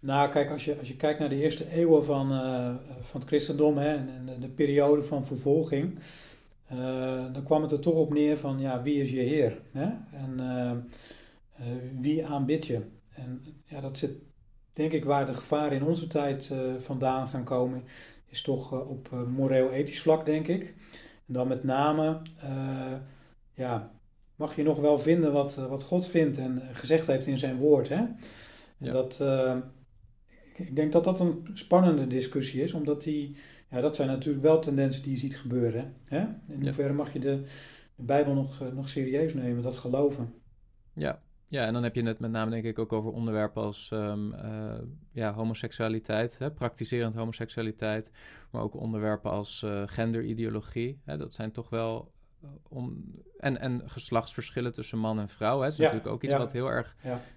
Nou, 0.00 0.30
kijk, 0.30 0.50
als 0.50 0.64
je, 0.64 0.78
als 0.78 0.88
je 0.88 0.96
kijkt 0.96 1.18
naar 1.18 1.28
de 1.28 1.42
eerste 1.42 1.70
eeuwen 1.70 2.04
van, 2.04 2.32
uh, 2.32 2.74
van 3.00 3.20
het 3.20 3.28
christendom 3.28 3.78
hè, 3.78 3.94
en, 3.96 4.08
en, 4.26 4.40
de 4.40 4.48
periode 4.48 5.02
van 5.02 5.24
vervolging, 5.24 5.98
uh, 6.72 7.24
dan 7.32 7.42
kwam 7.44 7.62
het 7.62 7.72
er 7.72 7.80
toch 7.80 7.94
op 7.94 8.12
neer 8.12 8.38
van, 8.38 8.60
ja, 8.60 8.82
wie 8.82 9.00
is 9.00 9.10
je 9.10 9.20
Heer? 9.20 9.60
Hè? 9.72 9.88
En 10.16 10.36
uh, 10.38 10.72
wie 12.00 12.26
aanbidt 12.26 12.66
je? 12.66 12.80
En 13.14 13.44
ja, 13.64 13.80
dat 13.80 13.98
zit, 13.98 14.12
denk 14.72 14.92
ik, 14.92 15.04
waar 15.04 15.26
de 15.26 15.34
gevaren 15.34 15.76
in 15.76 15.84
onze 15.84 16.06
tijd 16.06 16.52
vandaan 16.80 17.28
gaan 17.28 17.44
komen, 17.44 17.84
is 18.28 18.42
toch 18.42 18.86
op 18.88 19.10
moreel-ethisch 19.10 20.02
vlak, 20.02 20.26
denk 20.26 20.48
ik. 20.48 20.74
En 21.26 21.34
dan 21.34 21.48
met 21.48 21.64
name, 21.64 22.20
ja, 23.54 23.90
mag 24.36 24.56
je 24.56 24.62
nog 24.62 24.80
wel 24.80 24.98
vinden 24.98 25.32
wat, 25.32 25.54
wat 25.54 25.82
God 25.82 26.06
vindt 26.06 26.38
en 26.38 26.62
gezegd 26.72 27.06
heeft 27.06 27.26
in 27.26 27.38
zijn 27.38 27.56
woord, 27.56 27.88
hè? 27.88 28.04
Ja. 28.78 28.92
dat 28.92 29.20
ik 30.58 30.76
denk 30.76 30.92
dat 30.92 31.04
dat 31.04 31.20
een 31.20 31.46
spannende 31.54 32.06
discussie 32.06 32.62
is, 32.62 32.72
omdat 32.72 33.02
die, 33.02 33.36
ja, 33.70 33.80
dat 33.80 33.96
zijn 33.96 34.08
natuurlijk 34.08 34.44
wel 34.44 34.60
tendensen 34.60 35.02
die 35.02 35.12
je 35.12 35.18
ziet 35.18 35.36
gebeuren. 35.36 35.94
Hè? 36.04 36.20
In 36.48 36.62
hoeverre 36.62 36.92
mag 36.92 37.12
je 37.12 37.18
de, 37.18 37.42
de 37.96 38.02
Bijbel 38.02 38.34
nog, 38.34 38.60
eh, 38.60 38.68
nog 38.68 38.88
serieus 38.88 39.34
nemen, 39.34 39.62
dat 39.62 39.76
geloven? 39.76 40.34
Ja. 40.92 41.22
ja, 41.48 41.66
en 41.66 41.72
dan 41.72 41.82
heb 41.82 41.94
je 41.94 42.02
het 42.02 42.18
met 42.18 42.30
name 42.30 42.50
denk 42.50 42.64
ik 42.64 42.78
ook 42.78 42.92
over 42.92 43.10
onderwerpen 43.12 43.62
als 43.62 43.90
um, 43.92 44.32
uh, 44.32 44.74
ja, 45.12 45.32
homoseksualiteit, 45.32 46.38
hè, 46.38 46.50
praktiserend 46.50 47.14
homoseksualiteit, 47.14 48.10
maar 48.50 48.62
ook 48.62 48.74
onderwerpen 48.74 49.30
als 49.30 49.62
uh, 49.64 49.82
genderideologie. 49.86 51.00
Hè, 51.04 51.16
dat 51.16 51.34
zijn 51.34 51.52
toch 51.52 51.70
wel 51.70 52.12
om, 52.68 53.04
en, 53.38 53.60
en 53.60 53.82
geslachtsverschillen 53.84 54.72
tussen 54.72 54.98
man 54.98 55.20
en 55.20 55.28
vrouw. 55.28 55.60
Hè, 55.60 55.66
is 55.66 55.76
natuurlijk 55.76 56.06
ook 56.06 56.22
iets 56.22 56.36
wat 56.36 56.52
heel 56.52 56.70
erg 56.70 56.96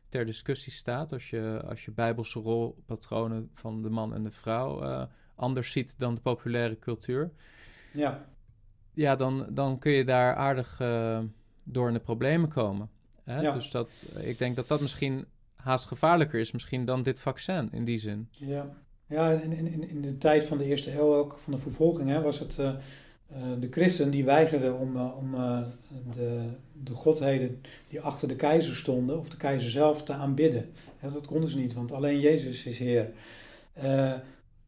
ter 0.10 0.26
discussie 0.26 0.72
staat. 0.72 1.14
Als 1.14 1.30
je, 1.30 1.62
als 1.68 1.86
je 1.86 1.92
bijbelse 1.92 2.40
rolpatronen 2.40 3.50
van 3.54 3.82
de 3.82 3.90
man 3.90 4.14
en 4.14 4.24
de 4.24 4.32
vrouw 4.32 4.84
uh, 4.84 5.04
anders 5.36 5.72
ziet 5.72 6.00
dan 6.00 6.16
de 6.16 6.22
populaire 6.22 6.80
cultuur. 6.80 7.32
Ja. 7.94 8.30
Ja, 8.94 9.16
dan, 9.16 9.48
dan 9.50 9.80
kun 9.80 9.92
je 9.92 10.06
daar 10.06 10.36
aardig 10.36 10.80
uh, 10.82 11.20
door 11.64 11.88
in 11.88 11.94
de 11.94 12.00
problemen 12.00 12.50
komen. 12.50 12.90
Hè? 13.24 13.54
Dus 13.54 13.72
dat, 13.72 14.06
ik 14.20 14.38
denk 14.38 14.56
dat 14.56 14.68
dat 14.68 14.82
misschien 14.82 15.26
haast 15.56 15.86
gevaarlijker 15.86 16.40
is 16.40 16.52
misschien 16.52 16.86
dan 16.86 17.02
dit 17.02 17.22
vaccin 17.22 17.70
in 17.72 17.84
die 17.84 17.98
zin. 17.98 18.30
Ja, 18.32 18.70
ja 19.08 19.30
in, 19.32 19.52
in, 19.52 19.90
in 19.90 20.02
de 20.02 20.18
tijd 20.18 20.44
van 20.44 20.58
de 20.58 20.66
eerste 20.66 20.94
eeuw 20.94 21.16
ook, 21.16 21.40
van 21.40 21.54
de 21.54 21.60
vervolging, 21.60 22.10
hè, 22.10 22.22
was 22.22 22.40
het... 22.40 22.58
Uh, 22.60 22.76
de 23.60 23.68
christen 23.72 24.12
die 24.12 24.26
weigerden 24.26 24.80
om, 24.80 24.98
om 24.98 25.32
de, 26.12 26.44
de 26.74 26.94
godheden 26.94 27.62
die 27.88 28.02
achter 28.02 28.28
de 28.28 28.36
keizer 28.36 28.76
stonden, 28.76 29.20
of 29.20 29.30
de 29.30 29.38
keizer 29.38 29.70
zelf, 29.70 30.04
te 30.04 30.14
aanbidden. 30.14 30.70
dat 31.02 31.26
konden 31.26 31.50
ze 31.50 31.58
niet, 31.58 31.74
want 31.74 31.92
alleen 31.92 32.20
Jezus 32.20 32.66
is 32.66 32.80
Heer. 32.80 33.12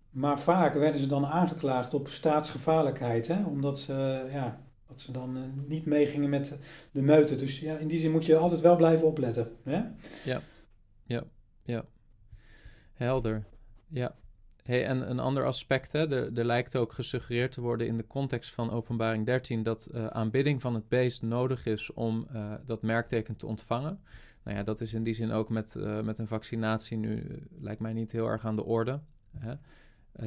Maar 0.10 0.39
vaak 0.39 0.73
werden 0.73 1.02
ze 1.02 1.08
dan 1.08 1.26
aangeklaagd 1.26 1.93
op 1.93 2.08
staatsgevaarlijkheid, 2.08 3.28
hè? 3.28 3.43
omdat 3.43 3.80
ze, 3.80 4.28
ja, 4.32 4.62
dat 4.88 5.02
ze 5.02 5.12
dan 5.12 5.54
niet 5.67 5.86
meegingen 5.86 6.30
met 6.30 6.58
de 6.91 7.02
meute. 7.02 7.36
Dus 7.36 7.60
ja, 7.60 7.78
in 7.78 7.88
die 7.88 7.99
zin 7.99 8.12
moet 8.12 8.26
je 8.26 8.36
altijd 8.36 8.62
wel 8.62 8.76
blijven 8.76 9.08
opletten. 9.08 9.52
Hè? 9.63 9.82
Ja, 10.23 10.41
ja, 11.04 11.23
ja. 11.63 11.86
Helder. 12.93 13.43
Ja. 13.88 14.15
Hey, 14.63 14.86
en 14.86 15.10
een 15.10 15.19
ander 15.19 15.45
aspect, 15.45 15.91
hè, 15.91 16.12
er, 16.12 16.38
er, 16.38 16.45
lijkt 16.45 16.76
ook 16.76 16.93
gesuggereerd 16.93 17.52
te 17.52 17.62
worden 17.62 17.88
in 17.88 17.97
de 17.97 18.08
context 18.08 18.52
van 18.52 18.71
Openbaring 18.71 19.26
13 19.26 19.63
dat 19.63 19.89
uh, 19.93 20.08
aanbidding 20.08 20.62
van 20.62 20.73
het 20.73 20.89
beest 20.89 21.21
nodig 21.21 21.65
is 21.65 21.93
om 21.93 22.28
uh, 22.34 22.54
dat 22.65 22.82
merkteken 22.82 23.36
te 23.36 23.45
ontvangen. 23.45 23.99
Nou 24.43 24.58
ja, 24.58 24.63
dat 24.63 24.82
is 24.82 24.93
in 24.93 25.04
die 25.04 25.13
zin 25.13 25.32
ook 25.32 25.49
met, 25.49 25.76
uh, 25.78 26.02
met 26.02 26.17
een 26.17 26.28
vaccinatie 26.28 26.97
nu, 26.97 27.41
lijkt 27.60 27.82
mij 27.82 27.93
niet 27.93 28.12
heel 28.12 28.28
erg 28.28 28.45
aan 28.45 28.56
de 28.56 28.63
orde. 28.63 28.99
Hè? 29.38 29.54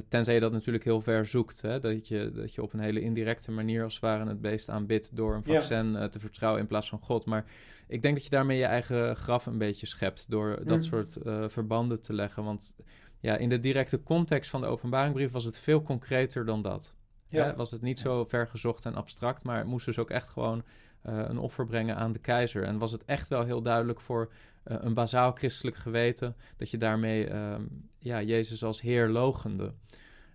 tenzij 0.08 0.34
je 0.34 0.40
dat 0.40 0.52
natuurlijk 0.52 0.84
heel 0.84 1.00
ver 1.00 1.26
zoekt, 1.26 1.62
hè? 1.62 1.80
Dat, 1.80 2.08
je, 2.08 2.30
dat 2.34 2.54
je 2.54 2.62
op 2.62 2.72
een 2.72 2.80
hele 2.80 3.00
indirecte 3.00 3.50
manier 3.50 3.82
als 3.82 3.94
het 3.94 4.02
ware 4.02 4.28
het 4.28 4.40
beest 4.40 4.68
aanbidt 4.68 5.16
door 5.16 5.34
een 5.34 5.44
vaccin 5.44 5.92
ja. 5.92 6.08
te 6.08 6.20
vertrouwen 6.20 6.60
in 6.60 6.66
plaats 6.66 6.88
van 6.88 7.00
God. 7.00 7.24
Maar 7.24 7.44
ik 7.88 8.02
denk 8.02 8.14
dat 8.14 8.24
je 8.24 8.30
daarmee 8.30 8.58
je 8.58 8.64
eigen 8.64 9.16
graf 9.16 9.46
een 9.46 9.58
beetje 9.58 9.86
schept 9.86 10.30
door 10.30 10.64
dat 10.64 10.76
mm. 10.76 10.82
soort 10.82 11.16
verbanden 11.46 12.02
te 12.02 12.12
leggen. 12.12 12.44
Want 12.44 12.74
ja, 13.20 13.36
in 13.36 13.48
de 13.48 13.58
directe 13.58 14.02
context 14.02 14.50
van 14.50 14.60
de 14.60 14.66
openbaringbrief 14.66 15.32
was 15.32 15.44
het 15.44 15.58
veel 15.58 15.82
concreter 15.82 16.44
dan 16.44 16.62
dat. 16.62 16.94
Ja. 17.28 17.54
was 17.54 17.70
het 17.70 17.82
niet 17.82 17.98
zo 17.98 18.24
vergezocht 18.24 18.84
en 18.84 18.94
abstract, 18.94 19.44
maar 19.44 19.58
het 19.58 19.66
moest 19.66 19.86
dus 19.86 19.98
ook 19.98 20.10
echt 20.10 20.28
gewoon 20.28 20.64
uh, 21.06 21.24
een 21.28 21.38
offer 21.38 21.66
brengen 21.66 21.96
aan 21.96 22.12
de 22.12 22.18
keizer. 22.18 22.62
En 22.62 22.78
was 22.78 22.92
het 22.92 23.04
echt 23.04 23.28
wel 23.28 23.44
heel 23.44 23.62
duidelijk 23.62 24.00
voor 24.00 24.32
uh, 24.64 24.76
een 24.80 24.94
bazaal 24.94 25.32
christelijk 25.32 25.76
geweten 25.76 26.36
dat 26.56 26.70
je 26.70 26.78
daarmee 26.78 27.28
uh, 27.28 27.54
ja, 27.98 28.22
Jezus 28.22 28.64
als 28.64 28.80
Heer 28.80 29.08
logende. 29.08 29.72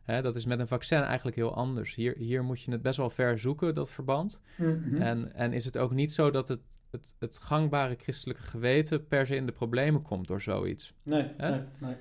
Hè, 0.04 0.22
dat 0.22 0.36
is 0.36 0.46
met 0.46 0.60
een 0.60 0.68
vaccin 0.68 1.02
eigenlijk 1.02 1.36
heel 1.38 1.56
anders. 1.56 1.96
Hier, 1.96 2.16
hier 2.18 2.44
moet 2.44 2.62
je 2.62 2.72
het 2.72 2.82
best 2.82 2.98
wel 2.98 3.10
ver 3.10 3.40
zoeken, 3.40 3.74
dat 3.74 3.92
verband. 3.92 4.42
Mm 4.58 4.84
-hmm. 4.84 5.02
en, 5.02 5.34
en 5.34 5.54
is 5.54 5.66
het 5.66 5.78
ook 5.78 5.92
niet 5.92 6.14
zo 6.14 6.32
dat 6.32 6.48
het, 6.48 6.62
het, 6.92 7.16
het 7.20 7.40
gangbare 7.40 7.96
christelijke 7.96 8.44
geweten 8.44 9.08
per 9.08 9.26
se 9.26 9.36
in 9.36 9.46
de 9.46 9.52
problemen 9.52 10.02
komt 10.02 10.28
door 10.28 10.42
zoiets. 10.42 10.94
Nee, 11.04 11.32
nee, 11.38 11.62
nee. 11.78 11.96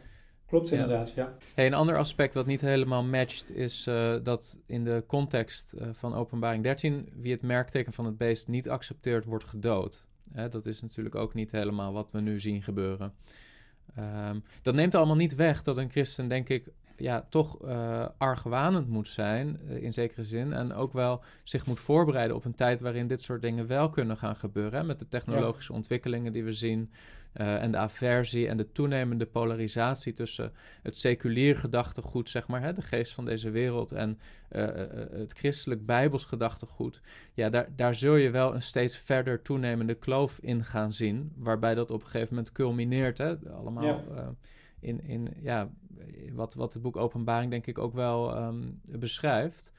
Klopt 0.51 0.71
inderdaad, 0.71 1.13
ja. 1.15 1.37
Hey, 1.55 1.67
een 1.67 1.75
ander 1.75 1.97
aspect 1.97 2.35
wat 2.35 2.47
niet 2.47 2.61
helemaal 2.61 3.05
matcht 3.05 3.51
is 3.57 3.87
uh, 3.87 4.15
dat 4.23 4.59
in 4.67 4.85
de 4.85 5.05
context 5.07 5.75
uh, 5.75 5.89
van 5.93 6.15
openbaring 6.15 6.63
13 6.63 7.09
wie 7.17 7.33
het 7.33 7.43
merkteken 7.43 7.93
van 7.93 8.05
het 8.05 8.17
beest 8.17 8.49
niet 8.49 8.69
accepteert 8.69 9.25
wordt 9.25 9.45
gedood. 9.45 10.05
Hè, 10.33 10.49
dat 10.49 10.67
is 10.67 10.83
natuurlijk 10.83 11.15
ook 11.15 11.35
niet 11.35 11.51
helemaal 11.51 11.93
wat 11.93 12.09
we 12.11 12.21
nu 12.21 12.41
zien 12.41 12.63
gebeuren. 12.63 13.15
Ehm, 13.95 14.39
dat 14.63 14.75
neemt 14.75 14.95
allemaal 14.95 15.17
niet 15.17 15.35
weg 15.35 15.63
dat 15.63 15.77
een 15.77 15.91
christen, 15.91 16.29
denk 16.29 16.49
ik, 16.49 16.69
ja, 16.97 17.27
toch 17.29 17.65
uh, 17.65 18.07
argwanend 18.19 18.89
moet 18.89 19.09
zijn, 19.09 19.61
uh, 19.69 19.83
in 19.83 19.93
zekere 19.93 20.25
zin. 20.25 20.53
En 20.53 20.73
ook 20.73 20.93
wel 20.93 21.23
zich 21.45 21.67
moet 21.67 21.81
voorbereiden 21.81 22.37
op 22.37 22.45
een 22.45 22.55
tijd 22.55 22.81
waarin 22.81 23.07
dit 23.07 23.23
soort 23.23 23.43
dingen 23.43 23.67
wel 23.67 23.91
kunnen 23.91 24.17
gaan 24.17 24.37
gebeuren. 24.37 24.79
Hè, 24.79 24.85
met 24.85 24.99
de 24.99 25.09
technologische 25.09 25.73
ja. 25.73 25.79
ontwikkelingen 25.79 26.33
die 26.33 26.45
we 26.45 26.53
zien. 26.53 26.91
Uh, 27.35 27.63
en 27.63 27.71
de 27.71 27.77
aversie 27.77 28.49
en 28.49 28.57
de 28.57 28.73
toenemende 28.73 29.27
polarisatie 29.27 30.13
tussen 30.13 30.53
het 30.83 30.99
seculier 30.99 31.57
gedachtegoed, 31.57 32.31
zeg 32.31 32.49
maar, 32.49 32.63
hè, 32.63 32.73
de 32.73 32.83
geest 32.83 33.13
van 33.13 33.25
deze 33.25 33.51
wereld, 33.51 33.93
en 33.93 34.19
het 35.13 35.33
christelijk 35.33 35.87
bijbels 35.87 36.25
gedachtegoed. 36.25 37.01
Ja, 37.35 37.49
daar, 37.49 37.69
daar 37.77 37.95
zul 37.95 38.15
je 38.15 38.31
wel 38.31 38.55
een 38.55 38.63
steeds 38.63 38.97
verder 38.97 39.43
toenemende 39.43 39.95
kloof 39.95 40.39
in 40.41 40.65
gaan 40.65 40.93
zien, 40.93 41.33
waarbij 41.37 41.75
dat 41.75 41.91
op 41.91 42.01
een 42.01 42.09
gegeven 42.09 42.35
moment 42.35 42.53
culmineert. 42.53 43.19
Hè, 43.19 43.37
allemaal. 43.51 43.85
Ja 43.85 44.35
in, 44.81 45.01
in 45.03 45.29
ja, 45.41 45.71
wat, 46.33 46.55
wat 46.55 46.73
het 46.73 46.83
boek 46.83 46.97
Openbaring 46.97 47.51
denk 47.51 47.67
ik 47.67 47.79
ook 47.79 47.95
wel 47.95 48.37
um, 48.37 48.81
beschrijft. 48.99 49.73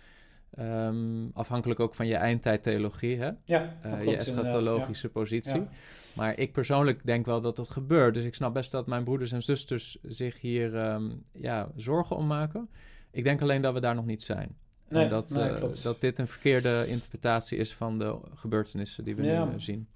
Um, 0.59 1.31
afhankelijk 1.33 1.79
ook 1.79 1.95
van 1.95 2.07
je 2.07 2.15
eindtijdtheologie, 2.15 3.17
hè? 3.17 3.31
Ja, 3.45 3.75
uh, 3.85 4.01
je 4.01 4.17
eschatologische 4.17 5.07
ja. 5.07 5.13
positie. 5.13 5.59
Ja. 5.59 5.67
Maar 6.13 6.37
ik 6.37 6.53
persoonlijk 6.53 7.05
denk 7.05 7.25
wel 7.25 7.41
dat 7.41 7.55
dat 7.55 7.69
gebeurt. 7.69 8.13
Dus 8.13 8.23
ik 8.23 8.35
snap 8.35 8.53
best 8.53 8.71
dat 8.71 8.87
mijn 8.87 9.03
broeders 9.03 9.31
en 9.31 9.41
zusters 9.41 9.97
zich 10.01 10.41
hier 10.41 10.75
um, 10.75 11.23
ja, 11.33 11.71
zorgen 11.75 12.15
om 12.15 12.27
maken. 12.27 12.69
Ik 13.11 13.23
denk 13.23 13.41
alleen 13.41 13.61
dat 13.61 13.73
we 13.73 13.79
daar 13.79 13.95
nog 13.95 14.05
niet 14.05 14.21
zijn. 14.21 14.55
Nee, 14.89 15.03
en 15.03 15.09
dat, 15.09 15.29
nee, 15.29 15.51
uh, 15.51 15.63
dat 15.83 16.01
dit 16.01 16.17
een 16.17 16.27
verkeerde 16.27 16.85
interpretatie 16.87 17.57
is 17.57 17.73
van 17.73 17.99
de 17.99 18.19
gebeurtenissen 18.33 19.03
die 19.03 19.15
we 19.15 19.23
Ja. 19.23 19.45
nu 19.45 19.51
uh, 19.53 19.59
zien. 19.59 19.87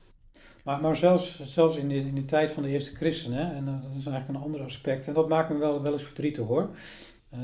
Maar, 0.64 0.82
maar 0.82 0.96
zelfs, 0.96 1.44
zelfs 1.44 1.78
in, 1.78 1.88
de, 1.90 1.96
in 1.96 2.16
de 2.16 2.26
tijd 2.26 2.52
van 2.52 2.64
de 2.64 2.70
eerste 2.70 2.96
christenen, 2.96 3.56
en 3.56 3.66
dat 3.66 3.96
is 3.96 4.06
eigenlijk 4.06 4.28
een 4.28 4.46
ander 4.46 4.62
aspect, 4.62 5.08
en 5.08 5.14
dat 5.14 5.30
maakt 5.30 5.50
me 5.50 5.58
wel, 5.58 5.82
wel 5.82 5.94
eens 5.94 6.04
verdrietig 6.04 6.46
hoor. 6.46 6.70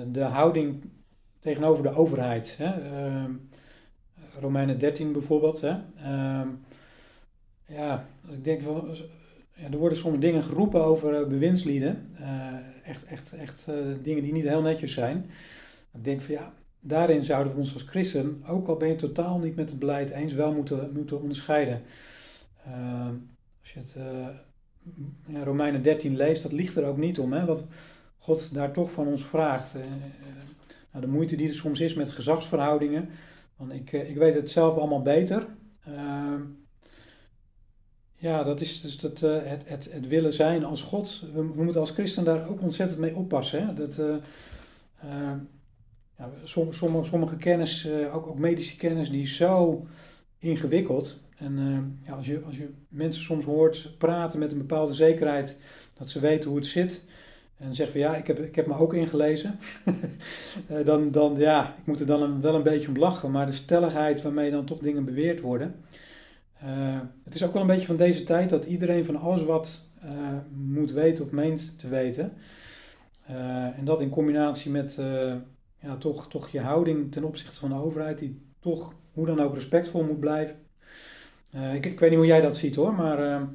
De 0.07 0.23
houding 0.23 0.83
tegenover 1.41 1.83
de 1.83 1.93
overheid. 1.93 2.55
Hè? 2.57 2.91
Uh, 2.91 3.25
Romeinen 4.39 4.79
13 4.79 5.11
bijvoorbeeld. 5.11 5.61
Hè? 5.61 5.75
Ehm, 6.03 6.47
ja, 7.65 8.05
ik 8.29 8.43
denk 8.43 8.61
wel, 8.61 8.87
ja, 9.55 9.71
er 9.71 9.77
worden 9.77 9.97
soms 9.97 10.19
dingen 10.19 10.43
geroepen 10.43 10.83
over 10.83 11.27
bewindslieden. 11.27 12.09
Eh, 12.17 12.89
echt 12.89 13.03
echt, 13.03 13.33
echt 13.33 13.67
eh, 13.67 13.75
dingen 14.01 14.23
die 14.23 14.33
niet 14.33 14.47
heel 14.47 14.61
netjes 14.61 14.93
zijn. 14.93 15.25
Ik 15.93 16.03
denk 16.03 16.21
van 16.21 16.33
ja, 16.33 16.53
daarin 16.79 17.23
zouden 17.23 17.53
we 17.53 17.59
ons 17.59 17.73
als 17.73 17.83
christen, 17.83 18.43
ook 18.47 18.67
al 18.67 18.75
ben 18.77 18.87
je 18.87 18.95
totaal 18.95 19.39
niet 19.39 19.55
met 19.55 19.69
het 19.69 19.79
beleid 19.79 20.09
eens, 20.09 20.33
wel 20.33 20.53
moeten, 20.53 20.91
moeten 20.93 21.21
onderscheiden. 21.21 21.81
Uh, 22.67 23.09
als 23.61 23.73
je 23.73 23.79
het 23.79 23.95
ja, 25.27 25.43
Romeinen 25.43 25.81
13 25.81 26.15
leest, 26.15 26.43
dat 26.43 26.51
ligt 26.51 26.75
er 26.75 26.85
ook 26.85 26.97
niet 26.97 27.19
om. 27.19 27.33
Hè? 27.33 27.45
Wat 27.45 27.67
God 28.17 28.53
daar 28.53 28.71
toch 28.71 28.91
van 28.91 29.07
ons 29.07 29.25
vraagt. 29.25 29.75
Nou, 30.91 31.05
de 31.05 31.11
moeite 31.11 31.35
die 31.35 31.47
er 31.47 31.53
soms 31.53 31.79
is 31.79 31.93
met 31.93 32.09
gezagsverhoudingen. 32.09 33.09
Want 33.55 33.73
ik, 33.73 33.91
ik 33.91 34.15
weet 34.15 34.35
het 34.35 34.51
zelf 34.51 34.77
allemaal 34.77 35.01
beter. 35.01 35.47
Ehm, 35.85 36.41
ja, 38.15 38.43
dat 38.43 38.61
is 38.61 38.81
dus 38.81 38.99
dat, 38.99 39.19
het, 39.19 39.63
het, 39.69 39.91
het 39.91 40.07
willen 40.07 40.33
zijn 40.33 40.63
als 40.65 40.81
God. 40.81 41.23
We, 41.33 41.43
moeten 41.43 41.81
als 41.81 41.91
christen 41.91 42.23
daar 42.23 42.49
ook 42.49 42.61
ontzettend 42.61 42.99
mee 42.99 43.15
oppassen. 43.15 43.67
Hè? 43.67 43.73
Dat, 43.73 43.99
ehm, 45.01 45.37
ja, 46.17 46.29
sommige, 46.43 47.03
sommige, 47.03 47.37
kennis, 47.37 47.87
ook, 48.11 48.27
ook 48.27 48.37
medische 48.37 48.77
kennis, 48.77 49.09
die 49.09 49.21
is 49.21 49.35
zo 49.35 49.87
ingewikkeld. 50.37 51.19
En 51.41 51.57
uh, 51.57 52.07
ja, 52.07 52.13
als, 52.13 52.25
je, 52.25 52.41
als 52.41 52.57
je 52.57 52.69
mensen 52.87 53.23
soms 53.23 53.45
hoort 53.45 53.95
praten 53.97 54.39
met 54.39 54.51
een 54.51 54.57
bepaalde 54.57 54.93
zekerheid 54.93 55.57
dat 55.97 56.09
ze 56.09 56.19
weten 56.19 56.49
hoe 56.49 56.59
het 56.59 56.67
zit. 56.67 57.03
En 57.61 57.75
zeggen 57.75 58.01
van 58.01 58.09
ja, 58.09 58.15
ik 58.15 58.27
heb, 58.27 58.39
ik 58.39 58.55
heb 58.55 58.67
me 58.67 58.77
ook 58.77 58.93
ingelezen. 58.93 59.59
uh, 60.71 60.85
dan, 60.85 61.11
dan, 61.11 61.35
ja, 61.37 61.75
ik 61.79 61.85
moet 61.85 61.99
er 61.99 62.05
dan 62.05 62.41
wel 62.41 62.55
een 62.55 62.63
beetje 62.63 62.87
om 62.87 62.97
lachen. 62.97 63.31
Maar 63.31 63.45
de 63.45 63.51
stelligheid 63.51 64.21
waarmee 64.21 64.51
dan 64.51 64.65
toch 64.65 64.79
dingen 64.79 65.05
beweerd 65.05 65.41
worden. 65.41 65.75
Uh, 66.63 66.99
het 67.23 67.33
is 67.33 67.43
ook 67.43 67.53
wel 67.53 67.61
een 67.61 67.67
beetje 67.67 67.85
van 67.85 67.95
deze 67.95 68.23
tijd 68.23 68.49
dat 68.49 68.65
iedereen 68.65 69.05
van 69.05 69.15
alles 69.15 69.43
wat 69.43 69.89
moet 70.51 70.91
weten 70.91 71.23
of 71.23 71.31
meent 71.31 71.79
te 71.79 71.87
weten. 71.87 72.33
en 73.75 73.85
dat 73.85 74.01
in 74.01 74.09
combinatie 74.09 74.71
met 74.71 74.97
ja, 75.79 75.95
toch, 75.97 76.27
toch 76.27 76.49
je 76.49 76.59
houding 76.59 77.11
ten 77.11 77.23
opzichte 77.23 77.55
van 77.55 77.69
de 77.69 77.75
overheid, 77.75 78.17
die 78.17 78.41
toch 78.59 78.93
hoe 79.13 79.25
dan 79.25 79.41
ook 79.41 79.53
respectvol 79.53 80.03
moet 80.03 80.19
blijven. 80.19 80.55
Ik, 81.73 81.85
ik, 81.85 81.99
weet 81.99 82.09
niet 82.09 82.19
hoe 82.19 82.27
jij 82.27 82.41
dat 82.41 82.57
ziet 82.57 82.75
hoor, 82.75 82.93
maar. 82.93 83.47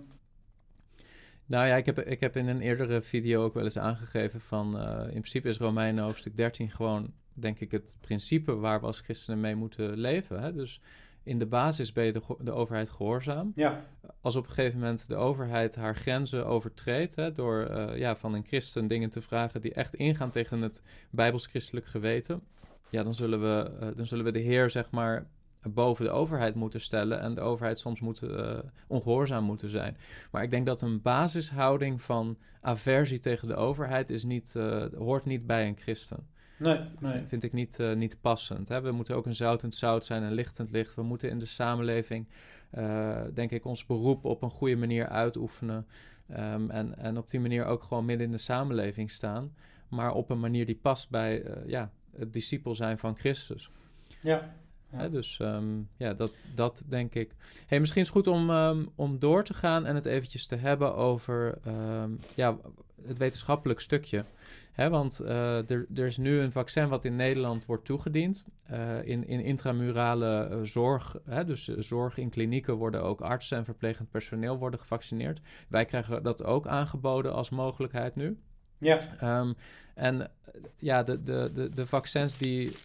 Nou 1.46 1.66
ja, 1.66 1.76
ik 1.76 1.86
heb, 1.86 2.00
ik 2.00 2.20
heb 2.20 2.36
in 2.36 2.48
een 2.48 2.60
eerdere 2.60 3.02
video 3.02 3.44
ook 3.44 3.54
wel 3.54 3.64
eens 3.64 3.78
aangegeven 3.78 4.40
van. 4.40 4.76
Uh, 4.76 5.04
in 5.04 5.10
principe 5.10 5.48
is 5.48 5.58
Romeinen 5.58 6.04
hoofdstuk 6.04 6.36
13 6.36 6.70
gewoon, 6.70 7.12
denk 7.32 7.60
ik, 7.60 7.70
het 7.70 7.96
principe 8.00 8.54
waar 8.54 8.80
we 8.80 8.86
als 8.86 9.00
christenen 9.00 9.40
mee 9.40 9.54
moeten 9.54 9.98
leven. 9.98 10.42
Hè? 10.42 10.52
Dus 10.52 10.80
in 11.22 11.38
de 11.38 11.46
basis 11.46 11.92
ben 11.92 12.04
je 12.04 12.12
de, 12.12 12.22
de, 12.40 12.52
overheid 12.52 12.90
gehoorzaam. 12.90 13.52
Ja. 13.54 13.84
Als 14.20 14.36
op 14.36 14.46
een 14.46 14.52
gegeven 14.52 14.78
moment 14.78 15.08
de 15.08 15.14
overheid 15.14 15.74
haar 15.74 15.96
grenzen 15.96 16.46
overtreedt, 16.46 17.16
hè, 17.16 17.32
door 17.32 17.70
uh, 17.70 17.98
ja, 17.98 18.16
van 18.16 18.34
een 18.34 18.46
christen 18.46 18.86
dingen 18.86 19.10
te 19.10 19.20
vragen 19.20 19.60
die 19.60 19.74
echt 19.74 19.94
ingaan 19.94 20.30
tegen 20.30 20.60
het 20.60 20.82
bijbels-christelijk 21.10 21.86
geweten, 21.86 22.42
ja, 22.90 23.02
dan 23.02 23.14
zullen, 23.14 23.40
we, 23.40 23.70
uh, 23.80 23.88
dan 23.96 24.06
zullen 24.06 24.24
we 24.24 24.32
de 24.32 24.38
Heer, 24.38 24.70
zeg 24.70 24.90
maar, 24.90 25.26
boven 25.74 26.04
de 26.04 26.10
overheid 26.10 26.54
moeten 26.54 26.80
stellen 26.80 27.20
en 27.20 27.34
de 27.34 27.40
overheid 27.40 27.78
soms 27.78 28.00
moet, 28.00 28.22
uh, 28.22 28.58
ongehoorzaam 28.86 29.44
moeten 29.44 29.68
zijn. 29.68 29.96
Maar 30.30 30.42
ik 30.42 30.50
denk 30.50 30.66
dat 30.66 30.80
een 30.80 31.02
basishouding 31.02 32.02
van 32.02 32.38
aversie 32.60 33.18
tegen 33.18 33.48
de 33.48 33.54
overheid 33.54 34.10
is 34.10 34.24
niet, 34.24 34.54
uh, 34.56 34.84
hoort 34.96 35.24
niet 35.24 35.46
bij 35.46 35.66
een 35.66 35.76
christen. 35.78 36.26
Nee, 36.58 36.80
nee. 37.00 37.24
Vind 37.26 37.42
ik 37.42 37.52
niet, 37.52 37.78
uh, 37.78 37.94
niet 37.94 38.20
passend. 38.20 38.68
Hè? 38.68 38.80
We 38.80 38.90
moeten 38.90 39.16
ook 39.16 39.26
een 39.26 39.34
zoutend 39.34 39.74
zout 39.74 40.04
zijn 40.04 40.22
en 40.22 40.32
lichtend 40.32 40.70
licht. 40.70 40.94
We 40.94 41.02
moeten 41.02 41.30
in 41.30 41.38
de 41.38 41.46
samenleving, 41.46 42.28
denk 43.34 43.50
ik, 43.50 43.64
ons 43.64 43.86
beroep 43.86 44.24
op 44.24 44.42
een 44.42 44.50
goede 44.50 44.76
manier 44.76 45.08
uitoefenen. 45.08 45.86
Um, 46.30 46.70
en, 46.70 46.98
en 46.98 47.18
op 47.18 47.30
die 47.30 47.40
manier 47.40 47.64
ook 47.64 47.82
gewoon 47.82 48.04
midden 48.04 48.26
in 48.26 48.32
de 48.32 48.38
samenleving 48.38 49.10
staan. 49.10 49.54
Maar 49.88 50.12
op 50.12 50.30
een 50.30 50.40
manier 50.40 50.66
die 50.66 50.78
past 50.82 51.10
bij 51.10 51.44
ja, 51.66 51.90
het 52.16 52.32
discipel 52.32 52.74
zijn 52.74 52.98
van 52.98 53.16
Christus. 53.16 53.70
Ja. 54.20 54.54
Ja. 54.90 54.98
Hè, 54.98 55.10
dus 55.10 55.38
um, 55.42 55.88
ja, 55.96 56.14
dat, 56.14 56.32
dat 56.54 56.84
denk 56.88 57.14
ik. 57.14 57.30
Hey, 57.66 57.80
misschien 57.80 58.02
is 58.02 58.08
het 58.08 58.16
goed 58.16 58.26
om, 58.26 58.50
um, 58.50 58.88
om 58.94 59.18
door 59.18 59.44
te 59.44 59.54
gaan 59.54 59.86
en 59.86 59.94
het 59.94 60.06
eventjes 60.06 60.46
te 60.46 60.56
hebben 60.56 60.94
over 60.94 61.58
um, 61.66 62.18
ja, 62.34 62.56
het 63.06 63.18
wetenschappelijk 63.18 63.80
stukje. 63.80 64.24
Hè, 64.72 64.88
want 64.88 65.20
uh, 65.22 65.70
er, 65.70 65.86
er 65.94 66.06
is 66.06 66.16
nu 66.16 66.38
een 66.38 66.52
vaccin 66.52 66.88
wat 66.88 67.04
in 67.04 67.16
Nederland 67.16 67.66
wordt 67.66 67.84
toegediend. 67.84 68.44
Uh, 68.70 69.06
in, 69.06 69.26
in 69.26 69.40
intramurale 69.40 70.48
uh, 70.50 70.58
zorg, 70.62 71.16
hè, 71.24 71.44
dus 71.44 71.64
zorg 71.64 72.18
in 72.18 72.30
klinieken 72.30 72.74
worden 72.74 73.02
ook 73.02 73.20
artsen 73.20 73.58
en 73.58 73.64
verplegend 73.64 74.10
personeel 74.10 74.58
worden 74.58 74.80
gevaccineerd. 74.80 75.40
Wij 75.68 75.84
krijgen 75.84 76.22
dat 76.22 76.44
ook 76.44 76.66
aangeboden 76.66 77.32
als 77.32 77.50
mogelijkheid 77.50 78.16
nu. 78.16 78.38
Ja. 78.78 79.00
en 79.94 80.30
ja, 80.76 81.02
de, 81.02 81.22
de, 81.22 81.50
de, 81.54 81.74
de 81.74 81.86
vaccins 81.86 82.38
die 82.38 82.76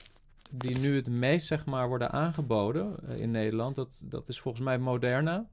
die 0.52 0.80
nu 0.80 0.96
het 0.96 1.10
meest 1.10 1.48
zeg 1.48 1.66
maar, 1.66 1.88
worden 1.88 2.12
aangeboden 2.12 2.96
uh, 3.10 3.20
in 3.20 3.32
Nederland, 3.32 3.76
dat, 3.76 4.04
dat 4.06 4.30
is 4.30 4.40
volgens 4.40 4.64
mij 4.64 4.78
Moderna. 4.78 5.46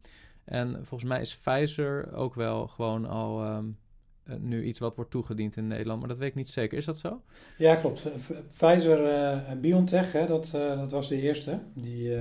En 0.45 0.75
volgens 0.75 1.11
mij 1.11 1.21
is 1.21 1.37
Pfizer 1.37 2.15
ook 2.15 2.35
wel 2.35 2.67
gewoon 2.67 3.07
al 3.07 3.47
um, 3.47 3.79
uh, 4.25 4.35
nu 4.37 4.65
iets 4.65 4.79
wat 4.79 4.97
wordt 4.97 5.11
toegediend 5.11 5.57
in 5.57 5.67
Nederland. 5.67 6.01
Maar 6.01 6.09
dat 6.09 6.19
weet 6.19 6.29
ik 6.29 6.35
niet 6.35 6.51
zeker. 6.51 6.79
Is 6.79 6.85
dat 6.85 6.99
zo? 6.99 7.23
Ja, 7.57 7.75
klopt. 7.75 8.03
Pfizer 8.49 9.05
uh, 9.05 9.53
BioNTech, 9.61 10.13
hè, 10.13 10.27
dat, 10.27 10.51
dat 10.53 10.91
was 10.91 11.09
de 11.09 11.21
eerste. 11.21 11.59
Die, 11.75 12.17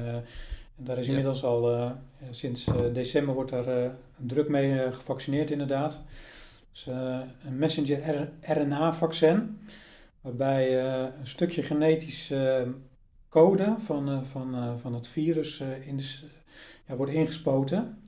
daar 0.76 0.98
is 0.98 1.08
inmiddels 1.08 1.42
ja. 1.42 1.48
al 1.48 1.92
sinds 2.32 2.66
december 2.94 3.34
wordt 3.34 3.52
daar 3.52 3.96
druk 4.18 4.50
mee 4.50 4.92
gevaccineerd 4.92 5.52
inderdaad. 5.52 6.04
Dus, 6.72 6.86
een 6.86 7.58
messenger 7.58 8.30
RNA-vaccin 8.42 9.58
waarbij 10.22 10.84
uh, 10.84 11.08
een 11.20 11.28
stukje 11.28 11.64
genetische 11.64 12.64
uh, 12.68 12.74
code 13.30 13.76
van, 13.80 14.10
uh, 14.10 14.22
van, 14.24 14.80
van 14.80 14.94
het 14.94 15.08
virus 15.08 15.64
in 15.82 15.98
de, 15.98 16.14
ja, 16.88 16.96
wordt 16.96 17.12
ingespoten. 17.12 18.02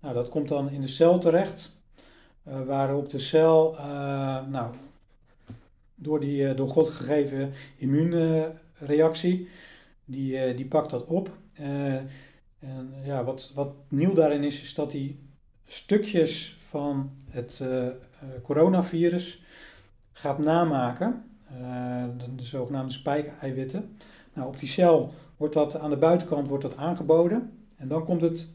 nou, 0.00 0.14
dat 0.14 0.28
komt 0.28 0.48
dan 0.48 0.70
in 0.70 0.80
de 0.80 0.88
cel 0.88 1.18
terecht, 1.18 1.76
waarop 2.42 3.10
de 3.10 3.18
cel 3.18 3.76
nou, 4.48 4.74
door 5.94 6.20
die 6.20 6.54
door 6.54 6.68
God 6.68 6.88
gegeven 6.88 7.52
immuunreactie, 7.76 9.48
die, 10.04 10.54
die 10.54 10.66
pakt 10.66 10.90
dat 10.90 11.04
op. 11.04 11.30
en 11.54 12.94
ja, 13.04 13.24
wat, 13.24 13.52
wat 13.54 13.74
nieuw 13.88 14.12
daarin 14.14 14.44
is, 14.44 14.62
is 14.62 14.74
dat 14.74 14.90
die 14.90 15.18
stukjes 15.66 16.56
van 16.60 17.10
het 17.28 17.62
coronavirus 18.42 19.44
gaat 20.26 20.38
namaken. 20.38 21.24
Uh, 21.60 22.04
de 22.36 22.44
zogenaamde 22.44 22.92
spijkeiwitten. 22.92 23.96
Nou, 24.32 24.48
op 24.48 24.58
die 24.58 24.68
cel 24.68 25.12
wordt 25.36 25.54
dat 25.54 25.76
aan 25.76 25.90
de 25.90 25.96
buitenkant 25.96 26.48
wordt 26.48 26.62
dat 26.62 26.76
aangeboden. 26.76 27.66
En 27.76 27.88
dan 27.88 28.04
komt 28.04 28.22
het 28.22 28.48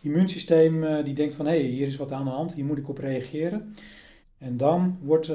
immuunsysteem 0.00 1.04
die 1.04 1.14
denkt 1.14 1.34
van 1.34 1.46
hé, 1.46 1.60
hey, 1.60 1.68
hier 1.68 1.86
is 1.86 1.96
wat 1.96 2.12
aan 2.12 2.24
de 2.24 2.30
hand, 2.30 2.54
hier 2.54 2.64
moet 2.64 2.78
ik 2.78 2.88
op 2.88 2.98
reageren. 2.98 3.74
En 4.38 4.56
dan 4.56 4.98
wordt 5.02 5.26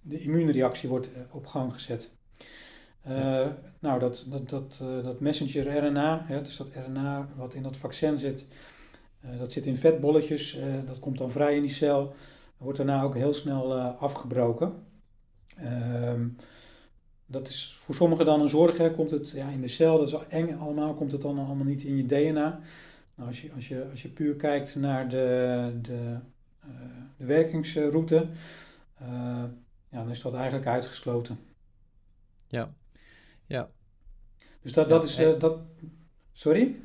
de 0.00 0.18
immuunreactie 0.18 0.88
wordt, 0.88 1.08
op 1.30 1.46
gang 1.46 1.72
gezet. 1.72 2.10
Nou, 3.78 3.98
dat, 3.98 4.26
dat, 4.28 4.48
dat, 4.48 4.82
dat 5.02 5.20
messenger 5.20 5.86
RNA, 5.86 6.22
hè, 6.24 6.42
dus 6.42 6.56
dat 6.56 6.68
RNA 6.86 7.28
wat 7.36 7.54
in 7.54 7.62
dat 7.62 7.76
vaccin 7.76 8.18
zit, 8.18 8.46
dat 9.38 9.52
zit 9.52 9.66
in 9.66 9.76
vetbolletjes, 9.76 10.58
dat 10.86 10.98
komt 10.98 11.18
dan 11.18 11.30
vrij 11.30 11.56
in 11.56 11.62
die 11.62 11.70
cel, 11.70 12.14
wordt 12.64 12.78
daarna 12.78 13.02
ook 13.02 13.14
heel 13.14 13.32
snel 13.32 13.74
afgebroken. 13.78 14.72
Ehm, 15.56 16.28
dat 17.26 17.48
is 17.48 17.74
voor 17.74 17.94
sommigen 17.94 18.26
dan 18.26 18.40
een 18.40 18.48
zorg. 18.48 18.78
Hè. 18.78 18.90
Komt 18.90 19.10
het 19.10 19.30
ja, 19.30 19.48
in 19.48 19.60
de 19.60 19.68
cel, 19.68 19.98
dat 19.98 20.06
is 20.06 20.28
eng 20.28 20.54
allemaal, 20.58 20.94
komt 20.94 21.12
het 21.12 21.22
dan 21.22 21.38
allemaal 21.38 21.66
niet 21.66 21.82
in 21.82 21.96
je 21.96 22.06
DNA. 22.06 22.60
Nou, 23.14 23.28
als, 23.28 23.42
je, 23.42 23.52
als, 23.52 23.68
je, 23.68 23.86
als 23.90 24.02
je 24.02 24.08
puur 24.08 24.34
kijkt 24.34 24.76
naar 24.76 25.08
de, 25.08 25.78
de, 25.82 26.18
uh, 26.64 26.70
de 27.16 27.24
werkingsroute, 27.24 28.26
uh, 29.02 29.08
ja, 29.88 29.98
dan 30.02 30.10
is 30.10 30.22
dat 30.22 30.34
eigenlijk 30.34 30.66
uitgesloten. 30.66 31.38
Ja, 32.46 32.74
ja. 33.46 33.70
Dus 34.60 34.72
dat, 34.72 34.88
dat 34.88 35.04
is, 35.04 35.20
uh, 35.20 35.38
dat, 35.38 35.58
sorry? 36.32 36.76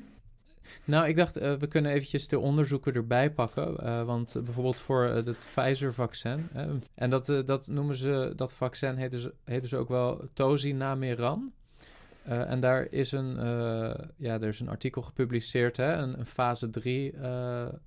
Nou, 0.86 1.08
ik 1.08 1.16
dacht, 1.16 1.42
uh, 1.42 1.54
we 1.54 1.68
kunnen 1.68 1.92
eventjes 1.92 2.28
de 2.28 2.40
onderzoeken 2.40 2.94
erbij 2.94 3.32
pakken. 3.32 3.76
Uh, 3.84 4.04
want 4.04 4.36
bijvoorbeeld 4.44 4.78
voor 4.78 5.04
het 5.04 5.50
Pfizer-vaccin. 5.56 6.50
en 6.96 7.10
dat, 7.10 7.26
dat 7.46 7.68
noemen 7.68 7.96
ze, 7.96 8.34
dat 8.36 8.54
vaccin 8.54 8.96
heet 8.96 9.12
dus, 9.12 9.28
heet 9.44 9.62
dus 9.62 9.74
ook 9.74 9.90
wel 9.90 10.22
Tozinameran. 10.34 11.52
en 12.24 12.60
daar 12.60 12.88
is 12.90 13.12
een, 13.12 13.36
ja, 14.18 14.42
er 14.42 14.48
is 14.48 14.60
een 14.60 14.70
artikel 14.70 15.02
gepubliceerd, 15.02 15.78
hè, 15.78 15.94
een, 15.94 16.20
een 16.20 16.26
fase 16.26 16.70
3 16.70 17.14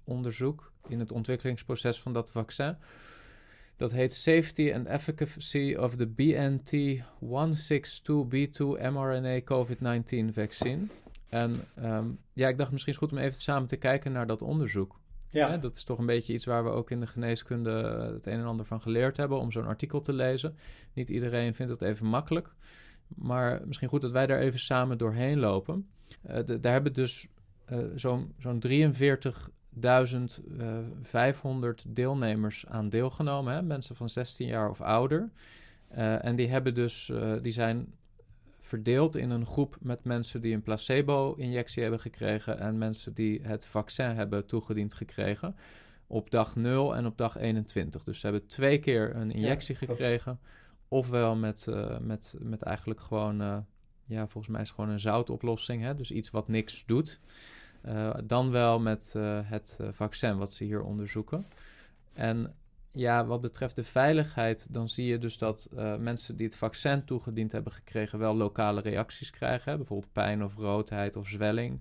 onderzoek 0.04 0.72
in 0.88 0.98
het 0.98 1.12
ontwikkelingsproces 1.12 2.00
van 2.00 2.12
dat 2.12 2.30
vaccin. 2.30 2.76
Dat 3.76 3.92
heet 3.92 4.12
Safety 4.12 4.72
and 4.74 4.86
Efficacy 4.86 5.74
of 5.78 5.96
the 5.96 6.06
BNT162B2 6.06 8.58
mRNA 8.92 9.40
COVID-19 9.40 10.32
Vaccine. 10.32 10.86
En 11.32 11.60
um, 11.82 12.18
ja, 12.32 12.48
ik 12.48 12.58
dacht 12.58 12.72
misschien 12.72 12.92
is 12.92 12.98
goed 12.98 13.12
om 13.12 13.18
even 13.18 13.40
samen 13.40 13.68
te 13.68 13.76
kijken 13.76 14.12
naar 14.12 14.26
dat 14.26 14.42
onderzoek. 14.42 15.00
Ja. 15.28 15.50
Hè, 15.50 15.58
dat 15.58 15.74
is 15.74 15.84
toch 15.84 15.98
een 15.98 16.06
beetje 16.06 16.32
iets 16.32 16.44
waar 16.44 16.64
we 16.64 16.70
ook 16.70 16.90
in 16.90 17.00
de 17.00 17.06
geneeskunde 17.06 17.70
het 18.14 18.26
een 18.26 18.38
en 18.38 18.44
ander 18.44 18.66
van 18.66 18.80
geleerd 18.80 19.16
hebben 19.16 19.38
om 19.38 19.52
zo'n 19.52 19.66
artikel 19.66 20.00
te 20.00 20.12
lezen. 20.12 20.56
Niet 20.92 21.08
iedereen 21.08 21.54
vindt 21.54 21.72
het 21.72 21.82
even 21.82 22.06
makkelijk. 22.06 22.54
Maar 23.08 23.62
misschien 23.66 23.88
goed 23.88 24.00
dat 24.00 24.10
wij 24.10 24.26
daar 24.26 24.38
even 24.38 24.60
samen 24.60 24.98
doorheen 24.98 25.38
lopen. 25.38 25.88
Uh, 26.30 26.36
de, 26.44 26.60
daar 26.60 26.72
hebben 26.72 26.92
dus 26.92 27.26
uh, 27.72 27.78
zo'n 27.94 28.34
zo'n 28.38 28.62
43.500 28.66 28.72
deelnemers 31.88 32.66
aan 32.66 32.88
deelgenomen. 32.88 33.54
Hè? 33.54 33.62
Mensen 33.62 33.96
van 33.96 34.08
16 34.08 34.46
jaar 34.46 34.70
of 34.70 34.80
ouder. 34.80 35.30
Uh, 35.92 36.24
en 36.24 36.36
die 36.36 36.48
hebben 36.48 36.74
dus, 36.74 37.12
die 37.42 37.52
zijn 37.52 37.94
verdeeld 38.72 39.16
in 39.16 39.30
een 39.30 39.46
groep 39.46 39.76
met 39.80 40.04
mensen 40.04 40.40
die 40.40 40.54
een 40.54 40.62
placebo-injectie 40.62 41.82
hebben 41.82 42.00
gekregen 42.00 42.58
en 42.58 42.78
mensen 42.78 43.14
die 43.14 43.40
het 43.42 43.66
vaccin 43.66 44.10
hebben 44.10 44.46
toegediend 44.46 44.94
gekregen. 44.94 45.56
Op 46.06 46.30
dag 46.30 46.56
0 46.56 46.96
en 46.96 47.06
op 47.06 47.16
dag 47.16 47.36
21. 47.36 48.04
Dus 48.04 48.20
ze 48.20 48.26
hebben 48.26 48.46
twee 48.46 48.78
keer 48.78 49.16
een 49.16 49.30
injectie 49.30 49.74
gekregen. 49.74 50.40
Ofwel 50.88 51.36
met, 51.36 51.66
uh, 51.68 51.98
met, 51.98 52.34
met 52.38 52.62
eigenlijk 52.62 53.00
gewoon, 53.00 53.40
uh, 53.42 53.58
ja, 54.04 54.28
volgens 54.28 54.52
mij 54.52 54.62
is 54.62 54.68
het 54.68 54.76
gewoon 54.76 54.90
een 54.90 55.00
zoutoplossing. 55.00 55.82
Hè? 55.82 55.94
Dus 55.94 56.10
iets 56.10 56.30
wat 56.30 56.48
niks 56.48 56.86
doet. 56.86 57.20
Uh, 57.86 58.14
dan 58.24 58.50
wel 58.50 58.80
met 58.80 59.12
het 59.44 59.78
vaccin 59.90 60.36
wat 60.36 60.52
ze 60.52 60.64
hier 60.64 60.82
onderzoeken. 60.82 61.46
En 62.12 62.54
ja, 62.92 63.26
wat 63.26 63.40
betreft 63.40 63.76
de 63.76 63.84
veiligheid, 63.84 64.66
dan 64.70 64.88
zie 64.88 65.06
je 65.06 65.18
dus 65.18 65.38
dat 65.38 65.68
uh, 65.74 65.96
mensen 65.96 66.36
die 66.36 66.46
het 66.46 66.56
vaccin 66.56 67.04
toegediend 67.04 67.52
hebben 67.52 67.72
gekregen 67.72 68.18
wel 68.18 68.36
lokale 68.36 68.80
reacties 68.80 69.30
krijgen. 69.30 69.70
Hè? 69.70 69.76
Bijvoorbeeld 69.76 70.12
pijn 70.12 70.44
of 70.44 70.56
roodheid 70.56 71.16
of 71.16 71.28
zwelling. 71.28 71.80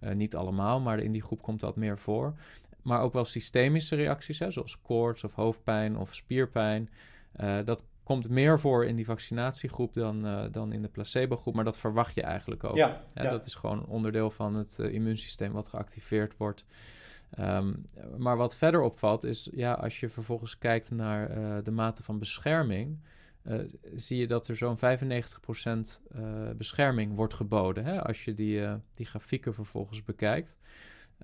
Uh, 0.00 0.12
niet 0.12 0.36
allemaal, 0.36 0.80
maar 0.80 0.98
in 0.98 1.12
die 1.12 1.22
groep 1.22 1.42
komt 1.42 1.60
dat 1.60 1.76
meer 1.76 1.98
voor. 1.98 2.34
Maar 2.82 3.00
ook 3.00 3.12
wel 3.12 3.24
systemische 3.24 3.96
reacties, 3.96 4.38
hè? 4.38 4.50
zoals 4.50 4.80
koorts 4.80 5.24
of 5.24 5.32
hoofdpijn 5.32 5.96
of 5.96 6.14
spierpijn. 6.14 6.90
Uh, 7.40 7.58
dat 7.64 7.84
komt 8.02 8.28
meer 8.28 8.60
voor 8.60 8.84
in 8.84 8.96
die 8.96 9.04
vaccinatiegroep 9.04 9.94
dan, 9.94 10.48
dan 10.50 10.72
in 10.72 10.82
de 10.82 10.88
placebo-groep, 10.88 11.54
maar 11.54 11.64
dat 11.64 11.78
verwacht 11.78 12.14
je 12.14 12.22
eigenlijk 12.22 12.64
ook. 12.64 12.76
Ja, 12.76 13.02
ja. 13.14 13.30
Dat 13.30 13.44
is 13.44 13.54
gewoon 13.54 13.86
onderdeel 13.86 14.30
van 14.30 14.54
het 14.54 14.78
immuunsysteem 14.78 15.52
wat 15.52 15.68
geactiveerd 15.68 16.36
wordt. 16.36 16.64
Um, 17.40 17.84
maar 18.16 18.36
wat 18.36 18.56
verder 18.56 18.80
opvalt 18.80 19.24
is, 19.24 19.48
ja, 19.52 19.72
als 19.72 20.00
je 20.00 20.08
vervolgens 20.08 20.58
kijkt 20.58 20.90
naar 20.90 21.38
uh, 21.38 21.56
de 21.62 21.70
mate 21.70 22.02
van 22.02 22.18
bescherming, 22.18 22.98
uh, 23.42 23.60
zie 23.94 24.18
je 24.18 24.26
dat 24.26 24.48
er 24.48 24.56
zo'n 24.56 24.76
95% 24.76 24.80
uh, 24.80 26.50
bescherming 26.56 27.14
wordt 27.14 27.34
geboden. 27.34 27.84
Hè, 27.84 28.04
als 28.04 28.24
je 28.24 28.34
die, 28.34 28.66
die 28.94 29.06
grafieken 29.06 29.54
vervolgens 29.54 30.04
bekijkt. 30.04 30.56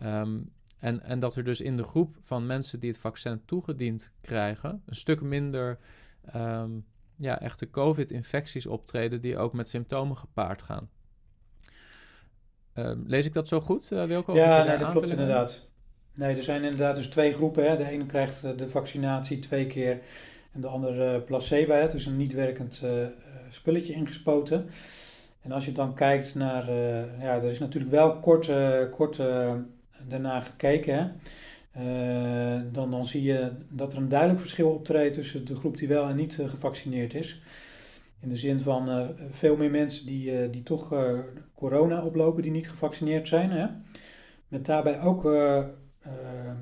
Um, 0.03 0.53
en, 0.79 1.03
en 1.03 1.19
dat 1.19 1.37
er 1.37 1.45
dus 1.45 1.61
in 1.61 1.77
de 1.77 1.83
groep 1.83 2.17
van 2.21 2.47
mensen 2.47 2.81
die 2.81 2.91
het 2.91 2.99
vaccin 2.99 3.45
toegediend 3.45 4.13
krijgen, 4.21 4.83
een 4.87 4.97
stuk 4.97 5.21
minder 5.21 5.79
um, 6.37 6.87
ja, 7.17 7.41
echte 7.41 7.71
COVID-infecties 7.71 8.67
optreden 8.67 9.21
die 9.21 9.39
ook 9.39 9.53
met 9.53 9.69
symptomen 9.69 10.17
gepaard 10.17 10.63
gaan. 10.63 10.91
lees 13.07 13.27
ik 13.27 13.33
dat 13.33 13.49
zo 13.49 13.61
goed, 13.61 13.89
Wilco? 13.89 14.35
Ja, 14.35 14.65
nee, 14.65 14.79
dat 14.79 14.91
klopt 14.91 15.11
inderdaad. 15.11 15.73
Nee, 16.17 16.37
er 16.37 16.43
zijn 16.43 16.63
inderdaad 16.63 16.97
dus 16.97 17.09
twee 17.09 17.33
groepen. 17.33 17.71
Hè. 17.71 17.77
De 17.77 17.89
ene 17.89 18.07
krijgt 18.07 18.45
eh, 18.45 18.51
de 18.57 18.69
vaccinatie 18.69 19.39
twee 19.39 19.67
keer 19.67 20.01
en 20.53 20.61
de 20.61 20.67
andere 20.67 21.15
eh, 21.15 21.23
placebo. 21.23 21.73
Hè. 21.73 21.89
Dus 21.89 22.07
een 22.07 22.17
niet 22.17 22.33
werkend 22.33 22.81
uh, 22.85 22.91
spulletje 23.49 23.93
ingespoten. 23.93 24.67
En 25.41 25.53
als 25.53 25.65
je 25.65 25.73
dan 25.73 25.95
kijkt 25.95 26.35
naar, 26.35 26.71
ja, 27.21 27.35
er 27.35 27.51
is 27.51 27.59
natuurlijk 27.59 27.93
wel 27.93 28.19
kort, 28.19 28.51
kort 28.91 29.17
daarna 30.09 30.41
gekeken. 30.41 31.17
Hè. 31.71 32.71
dan, 32.71 32.91
dan 32.91 33.07
zie 33.07 33.23
je 33.23 33.51
dat 33.69 33.93
er 33.93 33.99
een 33.99 34.09
duidelijk 34.09 34.41
verschil 34.41 34.71
optreedt 34.71 35.15
tussen 35.15 35.47
de 35.47 35.57
groep 35.57 35.77
die 35.77 35.89
wel 35.89 36.09
en 36.09 36.17
niet 36.17 36.39
gevaccineerd 36.47 37.15
is. 37.15 37.41
In 38.21 38.29
de 38.29 38.37
zin 38.37 38.61
van 38.61 39.15
veel 39.31 39.57
meer 39.57 39.71
mensen 39.71 40.07
die, 40.07 40.51
die 40.51 40.63
toch 40.63 40.95
corona 41.55 42.03
oplopen 42.05 42.43
die 42.43 42.53
niet 42.53 42.71
gevaccineerd 42.71 43.29
zijn. 43.29 43.51
Hè. 43.51 43.67
Met 44.49 44.67
daarbij 44.67 45.01
ook 45.01 45.25
eh, 46.05 46.53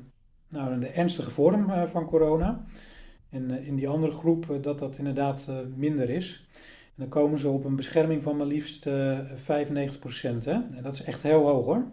nou, 0.49 0.81
de 0.81 0.89
ernstige 0.89 1.31
vorm 1.31 1.71
eh, 1.71 1.87
van 1.87 2.05
corona. 2.05 2.65
En 3.31 3.51
eh, 3.51 3.67
in 3.67 3.77
die 3.77 3.89
andere 3.89 4.13
groep 4.13 4.59
dat 4.61 4.79
dat 4.79 4.99
inderdaad 4.99 5.49
minder 5.77 6.11
is. 6.11 6.47
En 6.85 6.95
dan 6.97 7.09
komen 7.09 7.39
ze 7.39 7.49
op 7.49 7.65
een 7.65 7.77
bescherming 7.77 8.23
van 8.23 8.37
maar 8.37 8.47
liefst 8.47 8.89
95%. 8.89 8.91
Hè? 10.45 10.53
En 10.53 10.83
dat 10.83 10.93
is 10.93 11.03
echt 11.03 11.23
heel 11.23 11.47
hoog 11.47 11.65
hoor. 11.65 11.85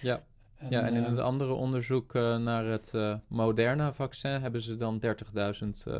Ja. 0.00 0.22
En, 0.56 0.70
ja, 0.70 0.82
en 0.82 0.94
in 0.94 1.02
het 1.02 1.18
andere 1.18 1.52
onderzoek 1.52 2.12
naar 2.14 2.66
het 2.66 2.92
Moderna-vaccin 3.28 4.40
hebben 4.40 4.60
ze 4.60 4.76
dan 4.76 5.00
30.000 5.86 5.92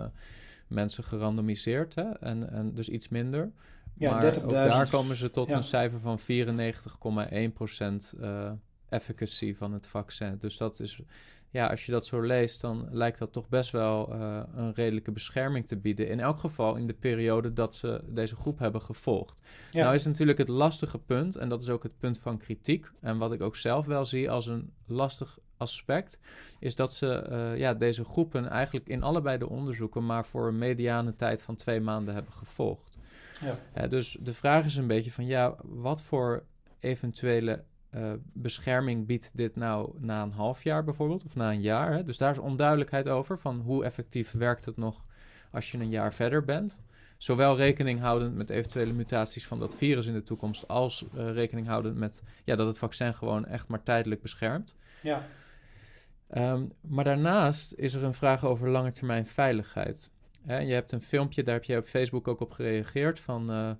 mensen 0.66 1.04
gerandomiseerd. 1.04 1.94
Hè? 1.94 2.10
En, 2.10 2.50
en 2.50 2.74
dus 2.74 2.88
iets 2.88 3.08
minder. 3.08 3.50
Ja, 3.94 4.10
maar 4.10 4.42
ook 4.42 4.50
daar 4.50 4.90
komen 4.90 5.16
ze 5.16 5.30
tot 5.30 5.50
een 5.50 5.62
cijfer 5.62 6.00
van 6.00 6.18
94,1% 6.18 6.24
uh, 8.20 8.50
efficacy 8.88 9.54
van 9.54 9.72
het 9.72 9.86
vaccin. 9.86 10.36
Dus 10.38 10.56
dat 10.56 10.80
is, 10.80 11.00
ja, 11.50 11.66
als 11.66 11.86
je 11.86 11.92
dat 11.92 12.06
zo 12.06 12.20
leest, 12.20 12.60
dan 12.60 12.88
lijkt 12.90 13.18
dat 13.18 13.32
toch 13.32 13.48
best 13.48 13.70
wel 13.70 14.14
uh, 14.14 14.42
een 14.54 14.74
redelijke 14.74 15.10
bescherming 15.10 15.66
te 15.66 15.76
bieden. 15.76 16.08
In 16.08 16.20
elk 16.20 16.38
geval 16.38 16.76
in 16.76 16.86
de 16.86 16.94
periode 16.94 17.52
dat 17.52 17.74
ze 17.74 18.04
deze 18.06 18.36
groep 18.36 18.58
hebben 18.58 18.82
gevolgd. 18.82 19.40
Ja. 19.70 19.82
Nou 19.82 19.94
is 19.94 20.04
natuurlijk 20.04 20.38
het 20.38 20.48
lastige 20.48 20.98
punt, 20.98 21.36
en 21.36 21.48
dat 21.48 21.62
is 21.62 21.68
ook 21.68 21.82
het 21.82 21.98
punt 21.98 22.18
van 22.18 22.38
kritiek, 22.38 22.90
en 23.00 23.18
wat 23.18 23.32
ik 23.32 23.40
ook 23.40 23.56
zelf 23.56 23.86
wel 23.86 24.06
zie 24.06 24.30
als 24.30 24.46
een 24.46 24.72
lastig 24.86 25.38
aspect, 25.56 26.18
is 26.60 26.76
dat 26.76 26.94
ze 26.94 27.26
uh, 27.30 27.58
ja, 27.58 27.74
deze 27.74 28.04
groepen 28.04 28.48
eigenlijk 28.48 28.88
in 28.88 29.02
allebei 29.02 29.38
de 29.38 29.48
onderzoeken 29.48 30.06
maar 30.06 30.26
voor 30.26 30.48
een 30.48 30.58
mediane 30.58 31.14
tijd 31.14 31.42
van 31.42 31.56
twee 31.56 31.80
maanden 31.80 32.14
hebben 32.14 32.32
gevolgd. 32.32 32.98
Ja. 33.40 33.82
Uh, 33.82 33.90
dus 33.90 34.16
de 34.20 34.34
vraag 34.34 34.64
is 34.64 34.76
een 34.76 34.86
beetje 34.86 35.12
van 35.12 35.26
ja, 35.26 35.56
wat 35.62 36.02
voor 36.02 36.44
eventuele 36.78 37.64
uh, 37.94 38.12
bescherming 38.32 39.06
biedt 39.06 39.36
dit 39.36 39.56
nou 39.56 39.94
na 39.98 40.22
een 40.22 40.32
half 40.32 40.62
jaar 40.62 40.84
bijvoorbeeld, 40.84 41.24
of 41.24 41.34
na 41.34 41.50
een 41.50 41.60
jaar. 41.60 41.92
Hè? 41.92 42.04
Dus 42.04 42.18
daar 42.18 42.30
is 42.30 42.38
onduidelijkheid 42.38 43.08
over 43.08 43.38
van 43.38 43.60
hoe 43.60 43.84
effectief 43.84 44.32
werkt 44.32 44.64
het 44.64 44.76
nog 44.76 45.06
als 45.50 45.70
je 45.70 45.78
een 45.78 45.90
jaar 45.90 46.14
verder 46.14 46.44
bent. 46.44 46.78
Zowel 47.16 47.56
rekening 47.56 48.00
houdend 48.00 48.34
met 48.34 48.50
eventuele 48.50 48.92
mutaties 48.92 49.46
van 49.46 49.58
dat 49.58 49.76
virus 49.76 50.06
in 50.06 50.12
de 50.12 50.22
toekomst, 50.22 50.68
als 50.68 51.04
uh, 51.14 51.32
rekening 51.32 51.66
houdend 51.66 51.96
met 51.96 52.22
ja, 52.44 52.56
dat 52.56 52.66
het 52.66 52.78
vaccin 52.78 53.14
gewoon 53.14 53.46
echt 53.46 53.68
maar 53.68 53.82
tijdelijk 53.82 54.22
beschermt. 54.22 54.74
Ja. 55.02 55.26
Um, 56.36 56.72
maar 56.80 57.04
daarnaast 57.04 57.72
is 57.72 57.94
er 57.94 58.04
een 58.04 58.14
vraag 58.14 58.44
over 58.44 58.68
lange 58.68 58.92
termijn 58.92 59.26
veiligheid. 59.26 60.10
Hè, 60.46 60.58
je 60.58 60.72
hebt 60.72 60.92
een 60.92 61.00
filmpje, 61.00 61.42
daar 61.42 61.54
heb 61.54 61.64
je 61.64 61.76
op 61.76 61.86
Facebook 61.86 62.28
ook 62.28 62.40
op 62.40 62.50
gereageerd, 62.50 63.20
van 63.20 63.50
uh, 63.50 63.70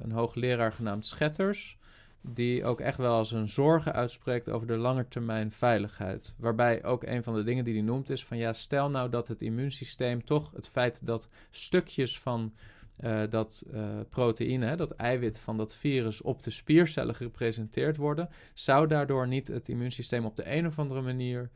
een 0.00 0.12
hoogleraar 0.12 0.72
genaamd 0.72 1.06
Schetters. 1.06 1.78
Die 2.22 2.64
ook 2.64 2.80
echt 2.80 2.98
wel 2.98 3.14
als 3.14 3.32
een 3.32 3.48
zorgen 3.48 3.92
uitspreekt 3.92 4.48
over 4.48 4.66
de 4.66 4.76
langetermijn 4.76 5.52
veiligheid. 5.52 6.34
Waarbij 6.38 6.84
ook 6.84 7.02
een 7.02 7.22
van 7.22 7.34
de 7.34 7.42
dingen 7.42 7.64
die 7.64 7.74
hij 7.74 7.82
noemt 7.82 8.10
is 8.10 8.24
van 8.24 8.36
ja, 8.36 8.52
stel 8.52 8.90
nou 8.90 9.10
dat 9.10 9.28
het 9.28 9.42
immuunsysteem 9.42 10.24
toch 10.24 10.50
het 10.54 10.68
feit 10.68 11.06
dat 11.06 11.28
stukjes 11.50 12.20
van 12.20 12.54
uh, 13.00 13.22
dat 13.28 13.64
uh, 13.74 13.84
proteïne, 14.08 14.66
hè, 14.66 14.76
dat 14.76 14.90
eiwit 14.90 15.38
van 15.38 15.56
dat 15.56 15.76
virus 15.76 16.22
op 16.22 16.42
de 16.42 16.50
spiercellen 16.50 17.14
gepresenteerd 17.14 17.96
worden, 17.96 18.28
zou 18.54 18.86
daardoor 18.86 19.28
niet 19.28 19.48
het 19.48 19.68
immuunsysteem 19.68 20.24
op 20.24 20.36
de 20.36 20.56
een 20.56 20.66
of 20.66 20.78
andere 20.78 21.00
manier 21.00 21.50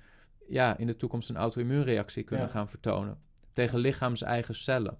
ja, 0.48 0.76
in 0.76 0.86
de 0.86 0.96
toekomst 0.96 1.28
een 1.28 1.36
auto-immuunreactie 1.36 2.22
kunnen 2.22 2.50
gaan 2.50 2.68
vertonen 2.68 3.18
tegen 3.52 3.78
lichaams 3.78 4.22
eigen 4.22 4.54
cellen. 4.54 4.98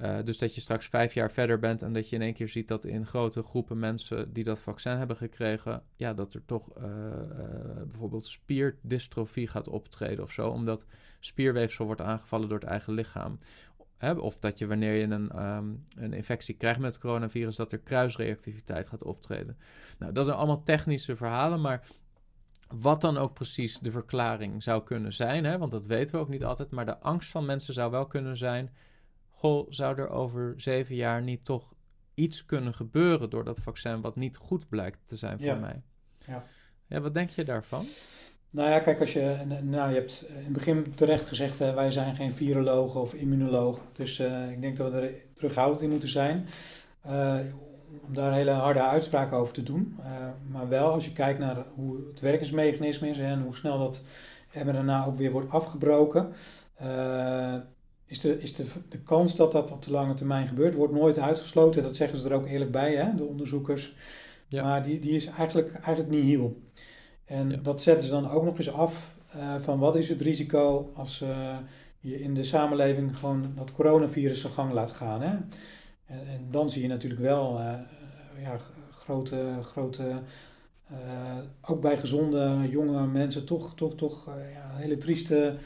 Uh, 0.00 0.18
dus 0.24 0.38
dat 0.38 0.54
je 0.54 0.60
straks 0.60 0.86
vijf 0.86 1.14
jaar 1.14 1.30
verder 1.30 1.58
bent 1.58 1.82
en 1.82 1.92
dat 1.92 2.08
je 2.08 2.16
in 2.16 2.22
één 2.22 2.32
keer 2.34 2.48
ziet 2.48 2.68
dat 2.68 2.84
in 2.84 3.06
grote 3.06 3.42
groepen 3.42 3.78
mensen 3.78 4.32
die 4.32 4.44
dat 4.44 4.58
vaccin 4.58 4.96
hebben 4.96 5.16
gekregen, 5.16 5.82
ja, 5.96 6.14
dat 6.14 6.34
er 6.34 6.44
toch 6.44 6.78
uh, 6.78 6.84
uh, 6.84 7.82
bijvoorbeeld 7.88 8.26
spierdystrofie 8.26 9.48
gaat 9.48 9.68
optreden 9.68 10.24
of 10.24 10.32
zo, 10.32 10.48
omdat 10.48 10.84
spierweefsel 11.20 11.86
wordt 11.86 12.00
aangevallen 12.00 12.48
door 12.48 12.58
het 12.58 12.68
eigen 12.68 12.92
lichaam. 12.92 13.38
Hè? 13.96 14.12
Of 14.12 14.38
dat 14.38 14.58
je 14.58 14.66
wanneer 14.66 14.94
je 14.94 15.02
een, 15.02 15.46
um, 15.46 15.84
een 15.96 16.12
infectie 16.12 16.54
krijgt 16.54 16.80
met 16.80 16.92
het 16.92 17.00
coronavirus, 17.00 17.56
dat 17.56 17.72
er 17.72 17.78
kruisreactiviteit 17.78 18.86
gaat 18.86 19.02
optreden. 19.02 19.58
Nou, 19.98 20.12
dat 20.12 20.24
zijn 20.24 20.36
allemaal 20.36 20.62
technische 20.62 21.16
verhalen, 21.16 21.60
maar 21.60 21.82
wat 22.68 23.00
dan 23.00 23.16
ook 23.16 23.34
precies 23.34 23.78
de 23.78 23.90
verklaring 23.90 24.62
zou 24.62 24.82
kunnen 24.82 25.12
zijn, 25.12 25.44
hè? 25.44 25.58
want 25.58 25.70
dat 25.70 25.86
weten 25.86 26.14
we 26.14 26.20
ook 26.20 26.28
niet 26.28 26.44
altijd, 26.44 26.70
maar 26.70 26.86
de 26.86 26.98
angst 26.98 27.30
van 27.30 27.44
mensen 27.44 27.74
zou 27.74 27.90
wel 27.90 28.06
kunnen 28.06 28.36
zijn 28.36 28.70
goh, 29.42 29.66
zou 29.68 29.98
er 29.98 30.08
over 30.08 30.54
zeven 30.56 30.94
jaar 30.94 31.22
niet 31.22 31.44
toch 31.44 31.74
iets 32.14 32.44
kunnen 32.44 32.74
gebeuren 32.74 33.30
door 33.30 33.44
dat 33.44 33.60
vaccin 33.60 34.00
wat 34.00 34.16
niet 34.16 34.36
goed 34.36 34.68
blijkt 34.68 34.98
te 35.04 35.16
zijn 35.16 35.40
voor 35.40 35.56
mij? 35.56 35.82
Ja. 36.26 36.44
ja. 36.86 37.00
Wat 37.00 37.14
denk 37.14 37.30
je 37.30 37.44
daarvan? 37.44 37.86
Nou 38.50 38.70
ja, 38.70 38.78
kijk, 38.78 39.00
als 39.00 39.12
je, 39.12 39.36
nou, 39.62 39.88
je 39.88 39.94
hebt 39.94 40.24
in 40.28 40.44
het 40.44 40.52
begin 40.52 40.94
terecht 40.94 41.28
gezegd, 41.28 41.58
hè, 41.58 41.74
wij 41.74 41.90
zijn 41.90 42.16
geen 42.16 42.32
virologen 42.32 43.00
of 43.00 43.14
immunologen. 43.14 43.82
Dus 43.92 44.18
uh, 44.18 44.50
ik 44.50 44.60
denk 44.60 44.76
dat 44.76 44.92
we 44.92 45.00
er 45.00 45.14
terughoudend 45.34 45.82
in 45.82 45.90
moeten 45.90 46.08
zijn. 46.08 46.46
Uh, 47.06 47.38
om 48.06 48.14
daar 48.14 48.32
hele 48.32 48.50
harde 48.50 48.82
uitspraken 48.82 49.36
over 49.36 49.54
te 49.54 49.62
doen. 49.62 49.96
Uh, 49.98 50.06
maar 50.50 50.68
wel 50.68 50.92
als 50.92 51.04
je 51.04 51.12
kijkt 51.12 51.38
naar 51.38 51.56
hoe 51.74 52.06
het 52.06 52.20
werkingsmechanisme 52.20 53.08
is 53.08 53.18
en 53.18 53.42
hoe 53.42 53.56
snel 53.56 53.78
dat 53.78 54.02
mRNA 54.64 55.06
ook 55.06 55.16
weer 55.16 55.30
wordt 55.30 55.50
afgebroken 55.50 56.32
is, 58.12 58.20
de, 58.20 58.40
is 58.40 58.54
de, 58.54 58.64
de 58.88 58.98
kans 58.98 59.36
dat 59.36 59.52
dat 59.52 59.70
op 59.70 59.82
de 59.82 59.90
lange 59.90 60.14
termijn 60.14 60.48
gebeurt, 60.48 60.74
wordt 60.74 60.92
nooit 60.92 61.18
uitgesloten. 61.18 61.82
Dat 61.82 61.96
zeggen 61.96 62.18
ze 62.18 62.28
er 62.28 62.34
ook 62.34 62.46
eerlijk 62.46 62.70
bij, 62.70 62.94
hè, 62.94 63.14
de 63.14 63.24
onderzoekers. 63.24 63.94
Ja. 64.48 64.62
Maar 64.62 64.84
die, 64.84 64.98
die 64.98 65.12
is 65.12 65.26
eigenlijk, 65.26 65.72
eigenlijk 65.72 66.08
niet 66.08 66.24
heel. 66.24 66.60
En 67.24 67.62
dat 67.62 67.82
zetten 67.82 68.06
ze 68.06 68.10
dan 68.12 68.30
ook 68.30 68.44
nog 68.44 68.56
eens 68.56 68.72
af 68.72 69.14
uh, 69.36 69.54
van 69.60 69.78
wat 69.78 69.96
is 69.96 70.08
het 70.08 70.20
risico 70.20 70.90
als 70.94 71.20
uh, 71.20 71.56
je 72.00 72.20
in 72.20 72.34
de 72.34 72.44
samenleving 72.44 73.18
gewoon 73.18 73.52
dat 73.56 73.72
coronavirus 73.72 74.40
zijn 74.40 74.52
gang 74.52 74.72
laat 74.72 74.90
gaan. 74.90 75.22
Hè? 75.22 75.36
En, 76.06 76.26
en 76.26 76.46
dan 76.50 76.70
zie 76.70 76.82
je 76.82 76.88
natuurlijk 76.88 77.20
wel 77.20 77.58
uh, 77.58 77.74
ja, 78.42 78.58
grote, 78.90 79.58
grote 79.62 80.22
ook 81.60 81.80
bij 81.80 81.96
gezonde 81.98 82.68
jonge 82.70 83.06
mensen 83.06 83.44
toch, 83.44 83.74
toch, 83.74 83.94
toch 83.94 84.26
ja, 84.26 84.76
hele 84.76 84.98
trieste 84.98 85.56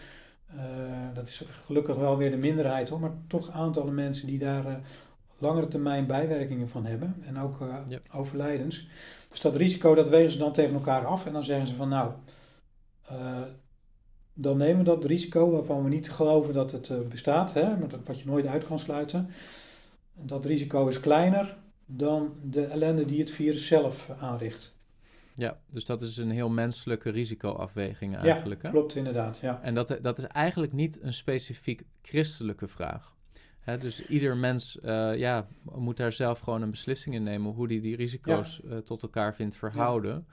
dat 1.15 1.29
is 1.29 1.43
gelukkig 1.49 1.97
wel 1.97 2.17
weer 2.17 2.31
de 2.31 2.37
minderheid 2.37 2.89
hoor, 2.89 3.01
maar 3.01 3.15
toch 3.29 3.51
aantallen 3.51 3.95
mensen 3.95 4.27
die 4.27 4.39
daar 4.39 4.67
uh, 4.67 4.75
langere 5.39 5.69
termijn 5.69 6.07
bijwerkingen 6.07 6.69
van 6.69 6.87
hebben 6.87 7.17
en 7.27 7.39
ook 7.39 7.61
uh, 7.61 7.99
overlijdens. 8.13 8.89
Dus 9.31 9.41
dat 9.41 9.57
risico 9.57 9.95
dat 9.95 10.09
wegen 10.09 10.33
ze 10.33 10.39
dan 10.39 10.53
tegen 10.53 10.75
elkaar 10.75 11.07
af 11.07 11.27
en 11.27 11.33
dan 11.33 11.45
zeggen 11.45 11.67
ze 11.67 11.75
van 11.75 11.89
nou, 11.89 12.13
dan 14.35 14.57
nemen 14.57 14.79
we 14.79 14.85
dat 14.85 15.05
risico 15.05 15.51
waarvan 15.51 15.83
we 15.83 15.89
niet 15.89 16.11
geloven 16.11 16.55
dat 16.55 16.73
het 16.73 17.09
bestaat, 17.09 17.53
hè, 17.53 17.77
maar 17.77 17.89
dat, 17.89 18.01
wat 18.05 18.21
je 18.21 18.27
nooit 18.27 18.47
uit 18.47 18.67
kan 18.67 18.79
sluiten. 18.79 19.31
Dat 20.13 20.45
risico 20.45 20.87
is 20.87 21.01
kleiner 21.01 21.57
dan 21.87 22.35
de 22.43 22.65
ellende 22.65 23.05
die 23.05 23.21
het 23.21 23.31
virus 23.31 23.67
zelf 23.67 24.11
aanricht. 24.19 24.76
Ja, 25.39 25.61
dus 25.71 25.85
dat 25.85 26.03
is 26.03 26.17
een 26.17 26.31
heel 26.31 26.51
menselijke 26.51 27.11
risicoafweging 27.11 28.17
eigenlijk. 28.17 28.63
Ja, 28.63 28.71
klopt 28.71 28.95
inderdaad. 28.95 29.39
Ja. 29.39 29.61
En 29.63 29.75
dat, 29.75 29.99
dat 30.03 30.19
is 30.19 30.25
eigenlijk 30.25 30.73
niet 30.73 31.03
een 31.03 31.13
specifiek 31.13 31.83
christelijke 32.03 32.67
vraag. 32.67 33.15
Hè, 33.61 33.79
dus 33.79 34.07
ieder 34.07 34.37
mens 34.37 34.79
uh, 34.85 35.17
ja, 35.17 35.47
moet 35.63 35.97
daar 35.97 36.13
zelf 36.13 36.39
gewoon 36.39 36.63
een 36.63 36.71
beslissing 36.71 37.15
in 37.15 37.23
nemen 37.23 37.53
hoe 37.53 37.69
die 37.69 37.81
die 37.81 37.97
risico's 37.97 38.61
ja. 38.65 38.71
uh, 38.71 38.79
tot 38.79 39.03
elkaar 39.03 39.35
vindt 39.35 39.55
verhouden. 39.55 40.27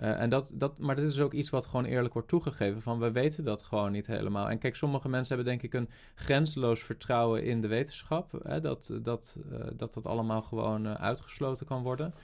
Uh, 0.00 0.20
en 0.20 0.28
dat, 0.28 0.52
dat, 0.54 0.78
maar 0.78 0.96
dit 0.96 1.08
is 1.08 1.20
ook 1.20 1.32
iets 1.32 1.50
wat 1.50 1.66
gewoon 1.66 1.84
eerlijk 1.84 2.12
wordt 2.12 2.28
toegegeven. 2.28 2.82
Van 2.82 2.98
we 2.98 3.10
weten 3.10 3.44
dat 3.44 3.62
gewoon 3.62 3.92
niet 3.92 4.06
helemaal. 4.06 4.50
En 4.50 4.58
kijk, 4.58 4.76
sommige 4.76 5.08
mensen 5.08 5.36
hebben 5.36 5.52
denk 5.58 5.72
ik 5.72 5.80
een 5.80 5.90
grenzeloos 6.14 6.82
vertrouwen 6.82 7.44
in 7.44 7.60
de 7.60 7.68
wetenschap. 7.68 8.40
Hè, 8.42 8.60
dat, 8.60 8.98
dat, 9.02 9.36
dat 9.76 9.94
dat 9.94 10.06
allemaal 10.06 10.42
gewoon 10.42 10.98
uitgesloten 10.98 11.66
kan 11.66 11.82
worden 11.82 12.14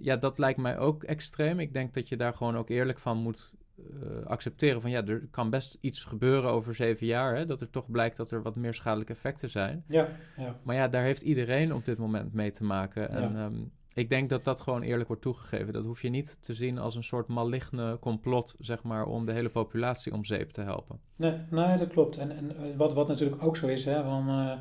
ja, 0.00 0.16
dat 0.16 0.38
lijkt 0.38 0.58
mij 0.58 0.78
ook 0.78 1.02
extreem. 1.02 1.58
Ik 1.58 1.72
denk 1.72 1.94
dat 1.94 2.08
je 2.08 2.16
daar 2.16 2.34
gewoon 2.34 2.56
ook 2.56 2.68
eerlijk 2.68 2.98
van 2.98 3.18
moet 3.18 3.52
uh, 3.78 4.26
accepteren. 4.26 4.80
Van 4.80 4.90
ja, 4.90 5.06
er 5.06 5.28
kan 5.30 5.50
best 5.50 5.78
iets 5.80 6.04
gebeuren 6.04 6.50
over 6.50 6.74
zeven 6.74 7.06
jaar. 7.06 7.36
Hè, 7.36 7.44
dat 7.44 7.60
er 7.60 7.70
toch 7.70 7.90
blijkt 7.90 8.16
dat 8.16 8.30
er 8.30 8.42
wat 8.42 8.56
meer 8.56 8.74
schadelijke 8.74 9.12
effecten 9.12 9.50
zijn. 9.50 9.84
Ja, 9.86 10.08
ja. 10.36 10.56
Maar 10.62 10.76
ja, 10.76 10.88
daar 10.88 11.02
heeft 11.02 11.22
iedereen 11.22 11.74
op 11.74 11.84
dit 11.84 11.98
moment 11.98 12.32
mee 12.32 12.50
te 12.50 12.64
maken. 12.64 13.10
En 13.10 13.32
ja. 13.32 13.44
um, 13.44 13.72
ik 13.94 14.08
denk 14.08 14.30
dat 14.30 14.44
dat 14.44 14.60
gewoon 14.60 14.82
eerlijk 14.82 15.08
wordt 15.08 15.22
toegegeven. 15.22 15.72
Dat 15.72 15.84
hoef 15.84 16.02
je 16.02 16.08
niet 16.08 16.42
te 16.42 16.54
zien 16.54 16.78
als 16.78 16.94
een 16.94 17.04
soort 17.04 17.28
maligne 17.28 17.98
complot, 17.98 18.54
zeg 18.58 18.82
maar, 18.82 19.06
om 19.06 19.24
de 19.24 19.32
hele 19.32 19.48
populatie 19.48 20.12
om 20.12 20.24
zeep 20.24 20.50
te 20.50 20.60
helpen. 20.60 21.00
Nee, 21.16 21.36
nee 21.50 21.78
dat 21.78 21.88
klopt. 21.88 22.16
En, 22.16 22.30
en 22.30 22.76
wat, 22.76 22.92
wat 22.92 23.08
natuurlijk 23.08 23.42
ook 23.42 23.56
zo 23.56 23.66
is, 23.66 23.84
hè, 23.84 24.02
van, 24.02 24.28
uh, 24.28 24.52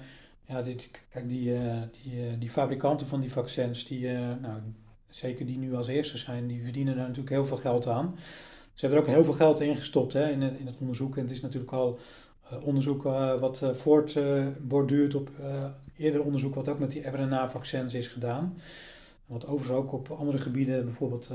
ja, 0.48 0.62
dit, 0.62 0.90
kijk, 1.10 1.30
die, 1.30 1.54
uh, 1.54 1.82
die, 2.04 2.38
die 2.38 2.50
fabrikanten 2.50 3.08
van 3.08 3.22
die 3.22 3.32
vaccins, 3.32 3.86
die, 3.86 4.08
nou, 4.08 4.62
zeker 5.10 5.46
die 5.46 5.58
nu 5.58 5.76
als 5.76 5.88
eerste 5.88 6.18
zijn, 6.18 6.48
die 6.48 6.64
verdienen 6.64 6.96
daar 6.96 7.08
natuurlijk 7.08 7.36
heel 7.36 7.46
veel 7.46 7.58
geld 7.58 7.88
aan. 7.88 8.16
Ze 8.74 8.86
hebben 8.86 9.04
er 9.04 9.10
ook 9.10 9.16
heel 9.16 9.24
veel 9.24 9.34
geld 9.34 9.60
in 9.60 9.76
gestopt 9.76 10.14
hè, 10.14 10.30
in, 10.30 10.42
het, 10.42 10.60
in 10.60 10.66
het 10.66 10.78
onderzoek. 10.80 11.16
En 11.18 11.22
het 11.22 11.32
is 11.32 11.42
natuurlijk 11.42 11.72
al 11.72 12.00
uh, 12.52 12.66
onderzoek 12.66 13.06
uh, 13.06 13.40
wat 13.40 13.62
uh, 13.64 13.74
voortborduurt 13.74 15.16
op 15.16 15.30
eerder 15.98 16.24
onderzoek 16.24 16.56
wat 16.56 16.70
ook 16.70 16.80
met 16.80 16.92
die 16.92 17.10
mRNA-vaccins 17.12 17.94
is 17.94 18.08
gedaan. 18.08 18.58
Wat 19.26 19.48
overigens 19.48 19.78
ook 19.78 19.94
op 19.94 20.10
andere 20.10 20.38
gebieden, 20.38 20.86
bijvoorbeeld 20.86 21.30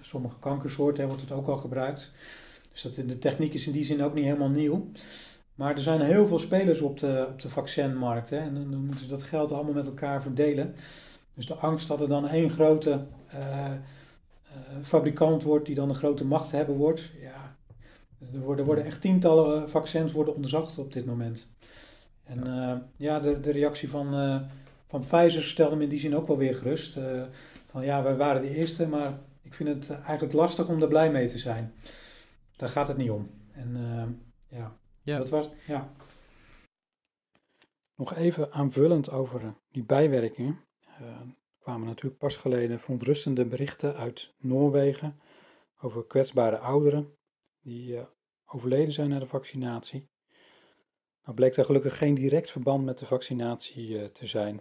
sommige 0.00 0.38
kankersoorten, 0.38 1.06
wordt 1.06 1.22
het 1.22 1.32
ook 1.32 1.46
al 1.46 1.56
gebruikt. 1.58 2.12
Dus 2.72 2.82
dat, 2.82 2.94
de 2.94 3.18
techniek 3.18 3.54
is 3.54 3.66
in 3.66 3.72
die 3.72 3.84
zin 3.84 4.02
ook 4.02 4.14
niet 4.14 4.24
helemaal 4.24 4.48
nieuw. 4.48 4.90
Maar 5.54 5.74
er 5.74 5.82
zijn 5.82 6.00
heel 6.00 6.26
veel 6.26 6.38
spelers 6.38 6.80
op 6.80 6.98
de, 6.98 7.26
op 7.30 7.42
de 7.42 7.50
vaccinmarkt. 7.50 8.30
Hè, 8.30 8.38
en 8.38 8.54
dan 8.54 8.84
moeten 8.84 9.00
ze 9.00 9.06
dat 9.06 9.22
geld 9.22 9.52
allemaal 9.52 9.72
met 9.72 9.86
elkaar 9.86 10.22
verdelen. 10.22 10.74
Dus 11.36 11.46
de 11.46 11.54
angst 11.54 11.88
dat 11.88 12.00
er 12.00 12.08
dan 12.08 12.28
één 12.28 12.50
grote 12.50 13.06
uh, 13.34 13.70
uh, 13.70 13.76
fabrikant 14.82 15.42
wordt 15.42 15.66
die 15.66 15.74
dan 15.74 15.88
een 15.88 15.94
grote 15.94 16.24
macht 16.24 16.50
hebben 16.50 16.76
wordt. 16.76 17.10
Ja, 17.20 17.56
er 18.32 18.40
worden, 18.40 18.64
worden 18.64 18.84
echt 18.84 19.00
tientallen 19.00 19.70
vaccins 19.70 20.12
worden 20.12 20.34
onderzocht 20.34 20.78
op 20.78 20.92
dit 20.92 21.06
moment. 21.06 21.54
En 22.24 22.44
ja, 22.44 22.88
ja 22.96 23.20
de, 23.20 23.40
de 23.40 23.50
reactie 23.50 23.90
van, 23.90 24.40
van 24.86 25.00
Pfizer 25.00 25.42
stelde 25.42 25.76
me 25.76 25.82
in 25.82 25.88
die 25.88 26.00
zin 26.00 26.16
ook 26.16 26.26
wel 26.26 26.36
weer 26.36 26.56
gerust. 26.56 26.98
van 27.70 27.84
ja, 27.84 28.02
wij 28.02 28.16
waren 28.16 28.42
de 28.42 28.54
eerste, 28.54 28.86
maar 28.86 29.18
ik 29.42 29.54
vind 29.54 29.68
het 29.68 30.00
eigenlijk 30.00 30.32
lastig 30.32 30.68
om 30.68 30.82
er 30.82 30.88
blij 30.88 31.10
mee 31.10 31.26
te 31.26 31.38
zijn. 31.38 31.74
Daar 32.56 32.68
gaat 32.68 32.88
het 32.88 32.96
niet 32.96 33.10
om. 33.10 33.30
En 33.52 33.76
ja, 34.48 34.76
ja, 35.02 35.18
dat 35.18 35.30
was, 35.30 35.48
ja. 35.66 35.90
Nog 37.94 38.14
even 38.14 38.52
aanvullend 38.52 39.10
over 39.10 39.54
die 39.70 39.84
bijwerkingen. 39.84 40.65
Uh, 41.02 41.20
kwamen 41.58 41.86
natuurlijk 41.86 42.18
pas 42.18 42.36
geleden 42.36 42.80
verontrustende 42.80 43.46
berichten 43.46 43.96
uit 43.96 44.34
Noorwegen 44.38 45.20
over 45.80 46.06
kwetsbare 46.06 46.58
ouderen 46.58 47.16
die 47.60 47.92
uh, 47.92 48.02
overleden 48.46 48.92
zijn 48.92 49.08
na 49.08 49.18
de 49.18 49.26
vaccinatie. 49.26 50.08
Nou 51.22 51.36
bleek 51.36 51.54
daar 51.54 51.64
gelukkig 51.64 51.98
geen 51.98 52.14
direct 52.14 52.50
verband 52.50 52.84
met 52.84 52.98
de 52.98 53.06
vaccinatie 53.06 53.88
uh, 53.88 54.04
te 54.04 54.26
zijn. 54.26 54.60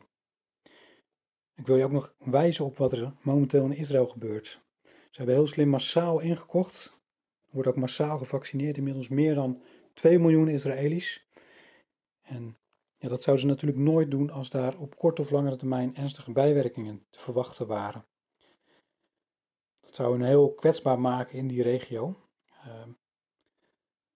Ik 1.56 1.68
wil 1.68 1.76
je 1.76 1.84
ook 1.84 1.92
nog 1.92 2.16
wijzen 2.20 2.66
op 2.66 2.78
wat 2.78 2.92
er 2.92 3.14
momenteel 3.22 3.66
in 3.66 3.78
Israël 3.78 4.08
gebeurt. 4.08 4.64
Ze 4.84 5.22
hebben 5.22 5.36
heel 5.36 5.48
slim 5.48 5.70
massaal 5.70 6.20
ingekocht. 6.20 6.86
Er 7.46 7.52
wordt 7.52 7.70
ook 7.70 7.76
massaal 7.76 8.18
gevaccineerd, 8.18 8.78
inmiddels 8.78 9.10
meer 9.10 9.34
dan 9.34 9.62
2 9.94 10.20
miljoen 10.20 10.48
Israëli's. 10.48 11.28
En 12.22 12.58
ja, 13.06 13.12
dat 13.12 13.24
zouden 13.24 13.46
ze 13.46 13.52
natuurlijk 13.52 13.82
nooit 13.82 14.12
doen 14.12 14.30
als 14.30 14.50
daar 14.50 14.78
op 14.78 14.98
korte 14.98 15.22
of 15.22 15.30
langere 15.30 15.56
termijn 15.56 15.96
ernstige 15.96 16.32
bijwerkingen 16.32 17.06
te 17.10 17.20
verwachten 17.20 17.68
waren. 17.68 18.06
Dat 19.80 19.96
zou 19.96 20.12
hen 20.14 20.28
heel 20.28 20.54
kwetsbaar 20.54 21.00
maken 21.00 21.38
in 21.38 21.48
die 21.48 21.64
regio. 21.64 22.30
Uh, 22.66 22.82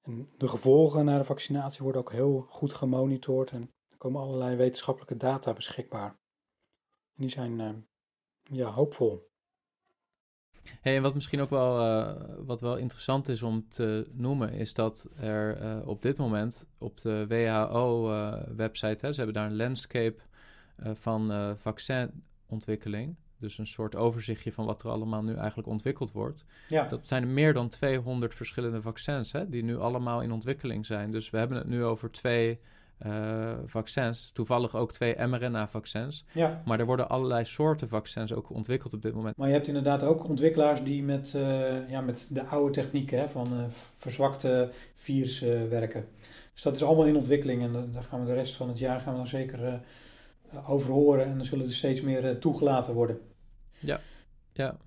en 0.01 0.29
de 0.37 0.47
gevolgen 0.47 1.05
na 1.05 1.17
de 1.17 1.23
vaccinatie 1.23 1.83
worden 1.83 2.01
ook 2.01 2.11
heel 2.11 2.45
goed 2.49 2.73
gemonitord 2.73 3.51
en 3.51 3.73
er 3.89 3.97
komen 3.97 4.21
allerlei 4.21 4.55
wetenschappelijke 4.55 5.17
data 5.17 5.53
beschikbaar. 5.53 6.09
En 7.15 7.21
die 7.21 7.29
zijn 7.29 7.59
uh, 7.59 7.75
ja, 8.43 8.69
hoopvol. 8.69 9.28
Hey, 10.82 10.95
en 10.95 11.01
wat 11.01 11.13
misschien 11.13 11.41
ook 11.41 11.49
wel, 11.49 11.86
uh, 11.86 12.11
wat 12.45 12.61
wel 12.61 12.78
interessant 12.78 13.28
is 13.28 13.41
om 13.41 13.65
te 13.70 14.07
noemen, 14.11 14.53
is 14.53 14.74
dat 14.74 15.09
er 15.20 15.61
uh, 15.61 15.88
op 15.88 16.01
dit 16.01 16.17
moment 16.17 16.67
op 16.78 17.01
de 17.01 17.26
WHO-website, 17.28 19.07
uh, 19.07 19.11
ze 19.11 19.17
hebben 19.17 19.34
daar 19.34 19.49
een 19.49 19.55
landscape 19.55 20.15
van 20.93 21.55
vaccinontwikkeling. 21.57 23.15
Dus 23.38 23.57
een 23.57 23.67
soort 23.67 23.95
overzichtje 23.95 24.51
van 24.51 24.65
wat 24.65 24.84
er 24.84 24.89
allemaal 24.89 25.24
nu 25.24 25.36
eigenlijk 25.36 25.67
ontwikkeld 25.67 26.11
wordt. 26.11 26.45
Ja. 26.67 26.88
Dat 26.88 27.07
zijn 27.07 27.34
meer 27.34 27.53
dan 27.53 27.70
200 27.70 28.36
verschillende 28.36 28.82
vaccins 28.82 29.32
hè, 29.32 29.49
die 29.49 29.63
nu 29.63 29.78
allemaal 29.78 30.22
in 30.22 30.32
ontwikkeling 30.32 30.86
zijn. 30.86 31.11
Dus 31.11 31.30
we 31.30 31.38
hebben 31.38 31.57
het 31.57 31.67
nu 31.67 31.84
over 31.84 32.11
twee 32.11 32.59
uh, 33.05 33.53
vaccins. 33.65 34.31
Toevallig 34.31 34.75
ook 34.75 34.91
twee 34.91 35.27
mRNA-vaccins. 35.27 36.25
Ja. 36.33 36.61
Maar 36.65 36.79
er 36.79 36.85
worden 36.85 37.09
allerlei 37.09 37.45
soorten 37.45 37.89
vaccins 37.89 38.33
ook 38.33 38.49
ontwikkeld 38.49 38.93
op 38.93 39.01
dit 39.01 39.13
moment. 39.13 39.37
Maar 39.37 39.47
je 39.47 39.53
hebt 39.53 39.67
inderdaad 39.67 40.03
ook 40.03 40.27
ontwikkelaars 40.27 40.83
die 40.83 41.03
met, 41.03 41.33
uh, 41.35 41.89
ja, 41.89 42.01
met 42.01 42.27
de 42.29 42.45
oude 42.45 42.73
technieken 42.73 43.19
hè, 43.19 43.29
van 43.29 43.53
uh, 43.53 43.63
verzwakte 43.97 44.71
virussen 44.95 45.69
werken. 45.69 46.07
Dus 46.53 46.61
dat 46.61 46.75
is 46.75 46.83
allemaal 46.83 47.05
in 47.05 47.15
ontwikkeling 47.15 47.63
en 47.63 47.91
daar 47.91 48.03
gaan 48.03 48.19
we 48.19 48.25
de 48.25 48.33
rest 48.33 48.55
van 48.55 48.67
het 48.67 48.79
jaar 48.79 48.99
gaan 48.99 49.13
we 49.13 49.19
dan 49.19 49.27
zeker 49.27 49.81
over 50.65 50.91
horen. 50.91 51.25
En 51.25 51.35
dan 51.35 51.45
zullen 51.45 51.65
er 51.65 51.73
steeds 51.73 52.01
meer 52.01 52.39
toegelaten 52.39 52.93
worden. 52.93 53.19
Ja, 53.79 53.99
ja. 54.53 54.77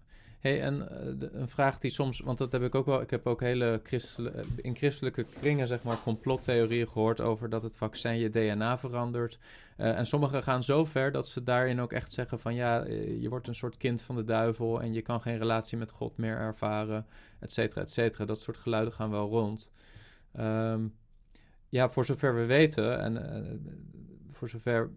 Hey, 0.43 0.63
en 0.63 0.89
uh, 1.21 1.29
een 1.41 1.49
vraag 1.49 1.79
die 1.79 1.91
soms, 1.91 2.21
want 2.21 2.39
dat 2.39 2.53
heb 2.53 2.63
ik 2.63 2.75
ook 2.75 2.87
wel, 2.87 3.01
ik 3.01 3.11
heb 3.11 3.27
ook 3.27 3.41
hele 3.41 3.81
christelijke, 3.83 4.39
eh, 4.39 4.47
in 4.57 4.77
christelijke 4.77 5.25
kringen, 5.41 5.67
zeg 5.67 5.83
maar, 5.83 6.03
complottheorieën 6.03 6.89
gehoord 6.89 7.21
over 7.21 7.49
dat 7.49 7.63
het 7.63 7.77
vaccin 7.77 8.19
je 8.19 8.31
DNA 8.31 8.79
verandert. 8.79 9.39
Uh, 9.77 9.99
en 9.99 10.07
sommigen 10.07 10.43
gaan 10.43 10.63
zo 10.63 10.85
ver 10.85 11.13
dat 11.13 11.29
ze 11.29 11.43
daarin 11.43 11.81
ook 11.81 11.93
echt 11.93 12.13
zeggen 12.13 12.41
van 12.41 12.55
ja, 12.55 12.85
je 13.21 13.29
wordt 13.29 13.49
een 13.49 13.55
soort 13.55 13.77
kind 13.77 14.03
van 14.03 14.17
de 14.17 14.25
duivel 14.25 14.81
en 14.81 14.93
je 14.93 15.03
kan 15.03 15.21
geen 15.21 15.39
relatie 15.39 15.79
met 15.79 15.91
God 15.91 16.17
meer 16.17 16.37
ervaren, 16.37 17.07
et 17.39 17.53
cetera, 17.53 17.81
et 17.81 17.91
cetera. 17.91 18.25
Dat 18.25 18.41
soort 18.41 18.57
geluiden 18.57 18.93
gaan 18.93 19.11
wel 19.11 19.29
rond. 19.29 19.71
Um, 20.41 20.95
ja, 21.69 21.91
voor 21.91 22.05
zover 22.05 22.35
we 22.35 22.45
weten 22.45 23.01
en 23.01 23.63
voor 24.31 24.49
zover 24.49 24.91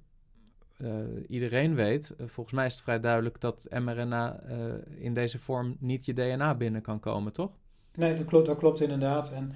uh, 0.77 0.95
iedereen 1.27 1.75
weet, 1.75 2.13
uh, 2.17 2.27
volgens 2.27 2.55
mij 2.55 2.65
is 2.65 2.73
het 2.73 2.83
vrij 2.83 2.99
duidelijk 2.99 3.41
dat 3.41 3.67
mRNA 3.69 4.39
uh, 4.49 4.73
in 4.97 5.13
deze 5.13 5.39
vorm 5.39 5.77
niet 5.79 6.05
je 6.05 6.13
DNA 6.13 6.55
binnen 6.55 6.81
kan 6.81 6.99
komen, 6.99 7.33
toch? 7.33 7.51
Nee, 7.95 8.17
dat 8.17 8.25
klopt, 8.25 8.45
dat 8.45 8.57
klopt 8.57 8.81
inderdaad. 8.81 9.31
En 9.31 9.53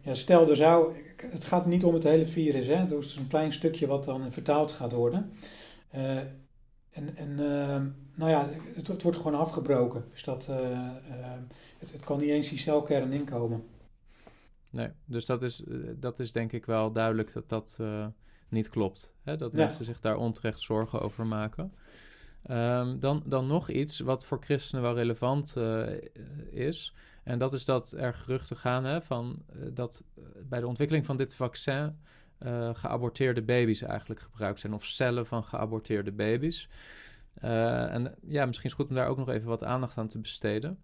ja, 0.00 0.14
stel 0.14 0.50
er 0.50 0.56
zou, 0.56 0.96
het 1.16 1.44
gaat 1.44 1.66
niet 1.66 1.84
om 1.84 1.94
het 1.94 2.02
hele 2.02 2.26
virus, 2.26 2.66
hè? 2.66 2.74
het 2.74 2.90
is 2.90 3.16
een 3.16 3.26
klein 3.26 3.52
stukje 3.52 3.86
wat 3.86 4.04
dan 4.04 4.32
vertaald 4.32 4.72
gaat 4.72 4.92
worden. 4.92 5.32
en 5.90 7.16
en 7.16 7.34
nou 8.14 8.30
ja, 8.30 8.48
het, 8.74 8.86
het, 8.86 9.02
wordt 9.02 9.16
gewoon 9.16 9.40
afgebroken. 9.40 10.04
Dus 10.10 10.24
dat, 10.24 10.46
het, 11.78 11.92
het, 11.92 12.04
kan 12.04 12.18
niet 12.18 12.28
eens 12.28 12.48
die 12.48 12.58
celkern 12.58 13.12
inkomen. 13.12 13.64
Nee, 14.70 14.88
dus 15.04 15.26
dat 15.26 15.42
is, 15.42 15.64
dat 15.96 16.18
is 16.18 16.32
denk 16.32 16.52
ik 16.52 16.66
wel 16.66 16.92
duidelijk 16.92 17.32
dat 17.32 17.48
dat 17.48 17.78
niet 18.48 18.68
klopt. 18.68 19.12
Hè? 19.22 19.36
Dat 19.36 19.52
mensen 19.52 19.84
zich 19.84 20.00
daar 20.00 20.16
onterecht 20.16 20.60
zorgen 20.60 21.00
over 21.00 21.26
maken. 21.26 21.72
Um, 22.50 23.00
dan, 23.00 23.22
dan 23.26 23.46
nog 23.46 23.68
iets 23.68 24.00
wat 24.00 24.24
voor 24.24 24.38
christenen 24.40 24.82
wel 24.82 24.94
relevant 24.94 25.54
uh, 25.58 25.86
is. 26.50 26.94
En 27.24 27.38
dat 27.38 27.52
is 27.52 27.64
dat 27.64 27.92
er 27.92 28.14
geruchten 28.14 28.56
gaan 28.56 28.84
hè, 28.84 29.02
van, 29.02 29.42
uh, 29.56 29.68
dat 29.72 30.04
bij 30.48 30.60
de 30.60 30.66
ontwikkeling 30.66 31.06
van 31.06 31.16
dit 31.16 31.34
vaccin 31.34 31.98
uh, 32.38 32.70
geaborteerde 32.74 33.42
baby's 33.42 33.82
eigenlijk 33.82 34.20
gebruikt 34.20 34.60
zijn. 34.60 34.74
Of 34.74 34.84
cellen 34.84 35.26
van 35.26 35.44
geaborteerde 35.44 36.12
baby's. 36.12 36.68
en 37.40 38.14
ja, 38.26 38.46
misschien 38.46 38.70
is 38.70 38.72
het 38.72 38.80
goed 38.80 38.88
om 38.88 38.94
daar 38.94 39.08
ook 39.08 39.18
nog 39.18 39.28
even 39.28 39.48
wat 39.48 39.64
aandacht 39.64 39.98
aan 39.98 40.08
te 40.08 40.18
besteden. 40.18 40.82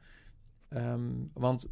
Um, 0.69 1.31
want 1.35 1.69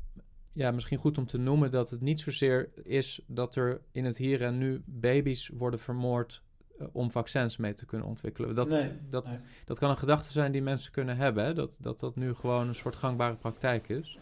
ja, 0.52 0.70
misschien 0.70 0.98
goed 0.98 1.18
om 1.18 1.26
te 1.26 1.38
noemen 1.38 1.70
dat 1.70 1.90
het 1.90 2.00
niet 2.00 2.20
zozeer 2.20 2.68
is 2.82 3.20
dat 3.26 3.56
er 3.56 3.80
in 3.92 4.04
het 4.04 4.16
hier 4.16 4.42
en 4.42 4.58
nu 4.58 4.82
baby's 4.84 5.50
worden 5.54 5.80
vermoord 5.80 6.42
uh, 6.80 6.86
om 6.92 7.10
vaccins 7.10 7.56
mee 7.56 7.72
te 7.72 7.86
kunnen 7.86 8.06
ontwikkelen. 8.06 8.54
Dat, 8.54 8.68
nee, 8.68 8.90
dat, 9.08 9.24
nee. 9.24 9.38
dat 9.64 9.78
kan 9.78 9.90
een 9.90 9.96
gedachte 9.96 10.32
zijn 10.32 10.52
die 10.52 10.62
mensen 10.62 10.92
kunnen 10.92 11.16
hebben, 11.16 11.44
hè? 11.44 11.54
Dat, 11.54 11.78
dat 11.80 12.00
dat 12.00 12.16
nu 12.16 12.34
gewoon 12.34 12.68
een 12.68 12.74
soort 12.74 12.96
gangbare 12.96 13.34
praktijk 13.34 13.88
is. 13.88 14.18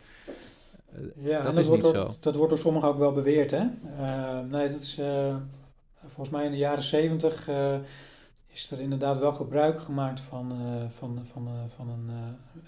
Uh, 0.92 1.26
ja, 1.26 1.42
dat 1.42 1.58
is 1.58 1.68
niet 1.68 1.84
zo. 1.84 1.92
Dat, 1.92 2.16
dat 2.20 2.34
wordt 2.34 2.50
door 2.50 2.58
sommigen 2.58 2.88
ook 2.88 2.98
wel 2.98 3.12
beweerd, 3.12 3.50
hè? 3.50 3.64
Uh, 3.84 4.40
nee, 4.40 4.70
dat 4.70 4.80
is 4.80 5.00
volgens 6.00 6.30
mij 6.30 6.44
in 6.44 6.50
de 6.50 6.56
jaren 6.56 6.82
zeventig 6.82 7.48
is 8.52 8.70
er 8.70 8.80
inderdaad 8.80 9.18
wel 9.18 9.32
gebruik 9.32 9.80
gemaakt 9.80 10.20
van, 10.20 10.52
van, 10.98 11.26
van, 11.32 11.48
van 11.76 11.88
een, 11.88 12.10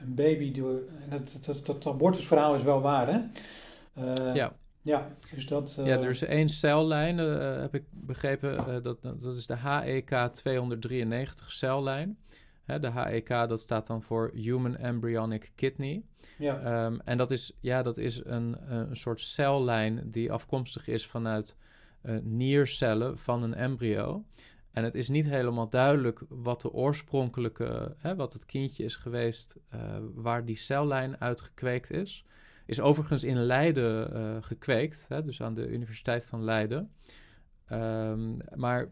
een 0.01 0.14
baby. 0.14 0.53
Door, 0.53 0.80
en 1.01 1.11
dat, 1.11 1.39
dat, 1.45 1.66
dat 1.66 1.87
abortusverhaal 1.87 2.55
is 2.55 2.62
wel 2.62 2.80
waar, 2.80 3.09
hè? 3.09 3.20
Ja. 4.33 4.53
Ja, 4.85 5.16
dus 5.35 5.47
dat... 5.47 5.74
Ja, 5.85 5.99
er 5.99 6.09
is 6.09 6.22
één 6.22 6.49
cellijn, 6.49 7.18
heb 7.18 7.74
ik 7.74 7.85
begrepen. 7.91 8.83
dat, 8.83 9.03
dat 9.03 9.37
is 9.37 9.47
de 9.47 9.57
HEK 9.57 10.09
293 10.33 11.53
cellijn. 11.53 12.18
Hè, 12.64 12.78
de 12.78 12.91
HEK, 12.91 13.28
dat 13.28 13.61
staat 13.61 13.87
dan 13.87 14.03
voor 14.03 14.30
Human 14.35 14.76
Embryonic 14.76 15.53
Kidney. 15.55 16.03
Ja. 16.39 16.85
Um, 16.85 17.01
en 17.05 17.18
dat 17.18 17.30
is, 17.30 17.57
ja, 17.61 17.83
dat 17.83 17.97
is 17.97 18.24
een, 18.24 18.57
een 18.66 18.97
soort 18.97 19.20
cellijn 19.20 20.11
die 20.11 20.33
afkomstig 20.33 20.87
is 20.87 21.07
vanuit 21.07 21.57
niercellen 22.22 23.18
van 23.18 23.43
een 23.43 23.55
embryo. 23.55 24.24
En 24.73 24.85
het 24.85 24.95
is 24.95 25.09
niet 25.09 25.29
helemaal 25.29 25.68
duidelijk 25.68 26.20
wat 26.29 26.61
de 26.61 26.73
oorspronkelijke, 26.73 27.95
hè, 27.99 28.16
wat 28.16 28.33
het 28.33 28.47
kindje 28.47 28.85
is 28.85 28.97
geweest, 28.97 29.57
waar 30.14 30.45
die 30.45 30.57
cellijn 30.57 31.20
uitgekweekt 31.20 31.91
is. 31.91 32.25
Is 32.66 32.81
overigens 32.81 33.25
in 33.25 33.37
Leiden 33.37 34.16
uh, 34.16 34.37
gekweekt, 34.41 35.07
hè, 35.09 35.23
dus 35.23 35.43
aan 35.43 35.55
de 35.55 35.68
Universiteit 35.68 36.27
van 36.27 36.45
Leiden. 36.45 36.93
Um, 37.73 38.37
maar 38.55 38.91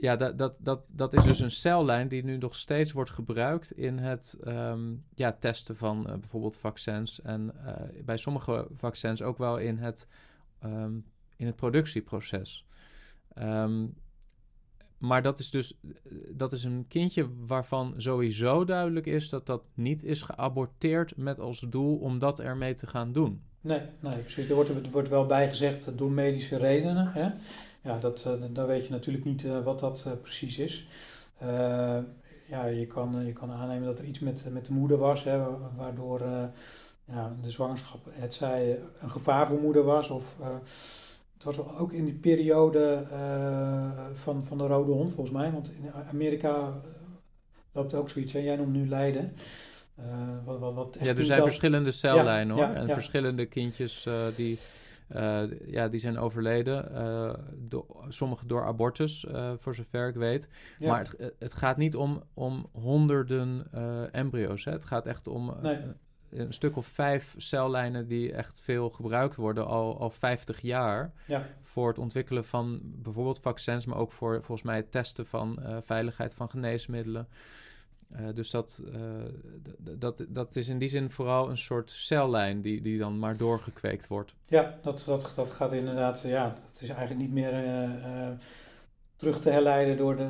ja, 0.00 0.16
dat, 0.16 0.38
dat, 0.38 0.54
dat, 0.58 0.84
dat 0.88 1.12
is 1.12 1.24
dus 1.24 1.40
een 1.40 1.50
cellijn 1.50 2.08
die 2.08 2.24
nu 2.24 2.36
nog 2.36 2.56
steeds 2.56 2.92
wordt 2.92 3.10
gebruikt 3.10 3.72
in 3.72 3.98
het 3.98 4.36
um, 4.44 5.04
ja, 5.14 5.32
testen 5.32 5.76
van 5.76 6.06
uh, 6.06 6.12
bijvoorbeeld 6.12 6.56
vaccins. 6.56 7.22
En 7.22 7.54
bij 8.04 8.16
sommige 8.16 8.66
vaccins 8.76 9.22
ook 9.22 9.38
wel 9.38 9.58
in 9.58 9.78
het, 9.78 10.06
um, 10.64 11.04
in 11.36 11.46
het 11.46 11.56
productieproces. 11.56 12.66
Um, 13.38 13.94
maar 15.02 15.22
dat 15.22 15.38
is 15.38 15.50
dus 15.50 15.78
dat 16.28 16.52
is 16.52 16.64
een 16.64 16.84
kindje 16.88 17.28
waarvan 17.46 17.94
sowieso 17.96 18.64
duidelijk 18.64 19.06
is 19.06 19.28
dat 19.28 19.46
dat 19.46 19.62
niet 19.74 20.04
is 20.04 20.22
geaborteerd 20.22 21.16
met 21.16 21.40
als 21.40 21.60
doel 21.60 21.96
om 21.96 22.18
dat 22.18 22.40
ermee 22.40 22.74
te 22.74 22.86
gaan 22.86 23.12
doen. 23.12 23.42
Nee, 23.60 23.80
nee 24.00 24.16
precies. 24.16 24.48
Er 24.48 24.54
wordt, 24.54 24.70
er 24.70 24.90
wordt 24.90 25.08
wel 25.08 25.26
bij 25.26 25.48
gezegd 25.48 25.98
door 25.98 26.10
medische 26.10 26.56
redenen. 26.56 27.06
Hè? 27.12 27.30
Ja, 27.82 27.98
dat, 27.98 28.24
uh, 28.26 28.44
dan 28.50 28.66
weet 28.66 28.86
je 28.86 28.90
natuurlijk 28.90 29.24
niet 29.24 29.46
wat 29.64 29.78
dat 29.78 30.08
precies 30.22 30.58
is. 30.58 30.86
ja, 32.48 32.66
je 32.66 32.86
kan, 32.86 33.26
je 33.26 33.32
kan 33.32 33.50
aannemen 33.50 33.86
dat 33.86 33.98
er 33.98 34.04
iets 34.04 34.18
met, 34.18 34.44
met 34.50 34.66
de 34.66 34.72
moeder 34.72 34.98
was, 34.98 35.24
hè, 35.24 35.42
waardoor 35.76 36.20
ja, 37.04 37.36
de 37.42 37.50
zwangerschap 37.50 38.08
het 38.10 38.34
zij 38.34 38.80
een 39.00 39.10
gevaar 39.10 39.46
voor 39.48 39.60
moeder 39.60 39.82
was 39.82 40.08
of 40.08 40.36
het 41.44 41.56
was 41.56 41.78
ook 41.78 41.92
in 41.92 42.04
die 42.04 42.14
periode 42.14 43.06
uh, 43.12 44.06
van, 44.14 44.44
van 44.44 44.58
de 44.58 44.66
rode 44.66 44.92
hond, 44.92 45.12
volgens 45.12 45.36
mij. 45.36 45.52
Want 45.52 45.72
in 45.72 45.92
Amerika 45.92 46.54
eh, 46.56 46.74
loopt 47.72 47.94
ook 47.94 48.08
zoiets. 48.08 48.32
Hè? 48.32 48.38
Jij 48.38 48.56
noemt 48.56 48.72
nu 48.72 48.88
Leiden. 48.88 49.32
Uh, 49.98 50.04
wat, 50.44 50.58
wat, 50.58 50.74
wat 50.74 50.96
ja, 51.00 51.14
er 51.14 51.24
zijn 51.24 51.42
verschillende 51.42 51.90
cellijnen 51.90 52.56
hoor. 52.56 52.74
en 52.74 52.88
verschillende 52.88 53.46
kindjes 53.46 54.06
uh, 54.06 54.14
die, 54.36 54.58
ja, 55.66 55.88
die 55.88 56.00
zijn 56.00 56.18
overleden. 56.18 56.92
Do 57.58 57.86
sommige 58.08 58.46
door 58.46 58.64
abortus, 58.64 59.26
voor 59.58 59.74
zover 59.74 60.08
ik 60.08 60.14
weet. 60.14 60.48
Maar 60.78 60.98
het, 60.98 61.32
het, 61.38 61.52
gaat 61.52 61.76
niet 61.76 61.96
om, 61.96 62.22
om 62.34 62.66
honderden 62.72 63.66
embryo's. 64.12 64.64
Hè? 64.64 64.72
Het 64.72 64.84
gaat 64.84 65.06
echt 65.06 65.26
om 65.26 65.54
nee 65.62 65.78
een 66.32 66.52
stuk 66.52 66.76
of 66.76 66.86
vijf 66.86 67.34
cellijnen 67.36 68.06
die 68.06 68.32
echt 68.32 68.60
veel 68.60 68.90
gebruikt 68.90 69.36
worden, 69.36 69.66
al, 69.66 69.98
al 69.98 70.10
50 70.10 70.60
jaar. 70.60 71.12
Ja. 71.26 71.46
Voor 71.62 71.88
het 71.88 71.98
ontwikkelen 71.98 72.44
van 72.44 72.80
bijvoorbeeld 72.82 73.40
vaccins, 73.40 73.86
maar 73.86 73.98
ook 73.98 74.12
voor 74.12 74.34
volgens 74.42 74.62
mij 74.62 74.76
het 74.76 74.90
testen 74.90 75.26
van 75.26 75.58
uh, 75.60 75.76
veiligheid 75.80 76.34
van 76.34 76.50
geneesmiddelen. 76.50 77.28
Uh, 78.20 78.26
dus 78.34 78.50
dat, 78.50 78.82
uh, 78.94 79.00
dat, 79.98 80.24
dat 80.28 80.56
is 80.56 80.68
in 80.68 80.78
die 80.78 80.88
zin 80.88 81.10
vooral 81.10 81.50
een 81.50 81.58
soort 81.58 81.90
cellijn 81.90 82.62
die, 82.62 82.80
die 82.82 82.98
dan 82.98 83.18
maar 83.18 83.36
doorgekweekt 83.36 84.08
wordt. 84.08 84.34
Ja, 84.46 84.76
dat, 84.82 85.02
dat, 85.06 85.32
dat 85.36 85.50
gaat 85.50 85.72
inderdaad, 85.72 86.20
ja, 86.20 86.56
dat 86.66 86.80
is 86.80 86.88
eigenlijk 86.88 87.20
niet 87.20 87.32
meer 87.32 87.52
terug 89.16 89.40
te 89.40 89.50
herleiden 89.50 89.96
door 89.96 90.16
de, 90.16 90.28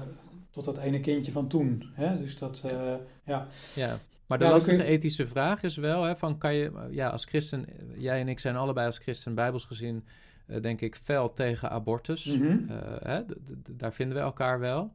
tot 0.50 0.64
dat 0.64 0.78
ene 0.78 1.00
kindje 1.00 1.32
van 1.32 1.48
toen. 1.48 1.90
Hè? 1.92 2.16
Dus 2.16 2.38
dat, 2.38 2.62
ja. 2.64 2.98
ja. 3.24 3.46
ja. 3.74 3.98
Maar 4.38 4.48
de 4.48 4.54
lastige 4.54 4.84
ethische 4.84 5.26
vraag 5.26 5.62
is 5.62 5.76
wel, 5.76 6.02
hè, 6.02 6.16
van 6.16 6.38
kan 6.38 6.54
je, 6.54 6.88
ja, 6.90 7.08
als 7.08 7.24
christen, 7.24 7.66
jij 7.96 8.20
en 8.20 8.28
ik 8.28 8.38
zijn 8.38 8.56
allebei 8.56 8.86
als 8.86 8.98
christen 8.98 9.34
bijbels 9.34 9.64
gezien, 9.64 10.04
uh, 10.46 10.60
denk 10.60 10.80
ik, 10.80 10.94
fel 10.94 11.32
tegen 11.32 11.70
abortus. 11.70 12.24
Mm 12.24 12.42
-hmm. 12.42 12.66
uh, 12.70 12.76
hè, 13.02 13.20
daar 13.70 13.92
vinden 13.92 14.16
we 14.16 14.22
elkaar 14.22 14.60
wel. 14.60 14.92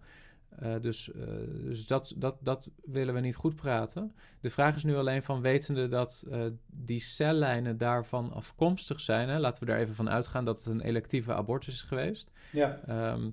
dus 0.81 1.11
dus 1.63 1.87
dat, 1.87 2.13
dat, 2.17 2.35
dat 2.41 2.69
willen 2.85 3.13
we 3.13 3.19
niet 3.19 3.35
goed 3.35 3.55
praten. 3.55 4.13
De 4.39 4.49
vraag 4.49 4.75
is 4.75 4.83
nu 4.83 4.95
alleen 4.95 5.23
van 5.23 5.41
wetende 5.41 5.87
dat 5.87 6.25
die 6.67 6.99
cellijnen 6.99 7.77
daarvan 7.77 8.33
afkomstig 8.33 9.01
zijn. 9.01 9.29
Hè, 9.29 9.39
laten 9.39 9.63
we 9.63 9.71
daar 9.71 9.79
even 9.79 9.95
van 9.95 10.09
uitgaan 10.09 10.45
dat 10.45 10.57
het 10.57 10.67
een 10.67 10.81
electieve 10.81 11.33
abortus 11.33 11.73
is 11.73 11.81
geweest. 11.81 12.31
Ja. 12.51 12.79
Ehm, 12.87 13.29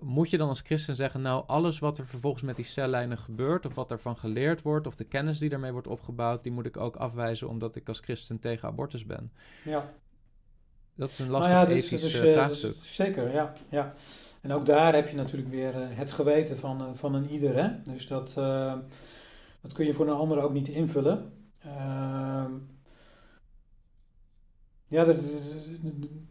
moet 0.00 0.30
je 0.30 0.38
dan 0.38 0.48
als 0.48 0.60
christen 0.60 0.94
zeggen, 0.94 1.22
nou, 1.22 1.44
alles 1.46 1.78
wat 1.78 1.98
er 1.98 2.06
vervolgens 2.06 2.42
met 2.42 2.56
die 2.56 2.64
cellijnen 2.64 3.18
gebeurt, 3.18 3.66
of 3.66 3.74
wat 3.74 3.90
ervan 3.90 4.18
geleerd 4.18 4.62
wordt, 4.62 4.86
of 4.86 4.94
de 4.94 5.04
kennis 5.04 5.38
die 5.38 5.48
daarmee 5.48 5.72
wordt 5.72 5.86
opgebouwd, 5.86 6.42
die 6.42 6.52
moet 6.52 6.66
ik 6.66 6.76
ook 6.76 6.96
afwijzen 6.96 7.48
omdat 7.48 7.76
ik 7.76 7.88
als 7.88 7.98
christen 7.98 8.38
tegen 8.38 8.68
abortus 8.68 9.06
ben? 9.06 9.32
Ja. 9.64 9.92
Dat 10.96 11.10
is 11.10 11.18
een 11.18 11.30
lastig 11.30 11.52
nou 11.52 11.68
ja, 11.68 11.74
ethisch 11.74 12.02
dus, 12.02 12.16
vraagstuk. 12.16 12.76
zeker, 12.82 13.32
ja, 13.32 13.52
ja. 13.68 13.94
En 14.40 14.52
ook 14.52 14.66
daar 14.66 14.94
heb 14.94 15.08
je 15.08 15.16
natuurlijk 15.16 15.50
weer 15.50 15.74
uh, 15.74 15.86
het 15.88 16.10
geweten 16.10 16.58
van, 16.58 16.80
uh, 16.80 16.86
van 16.94 17.14
een 17.14 17.30
ieder. 17.30 17.56
Hè? 17.56 17.82
Dus 17.82 18.06
dat, 18.06 18.34
uh, 18.38 18.74
dat 19.60 19.72
kun 19.72 19.86
je 19.86 19.94
voor 19.94 20.06
een 20.08 20.16
ander 20.16 20.42
ook 20.42 20.52
niet 20.52 20.68
invullen. 20.68 21.32
Ehm, 21.60 22.50
ja, 24.94 25.06
er, 25.06 25.18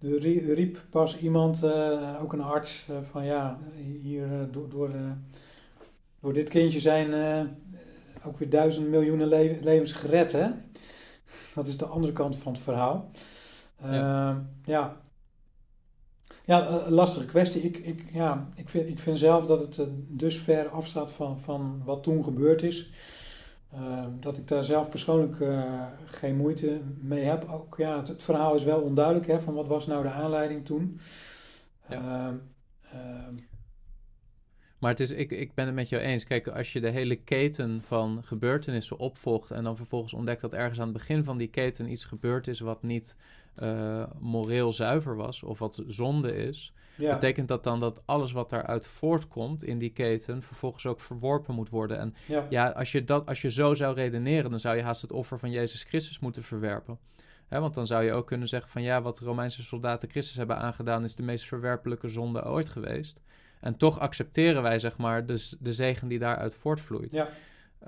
er, 0.02 0.54
riep 0.54 0.86
pas 0.90 1.18
iemand, 1.18 1.64
uh, 1.64 2.20
ook 2.22 2.34
een 2.34 2.42
arts, 2.42 2.88
uh, 2.90 2.98
van 3.12 3.26
ja, 3.26 3.60
hier 4.02 4.28
uh, 4.28 4.40
door, 4.52 4.70
door, 4.70 4.92
door 6.20 6.34
dit 6.34 6.50
kindje 6.50 6.80
zijn 6.80 7.14
ook 8.26 8.38
weer 8.38 8.50
duizend 8.50 8.88
miljoenen 8.88 9.28
le 9.28 9.58
levens 9.62 9.92
gered, 9.92 10.32
hè? 10.32 10.48
Dat 11.54 11.68
is 11.68 11.78
de 11.78 11.86
andere 11.86 12.14
kant 12.14 12.36
van 12.36 12.54
het 12.54 12.62
verhaal. 12.62 13.12
Ja, 13.82 14.32
ehm, 14.32 14.40
ja. 14.66 15.02
ja 16.46 16.90
lastige 16.90 17.26
kwestie. 17.26 17.62
Ik, 17.62 17.78
ik, 17.78 18.06
ja, 18.14 18.50
ik, 18.56 18.70
vind, 18.70 18.90
ik 18.90 19.00
vind 19.00 19.18
zelf 19.18 19.46
dat 19.46 19.60
het 19.60 19.88
dus 20.08 20.40
ver 20.40 20.68
afstaat 20.68 21.12
van, 21.12 21.40
van 21.40 21.82
wat 21.86 22.04
toen 22.04 22.24
gebeurd 22.24 22.62
is. 22.62 22.92
Ehm, 23.74 24.10
dat 24.20 24.38
ik 24.38 24.48
daar 24.48 24.64
zelf 24.64 24.90
persoonlijk 24.90 25.40
uh, 25.40 25.86
geen 26.06 26.38
moeite 26.38 26.82
mee 27.02 27.24
heb. 27.24 27.50
Ook 27.50 27.76
ja, 27.78 27.98
het, 27.98 28.24
verhaal 28.24 28.56
is 28.56 28.64
wel 28.64 28.82
onduidelijk 28.82 29.28
hè, 29.28 29.42
van 29.42 29.54
wat 29.54 29.68
was 29.68 29.88
nou 29.88 30.04
de 30.04 30.10
aanleiding 30.10 30.66
toen. 30.66 31.00
Ja. 31.90 32.34
Uh, 32.94 33.28
maar 34.84 34.92
het 34.92 35.02
is, 35.02 35.12
ik, 35.12 35.32
ik 35.32 35.54
ben 35.54 35.66
het 35.66 35.76
met 35.76 35.90
jou 35.90 36.02
eens. 36.02 36.24
Kijk, 36.24 36.48
als 36.48 36.74
je 36.74 36.82
de 36.82 36.90
hele 36.90 37.16
keten 37.16 37.82
van 37.82 38.22
gebeurtenissen 38.24 38.98
opvolgt 38.98 39.52
en 39.52 39.64
dan 39.64 39.76
vervolgens 39.76 40.14
ontdekt 40.14 40.42
dat 40.42 40.54
ergens 40.54 40.80
aan 40.80 40.88
het 40.88 40.98
begin 40.98 41.24
van 41.24 41.38
die 41.38 41.48
keten 41.48 41.92
iets 41.92 42.06
gebeurd 42.06 42.48
is 42.48 42.60
wat 42.60 42.84
niet 42.84 43.16
uh, 43.62 44.04
moreel 44.20 44.74
zuiver 44.74 45.16
was 45.16 45.44
of 45.44 45.60
wat 45.60 45.84
zonde 45.88 46.36
is, 46.36 46.74
betekent 46.98 47.48
dat 47.48 47.64
dan 47.64 47.80
dat 47.80 48.02
alles 48.06 48.32
wat 48.32 48.50
daaruit 48.50 48.86
voortkomt 48.86 49.64
in 49.64 49.78
die 49.78 49.90
keten 49.90 50.42
vervolgens 50.42 50.86
ook 50.86 51.00
verworpen 51.00 51.56
moet 51.56 51.70
worden. 51.70 52.00
En 52.00 52.16
ja, 52.26 52.46
ja 52.50 52.70
als, 52.70 52.92
je 52.92 53.04
dat, 53.04 53.28
als 53.28 53.42
je 53.42 53.52
zo 53.52 53.74
zou 53.74 53.96
redeneren, 53.96 54.50
dan 54.50 54.60
zou 54.60 54.76
je 54.76 54.84
haast 54.84 55.02
het 55.02 55.12
offer 55.12 55.40
van 55.40 55.52
Jezus 55.52 55.84
Christus 55.84 56.20
moeten 56.20 56.44
verwerpen. 56.44 57.00
want 57.50 57.74
dan 57.74 57.88
zou 57.88 58.04
je 58.04 58.14
ook 58.14 58.28
kunnen 58.28 58.48
zeggen 58.48 58.70
van 58.72 58.82
ja, 58.82 59.02
wat 59.02 59.18
de 59.18 59.26
Romeinse 59.26 59.64
soldaten 59.64 60.10
Christus 60.10 60.38
hebben 60.38 60.58
aangedaan 60.58 61.04
is 61.04 61.16
de 61.16 61.24
meest 61.24 61.46
verwerpelijke 61.46 62.08
zonde 62.08 62.46
ooit 62.46 62.70
geweest. 62.70 63.22
En 63.64 63.78
toch 63.78 64.00
accepteren 64.00 64.62
wij, 64.62 64.80
zeg 64.80 64.98
maar, 64.98 65.26
de, 65.26 65.56
de 65.60 65.74
zegen 65.74 66.08
die 66.08 66.20
daaruit 66.20 66.56
voortvloeit. 66.56 67.12
Ja. 67.12 67.30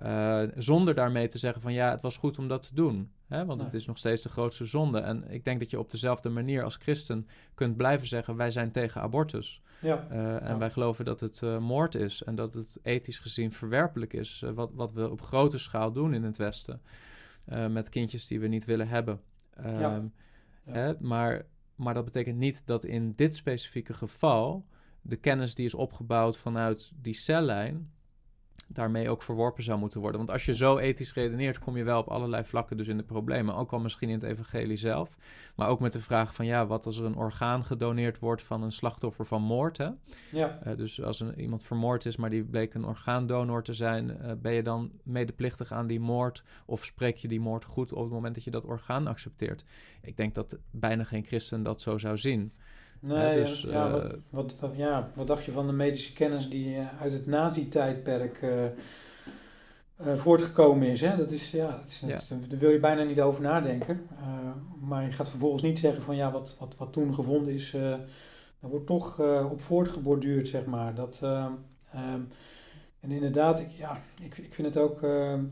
Uh, 0.03 0.51
zonder 0.55 0.93
daarmee 0.93 1.27
te 1.27 1.37
zeggen 1.37 1.61
van 1.61 1.73
ja, 1.73 1.91
het 1.91 2.01
was 2.01 2.17
goed 2.17 2.37
om 2.37 2.47
dat 2.47 2.67
te 2.67 2.73
doen. 2.73 3.11
Hè? 3.27 3.45
Want 3.45 3.63
het 3.63 3.73
is 3.73 3.85
nog 3.85 3.97
steeds 3.97 4.21
de 4.21 4.29
grootste 4.29 4.65
zonde. 4.65 4.99
En 4.99 5.29
ik 5.29 5.43
denk 5.43 5.59
dat 5.59 5.69
je 5.69 5.79
op 5.79 5.89
dezelfde 5.89 6.29
manier 6.29 6.63
als 6.63 6.75
christen 6.75 7.27
kunt 7.53 7.77
blijven 7.77 8.07
zeggen: 8.07 8.35
wij 8.35 8.51
zijn 8.51 8.71
tegen 8.71 9.01
abortus. 9.01 9.61
Ja. 9.81 10.07
Uh, 10.11 10.49
en 10.49 10.59
wij 10.59 10.69
geloven 10.69 11.05
dat 11.05 11.19
het 11.19 11.41
uh, 11.41 11.57
moord 11.57 11.95
is 11.95 12.23
en 12.23 12.35
dat 12.35 12.53
het 12.53 12.79
ethisch 12.83 13.19
gezien 13.19 13.51
verwerpelijk 13.51 14.13
is. 14.13 14.43
wat, 14.53 14.71
wat 14.73 14.91
we 14.91 15.09
op 15.09 15.21
grote 15.21 15.57
schaal 15.57 15.91
doen 15.91 16.13
in 16.13 16.23
het 16.23 16.37
Westen. 16.37 16.81
met 17.69 17.89
kindjes 17.89 18.27
die 18.27 18.39
we 18.39 18.47
niet 18.47 18.65
willen 18.65 18.87
hebben. 18.87 19.21
Ja. 19.63 19.95
Ehm, 19.95 20.05
hè? 20.63 20.93
Maar, 20.99 21.45
maar 21.75 21.93
dat 21.93 22.05
betekent 22.05 22.37
niet 22.37 22.65
dat 22.65 22.83
in 22.83 23.13
dit 23.15 23.35
specifieke 23.35 23.93
geval 23.93 24.65
de 25.07 25.15
kennis 25.15 25.55
die 25.55 25.65
is 25.65 25.73
opgebouwd 25.73 26.37
vanuit 26.37 26.91
die 26.95 27.13
cellijn 27.13 27.93
daarmee 28.67 29.09
ook 29.09 29.21
verworpen 29.21 29.63
zou 29.63 29.79
moeten 29.79 29.99
worden. 29.99 30.17
Want 30.17 30.31
als 30.31 30.45
je 30.45 30.55
zo 30.55 30.77
ethisch 30.77 31.13
redeneert, 31.13 31.59
kom 31.59 31.77
je 31.77 31.83
wel 31.83 31.99
op 31.99 32.07
allerlei 32.07 32.43
vlakken 32.43 32.77
dus 32.77 32.87
in 32.87 32.97
de 32.97 33.03
problemen. 33.03 33.55
Ook 33.55 33.71
al 33.71 33.79
misschien 33.79 34.09
in 34.09 34.15
het 34.15 34.23
evangelie 34.23 34.77
zelf. 34.77 35.17
Maar 35.55 35.67
ook 35.67 35.79
met 35.79 35.91
de 35.91 35.99
vraag 35.99 36.35
van 36.35 36.45
ja, 36.45 36.65
wat 36.65 36.85
als 36.85 36.97
er 36.97 37.05
een 37.05 37.15
orgaan 37.15 37.65
gedoneerd 37.65 38.19
wordt 38.19 38.43
van 38.43 38.63
een 38.63 38.71
slachtoffer 38.71 39.25
van 39.25 39.41
moord? 39.41 39.77
Hè? 39.77 39.89
Ja. 40.31 40.59
Uh, 40.67 40.77
dus 40.77 41.01
als 41.01 41.19
een, 41.19 41.39
iemand 41.39 41.63
vermoord 41.63 42.05
is, 42.05 42.15
maar 42.15 42.29
die 42.29 42.43
bleek 42.43 42.73
een 42.73 42.85
orgaandonor 42.85 43.63
te 43.63 43.73
zijn, 43.73 44.09
uh, 44.09 44.31
ben 44.41 44.53
je 44.53 44.63
dan 44.63 44.91
medeplichtig 45.03 45.71
aan 45.71 45.87
die 45.87 45.99
moord? 45.99 46.43
Of 46.65 46.85
spreek 46.85 47.17
je 47.17 47.27
die 47.27 47.39
moord 47.39 47.65
goed 47.65 47.93
op 47.93 48.03
het 48.03 48.11
moment 48.11 48.35
dat 48.35 48.43
je 48.43 48.51
dat 48.51 48.65
orgaan 48.65 49.07
accepteert? 49.07 49.65
Ik 50.01 50.17
denk 50.17 50.33
dat 50.33 50.57
bijna 50.71 51.03
geen 51.03 51.25
christen 51.25 51.63
dat 51.63 51.81
zo 51.81 51.97
zou 51.97 52.17
zien. 52.17 52.53
Nee, 52.99 53.41
dus, 53.41 53.61
ja, 53.61 53.91
wat, 53.91 54.03
eh, 54.03 54.09
wat, 54.29 54.55
wat, 54.59 54.71
ja, 54.75 55.11
wat 55.13 55.27
dacht 55.27 55.45
je 55.45 55.51
van 55.51 55.67
de 55.67 55.73
medische 55.73 56.13
kennis 56.13 56.49
die 56.49 56.75
eh, 56.75 57.01
uit 57.01 57.11
het 57.11 57.25
nazi-tijdperk 57.25 58.41
uh, 58.41 60.13
voortgekomen 60.15 60.87
is? 60.87 61.01
Hè? 61.01 61.17
Dat 61.17 61.31
is, 61.31 61.51
ja, 61.51 61.67
dat 61.67 61.85
is, 61.85 62.03
ja. 62.07 62.37
daar 62.47 62.59
wil 62.59 62.69
je 62.69 62.79
bijna 62.79 63.03
niet 63.03 63.21
over 63.21 63.41
nadenken. 63.41 64.07
maar 64.81 65.03
je 65.03 65.11
gaat 65.11 65.29
vervolgens 65.29 65.63
niet 65.63 65.79
zeggen 65.79 66.03
van 66.03 66.15
ja, 66.15 66.31
wat, 66.31 66.55
wat, 66.59 66.75
wat 66.77 66.93
toen 66.93 67.13
gevonden 67.13 67.53
is, 67.53 67.71
daar 67.71 68.69
wordt 68.69 68.85
toch 68.85 69.19
op 69.51 69.61
voortgeborduurd, 69.61 70.47
zeg 70.47 70.65
maar. 70.65 70.95
Dat, 70.95 71.19
ehm, 71.21 72.21
en 72.99 73.11
inderdaad, 73.11 73.59
ik, 73.59 73.69
ja, 73.71 74.01
ik, 74.21 74.37
ik 74.37 74.53
vind 74.53 74.67
het 74.67 74.77
ook 74.77 75.03
ehm, 75.03 75.43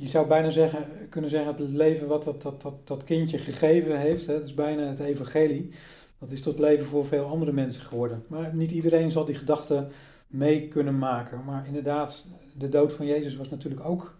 je 0.00 0.08
zou 0.08 0.26
bijna 0.26 0.50
zeggen, 0.50 1.08
kunnen 1.08 1.30
zeggen, 1.30 1.54
het 1.56 1.70
leven 1.70 2.06
wat 2.06 2.24
dat, 2.24 2.42
dat, 2.42 2.62
dat, 2.62 2.86
dat 2.86 3.04
kindje 3.04 3.38
gegeven 3.38 4.00
heeft, 4.00 4.26
hè, 4.26 4.32
dat 4.32 4.46
is 4.46 4.54
bijna 4.54 4.82
het 4.82 5.00
evangelie. 5.00 5.70
Dat 6.18 6.30
is 6.30 6.42
tot 6.42 6.58
leven 6.58 6.86
voor 6.86 7.06
veel 7.06 7.24
andere 7.24 7.52
mensen 7.52 7.82
geworden. 7.82 8.24
Maar 8.28 8.54
niet 8.54 8.70
iedereen 8.70 9.10
zal 9.10 9.24
die 9.24 9.34
gedachte 9.34 9.88
mee 10.26 10.68
kunnen 10.68 10.98
maken. 10.98 11.44
Maar 11.44 11.66
inderdaad, 11.66 12.26
de 12.56 12.68
dood 12.68 12.92
van 12.92 13.06
Jezus 13.06 13.36
was 13.36 13.48
natuurlijk 13.48 13.84
ook 13.84 14.18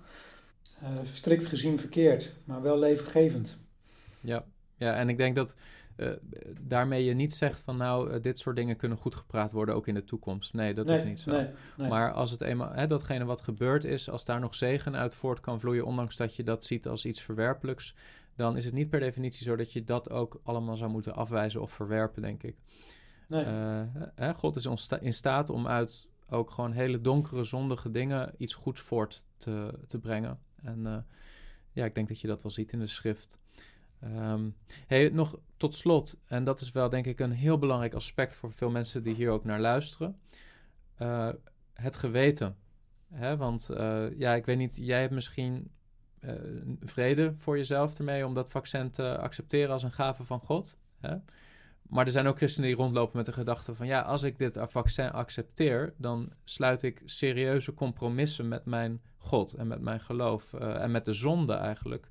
uh, 0.83 0.89
strikt 1.12 1.47
gezien 1.47 1.79
verkeerd, 1.79 2.35
maar 2.45 2.62
wel 2.62 2.79
levengevend. 2.79 3.59
Ja, 4.20 4.45
ja 4.76 4.95
en 4.95 5.09
ik 5.09 5.16
denk 5.16 5.35
dat 5.35 5.57
uh, 5.99 6.11
daarmee 6.61 7.05
je 7.05 7.14
niet 7.14 7.34
zegt 7.34 7.61
van 7.61 7.76
nou, 7.76 8.12
uh, 8.12 8.22
dit 8.22 8.38
soort 8.38 8.57
dingen 8.57 8.76
kunnen 8.76 8.99
goed 8.99 9.14
gepraat 9.14 9.53
worden 9.53 9.74
ook 9.74 9.86
in 9.86 9.94
de 9.94 10.05
toekomst. 10.05 10.55
Nee, 10.55 10.74
dat 10.74 10.90
is 10.90 11.05
niet 11.05 11.20
zo. 11.20 11.30
Nee, 11.30 11.49
nee. 11.76 11.88
Maar 11.88 12.12
als 12.12 12.30
het 12.30 12.40
eenmaal, 12.40 12.72
hè, 12.72 12.86
datgene 12.86 13.24
wat 13.24 13.42
gebeurd 13.42 13.84
is, 13.84 14.11
als 14.11 14.24
daar 14.24 14.40
nog 14.40 14.55
zegen 14.55 14.96
uit 14.96 15.14
voort 15.14 15.40
kan 15.40 15.61
vloeien, 15.61 15.84
ondanks 15.84 16.16
dat 16.16 16.36
je 16.36 16.42
dat 16.42 16.64
ziet 16.64 16.88
als 16.88 17.07
iets 17.07 17.20
verwerpelijks, 17.20 17.94
dan 18.36 18.57
is 18.57 18.64
het 18.64 18.74
niet 18.74 18.90
per 18.90 19.01
definitie 19.01 19.44
zo 19.44 19.57
dat 19.57 19.72
je 19.72 19.84
dat 19.84 20.11
ook 20.11 20.40
allemaal 20.42 20.76
zou 20.76 20.90
moeten 20.90 21.14
afwijzen 21.14 21.62
of 21.62 21.72
verwerpen, 21.72 22.22
denk 22.22 22.42
ik. 22.42 22.57
Nee. 23.28 23.44
Uh, 23.44 23.82
hè, 24.14 24.34
God 24.34 24.57
is 24.57 24.88
in 25.01 25.14
staat 25.14 25.51
om 25.51 25.66
uit 25.66 26.09
ook 26.28 26.51
gewoon 26.51 26.72
hele 26.72 27.01
donkere, 27.01 27.44
zondige 27.44 27.90
dingen 27.90 28.34
iets 28.36 28.55
goeds 28.55 28.80
voort 28.80 29.26
te, 29.36 29.78
te 29.86 29.99
brengen. 29.99 30.38
En 30.62 31.07
ja, 31.72 31.84
ik 31.84 31.94
denk 31.94 32.09
dat 32.09 32.20
je 32.20 32.26
dat 32.26 32.42
wel 32.42 32.53
ziet 32.53 32.72
in 32.72 32.78
de 32.78 32.86
schrift. 32.86 33.38
Um, 34.05 34.55
nog 35.12 35.38
tot 35.57 35.74
slot, 35.74 36.16
en 36.26 36.44
dat 36.44 36.61
is 36.61 36.72
wel 36.72 36.88
denk 36.88 37.07
ik 37.07 37.20
een 37.20 37.32
heel 37.32 37.59
belangrijk 37.59 37.94
aspect 37.94 38.36
voor 38.36 38.53
veel 38.53 38.70
mensen 38.70 39.03
die 39.03 39.14
hier 39.14 39.30
ook 39.30 39.44
naar 39.44 39.61
luisteren. 39.61 40.18
Uh, 41.03 41.28
het 41.74 41.96
geweten. 41.96 42.57
Hè? 43.12 43.36
Want 43.36 43.68
uh, 43.70 44.18
ja, 44.18 44.34
ik 44.34 44.46
weet 44.46 44.57
niet, 44.57 44.76
jij 44.76 45.01
hebt 45.01 45.12
misschien 45.12 45.70
uh, 46.20 46.32
vrede 46.80 47.34
voor 47.36 47.57
jezelf 47.57 47.99
ermee 47.99 48.26
om 48.26 48.34
dat 48.34 48.49
vaccin 48.49 48.90
te 48.90 49.18
accepteren 49.18 49.72
als 49.72 49.82
een 49.82 49.92
gave 49.92 50.24
van 50.24 50.40
God. 50.40 50.78
Hè? 51.01 51.16
Maar 51.82 52.07
er 52.07 52.12
zijn 52.12 52.26
ook 52.26 52.36
christenen 52.36 52.68
die 52.68 52.78
rondlopen 52.78 53.16
met 53.16 53.26
de 53.26 53.32
gedachte 53.32 53.74
van 53.74 53.86
ja, 53.86 54.01
als 54.01 54.22
ik 54.22 54.38
dit 54.38 54.59
vaccin 54.61 55.11
accepteer, 55.11 55.94
dan 55.96 56.32
sluit 56.44 56.82
ik 56.82 57.03
serieuze 57.05 57.74
compromissen 57.74 58.49
met 58.49 58.64
mijn 58.64 59.03
God 59.16 59.53
en 59.53 59.66
met 59.66 59.80
mijn 59.80 60.01
geloof 60.01 60.53
en 60.55 60.90
met 60.90 61.05
de 61.05 61.12
zonde 61.12 61.53
eigenlijk. 61.53 62.11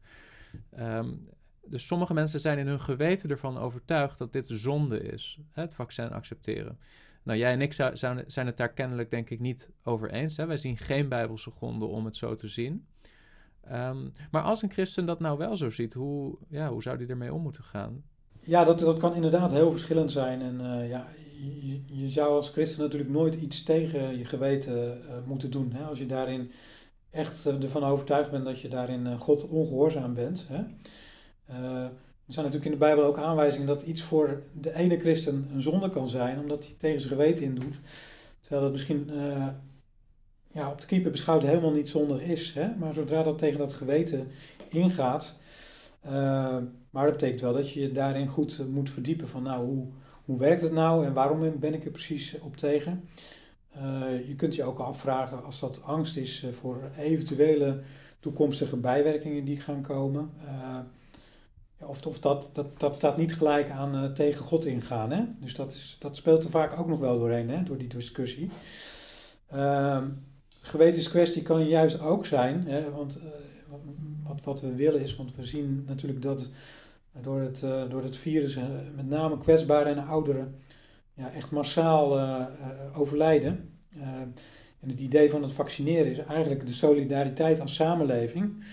Um, 0.79 1.29
dus 1.69 1.87
sommige 1.87 2.13
mensen 2.13 2.39
zijn 2.39 2.57
in 2.57 2.67
hun 2.67 2.79
geweten 2.79 3.29
ervan 3.29 3.57
overtuigd 3.57 4.17
dat 4.17 4.31
dit 4.31 4.45
zonde 4.49 5.01
is, 5.01 5.39
het 5.51 5.75
vaccin 5.75 6.11
accepteren. 6.11 6.79
Nou, 7.23 7.39
jij 7.39 7.51
en 7.51 7.61
ik 7.61 7.73
zijn 8.27 8.45
het 8.47 8.57
daar 8.57 8.73
kennelijk 8.73 9.09
denk 9.09 9.29
ik 9.29 9.39
niet 9.39 9.69
over 9.83 10.11
eens. 10.11 10.37
Hè? 10.37 10.45
Wij 10.45 10.57
zien 10.57 10.77
geen 10.77 11.09
bijbelse 11.09 11.51
gronden 11.51 11.89
om 11.89 12.05
het 12.05 12.17
zo 12.17 12.35
te 12.35 12.47
zien. 12.47 12.87
Um, 13.71 14.11
maar 14.31 14.41
als 14.41 14.61
een 14.61 14.71
christen 14.71 15.05
dat 15.05 15.19
nou 15.19 15.37
wel 15.37 15.57
zo 15.57 15.69
ziet, 15.69 15.93
hoe, 15.93 16.37
ja, 16.49 16.69
hoe 16.69 16.81
zou 16.81 16.97
die 16.97 17.07
ermee 17.07 17.33
om 17.33 17.41
moeten 17.41 17.63
gaan? 17.63 18.03
Ja, 18.41 18.63
dat, 18.63 18.79
dat 18.79 18.99
kan 18.99 19.15
inderdaad 19.15 19.51
heel 19.51 19.71
verschillend 19.71 20.11
zijn. 20.11 20.41
En 20.41 20.59
uh, 20.61 20.89
ja, 20.89 21.07
je, 21.85 22.09
zou 22.09 22.29
als 22.29 22.49
christen 22.49 22.81
natuurlijk 22.81 23.11
nooit 23.11 23.35
iets 23.35 23.63
tegen 23.63 24.17
je 24.17 24.25
geweten 24.25 25.01
uh, 25.03 25.11
moeten 25.25 25.51
doen. 25.51 25.71
Hè? 25.71 25.83
Als 25.83 25.99
je 25.99 26.05
daarin 26.05 26.51
echt 27.09 27.47
uh, 27.47 27.63
ervan 27.63 27.83
overtuigd 27.83 28.31
bent 28.31 28.45
dat 28.45 28.59
je 28.59 28.67
daarin 28.67 29.19
God 29.19 29.47
ongehoorzaam 29.47 30.13
bent. 30.13 30.47
Hè? 30.47 30.63
Uh, 31.49 31.85
Er 32.27 32.33
zijn 32.33 32.45
natuurlijk 32.45 32.73
in 32.73 32.79
de 32.79 32.85
Bijbel 32.85 33.03
ook 33.03 33.17
aanwijzingen 33.17 33.67
dat 33.67 33.83
iets 33.83 34.01
voor 34.01 34.43
de 34.61 34.73
ene 34.73 34.99
christen 34.99 35.49
een 35.53 35.61
zonde 35.61 35.89
kan 35.89 36.09
zijn, 36.09 36.39
omdat 36.39 36.65
hij 36.65 36.75
tegen 36.77 37.01
zijn 37.01 37.13
geweten 37.13 37.45
in 37.45 37.55
doet. 37.55 37.79
Terwijl 38.39 38.61
dat 38.61 38.71
misschien 38.71 39.09
uh, 39.11 39.47
ja, 40.51 40.71
op 40.71 40.81
de 40.81 40.87
keeper 40.87 41.11
beschouwd 41.11 41.43
helemaal 41.43 41.71
niet 41.71 41.89
zondig 41.89 42.21
is. 42.21 42.53
Hè? 42.53 42.75
Maar 42.75 42.93
zodra 42.93 43.23
dat 43.23 43.37
tegen 43.37 43.57
dat 43.57 43.73
geweten 43.73 44.27
ingaat. 44.69 45.35
Uh, 46.05 46.11
maar 46.89 47.03
dat 47.03 47.11
betekent 47.11 47.41
wel 47.41 47.53
dat 47.53 47.71
je 47.71 47.81
je 47.81 47.91
daarin 47.91 48.27
goed 48.27 48.61
moet 48.69 48.89
verdiepen 48.89 49.27
van 49.27 49.43
nou, 49.43 49.65
hoe, 49.65 49.87
hoe 50.25 50.37
werkt 50.39 50.61
het 50.61 50.73
nou 50.73 51.05
en 51.05 51.13
waarom 51.13 51.59
ben 51.59 51.73
ik 51.73 51.85
er 51.85 51.91
precies 51.91 52.39
op 52.39 52.57
tegen. 52.57 53.09
Je 54.27 54.33
kunt 54.37 54.55
je 54.55 54.63
ook 54.63 54.79
afvragen 54.79 55.43
als 55.43 55.59
dat 55.59 55.83
angst 55.83 56.17
is 56.17 56.45
voor 56.51 56.89
eventuele 56.97 57.81
toekomstige 58.19 58.77
bijwerkingen 58.77 59.45
die 59.45 59.59
gaan 59.59 59.81
komen. 59.81 60.31
Of 61.79 62.05
of 62.05 62.19
dat, 62.19 62.49
dat, 62.53 62.79
dat 62.79 62.95
staat 62.95 63.17
niet 63.17 63.35
gelijk 63.35 63.69
aan 63.69 64.13
tegen 64.13 64.43
God 64.43 64.65
ingaan. 64.65 65.11
Hè? 65.11 65.23
Dus 65.39 65.55
dat, 65.55 65.71
is, 65.71 65.95
dat 65.99 66.15
speelt 66.15 66.43
er 66.43 66.49
vaak 66.49 66.79
ook 66.79 66.87
nog 66.87 66.99
wel 66.99 67.19
doorheen, 67.19 67.49
hè? 67.49 67.63
door 67.63 67.77
die 67.77 67.87
discussie. 67.87 68.49
Uh, 69.53 70.03
gewetenskwestie 70.61 71.41
kan 71.41 71.67
juist 71.67 72.01
ook 72.01 72.25
zijn, 72.25 72.67
hè, 72.67 72.91
want 72.91 73.17
uh, 73.17 73.23
wat, 74.23 74.43
wat 74.43 74.61
we 74.61 74.75
willen 74.75 75.01
is, 75.01 75.15
want 75.15 75.35
we 75.35 75.43
zien 75.43 75.83
natuurlijk 75.87 76.21
dat 76.21 76.49
door 77.21 77.41
het, 77.41 77.61
uh, 77.63 77.89
door 77.89 78.03
het 78.03 78.17
virus 78.17 78.57
met 78.95 79.09
name 79.09 79.37
kwetsbaren 79.37 79.97
en 79.97 80.05
ouderen 80.05 80.55
ja, 81.13 81.31
echt 81.31 81.51
massaal 81.51 82.19
overlijden. 82.95 83.69
en 84.79 84.89
het 84.89 84.99
idee 84.99 85.29
van 85.29 85.43
het 85.43 85.51
vaccineren 85.51 86.11
is 86.11 86.17
eigenlijk 86.17 86.67
de 86.67 86.73
solidariteit 86.73 87.59
als 87.59 87.75
samenleving 87.75 88.63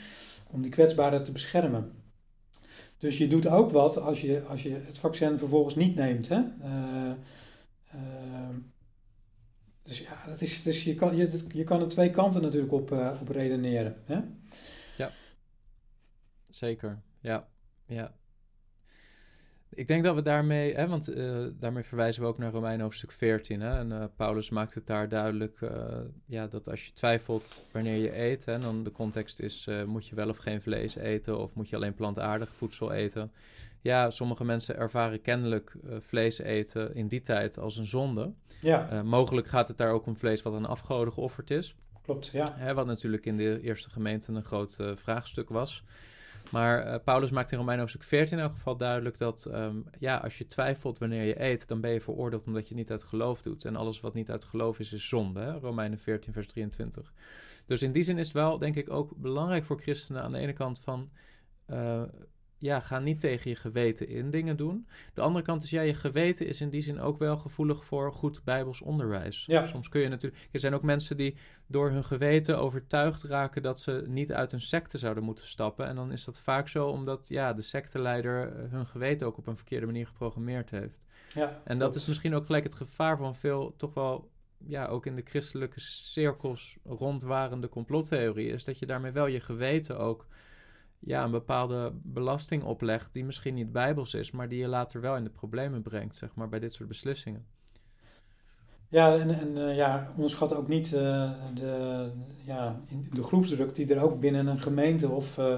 om 0.50 0.62
die 0.62 0.70
kwetsbaren 0.70 1.22
te 1.24 1.32
beschermen. 1.32 2.03
Dus 3.05 3.18
je 3.18 3.28
doet 3.28 3.46
ook 3.46 3.70
wat 3.70 3.96
als 3.96 4.20
je, 4.20 4.42
als 4.42 4.62
je 4.62 4.70
het 4.70 4.98
vaccin 4.98 5.38
vervolgens 5.38 5.74
niet 5.74 5.94
neemt. 5.94 6.28
Hè? 6.28 6.42
Dus 9.82 9.98
ja, 9.98 10.26
dat 10.26 10.40
is, 10.40 10.62
dus 10.62 10.84
je, 10.84 10.94
kan, 10.94 11.16
je, 11.16 11.40
je 11.48 11.64
kan 11.64 11.80
er 11.80 11.88
twee 11.88 12.11
kanten 12.11 12.42
natuurlijk 12.42 12.72
op, 12.72 12.90
uh, 12.90 13.18
op 13.20 13.28
redeneren. 13.28 13.96
Hè? 14.05 14.20
Ja, 14.96 15.11
zeker. 16.48 17.02
Ja, 17.20 17.48
ja. 17.86 18.14
Ik 19.74 19.88
denk 19.88 20.04
dat 20.04 20.14
we 20.14 20.22
daarmee, 20.22 20.74
hè, 20.74 20.88
want 20.88 21.08
uh, 21.08 21.46
daarmee 21.58 21.82
verwijzen 21.82 22.22
we 22.22 22.28
ook 22.28 22.38
naar 22.38 22.52
Romein 22.52 22.80
hoofdstuk 22.80 23.12
14. 23.12 23.60
Hè, 23.60 23.78
en 23.78 23.90
uh, 23.90 24.04
Paulus 24.16 24.50
maakt 24.50 24.74
het 24.74 24.86
daar 24.86 25.08
duidelijk 25.08 25.58
ja, 26.26 26.46
dat 26.46 26.68
als 26.68 26.86
je 26.86 26.92
twijfelt 26.92 27.64
wanneer 27.72 27.96
je 27.96 28.18
eet, 28.18 28.44
hè, 28.44 28.58
dan 28.58 28.84
de 28.84 28.92
context 28.92 29.40
is: 29.40 29.68
moet 29.86 30.06
je 30.06 30.14
wel 30.14 30.28
of 30.28 30.36
geen 30.36 30.62
vlees 30.62 30.96
eten 30.96 31.38
of 31.38 31.54
moet 31.54 31.68
je 31.68 31.76
alleen 31.76 31.94
plantaardig 31.94 32.52
voedsel 32.54 32.92
eten? 32.92 33.32
Ja, 33.80 34.10
sommige 34.10 34.44
mensen 34.44 34.76
ervaren 34.76 35.20
kennelijk 35.20 35.76
vlees 36.00 36.38
eten 36.38 36.94
in 36.94 37.08
die 37.08 37.20
tijd 37.20 37.58
als 37.58 37.76
een 37.76 37.86
zonde. 37.86 38.32
Ja. 38.60 39.02
Mogelijk 39.02 39.46
gaat 39.46 39.68
het 39.68 39.76
daar 39.76 39.92
ook 39.92 40.06
om 40.06 40.16
vlees 40.16 40.42
wat 40.42 40.54
aan 40.54 40.66
afgoden 40.66 41.12
geofferd 41.12 41.50
is. 41.50 41.76
Klopt, 42.02 42.26
ja. 42.26 42.46
Hè, 42.52 42.74
wat 42.74 42.86
natuurlijk 42.86 43.26
in 43.26 43.36
de 43.36 43.60
eerste 43.60 43.90
gemeente 43.90 44.32
een 44.32 44.44
groot 44.44 44.76
vraagstuk 44.94 45.48
was. 45.48 45.84
Maar 46.51 46.86
uh, 46.86 46.95
Paulus 47.05 47.30
maakt 47.30 47.53
in 47.53 47.59
Romein 47.59 47.78
hoofdstuk 47.78 48.03
14 48.03 48.38
in 48.38 48.45
elk 48.45 48.53
geval 48.53 48.76
duidelijk 48.76 49.18
dat 49.18 49.47
um, 49.53 49.84
ja, 49.99 50.16
als 50.16 50.38
je 50.38 50.47
twijfelt 50.47 50.99
wanneer 50.99 51.24
je 51.24 51.42
eet, 51.42 51.68
dan 51.68 51.80
ben 51.80 51.90
je 51.90 52.01
veroordeeld 52.01 52.47
omdat 52.47 52.68
je 52.68 52.74
niet 52.74 52.90
uit 52.90 53.03
geloof 53.03 53.42
doet. 53.42 53.64
En 53.64 53.76
alles 53.76 54.01
wat 54.01 54.14
niet 54.14 54.30
uit 54.30 54.45
geloof 54.45 54.78
is, 54.78 54.92
is 54.92 55.09
zonde. 55.09 55.40
Hè? 55.40 55.53
Romeinen 55.53 55.99
14, 55.99 56.32
vers 56.32 56.47
23. 56.47 57.12
Dus 57.66 57.82
in 57.82 57.92
die 57.92 58.03
zin 58.03 58.18
is 58.18 58.26
het 58.26 58.36
wel, 58.36 58.59
denk 58.59 58.76
ik, 58.76 58.90
ook 58.90 59.16
belangrijk 59.16 59.64
voor 59.64 59.80
christenen 59.80 60.22
aan 60.22 60.32
de 60.32 60.38
ene 60.38 60.53
kant 60.53 60.80
van 60.80 61.11
ja, 62.64 62.80
ga 62.80 62.98
niet 62.98 63.20
tegen 63.20 63.50
je 63.50 63.56
geweten 63.56 64.08
in 64.08 64.30
dingen 64.30 64.56
doen. 64.56 64.86
De 65.14 65.20
andere 65.20 65.44
kant 65.44 65.62
is, 65.62 65.70
ja, 65.70 65.80
je 65.80 65.94
geweten 65.94 66.46
is 66.46 66.60
in 66.60 66.70
die 66.70 66.80
zin 66.80 67.00
ook 67.00 67.18
wel 67.18 67.38
gevoelig 67.38 67.84
voor 67.84 68.12
goed 68.12 68.44
bijbels 68.44 68.80
onderwijs. 68.80 69.44
Ja. 69.46 69.66
Soms 69.66 69.88
kun 69.88 70.00
je 70.00 70.08
natuurlijk... 70.08 70.48
Er 70.52 70.60
zijn 70.60 70.74
ook 70.74 70.82
mensen 70.82 71.16
die 71.16 71.36
door 71.66 71.90
hun 71.90 72.04
geweten 72.04 72.58
overtuigd 72.58 73.22
raken 73.22 73.62
dat 73.62 73.80
ze 73.80 74.04
niet 74.06 74.32
uit 74.32 74.52
een 74.52 74.60
secte 74.60 74.98
zouden 74.98 75.24
moeten 75.24 75.46
stappen. 75.46 75.86
En 75.86 75.96
dan 75.96 76.12
is 76.12 76.24
dat 76.24 76.40
vaak 76.40 76.68
zo 76.68 76.88
omdat, 76.88 77.28
ja, 77.28 77.52
de 77.52 77.62
secteleider 77.62 78.52
eh, 78.52 78.70
hun 78.70 78.86
geweten 78.86 79.26
ook 79.26 79.38
op 79.38 79.46
een 79.46 79.56
verkeerde 79.56 79.86
manier 79.86 80.06
geprogrammeerd 80.06 80.70
heeft. 80.70 81.02
Ja, 81.34 81.60
en 81.64 81.78
dat 81.78 81.94
is 81.94 82.06
misschien 82.06 82.34
ook 82.34 82.46
gelijk 82.46 82.64
het 82.64 82.74
gevaar 82.74 83.16
van 83.16 83.34
veel, 83.34 83.74
toch 83.76 83.94
wel 83.94 84.30
ja, 84.58 84.86
ook 84.86 85.06
in 85.06 85.16
de 85.16 85.24
christelijke 85.24 85.80
cirkels 85.80 86.76
rondwarende 86.84 87.68
complottheorie, 87.68 88.52
is 88.52 88.64
dat 88.64 88.78
je 88.78 88.86
daarmee 88.86 89.12
wel 89.12 89.26
je 89.26 89.40
geweten 89.40 89.98
ook 89.98 90.26
ja, 91.07 91.24
een 91.24 91.30
bepaalde 91.30 91.92
belasting 92.02 92.62
oplegt 92.62 93.12
die 93.12 93.24
misschien 93.24 93.55
niet 93.55 93.72
bijbels 93.72 94.14
is, 94.14 94.30
maar 94.30 94.48
die 94.48 94.59
je 94.59 94.68
later 94.68 95.00
wel 95.00 95.16
in 95.16 95.24
de 95.24 95.30
problemen 95.30 95.82
brengt, 95.82 96.16
zeg 96.16 96.34
maar, 96.34 96.48
bij 96.48 96.59
dit 96.59 96.72
soort 96.72 96.88
beslissingen. 96.88 97.46
Ja, 98.88 99.16
en, 99.16 99.40
en 99.40 99.57
uh, 99.57 99.76
ja, 99.76 100.09
onderschat 100.16 100.55
ook 100.55 100.68
niet 100.68 100.86
uh, 100.86 101.30
de, 101.55 102.09
ja, 102.44 102.80
de 103.12 103.22
groepsdruk 103.22 103.74
die 103.74 103.94
er 103.94 104.02
ook 104.02 104.20
binnen 104.20 104.46
een 104.46 104.61
gemeente 104.61 105.09
of 105.09 105.38
uh, 105.38 105.57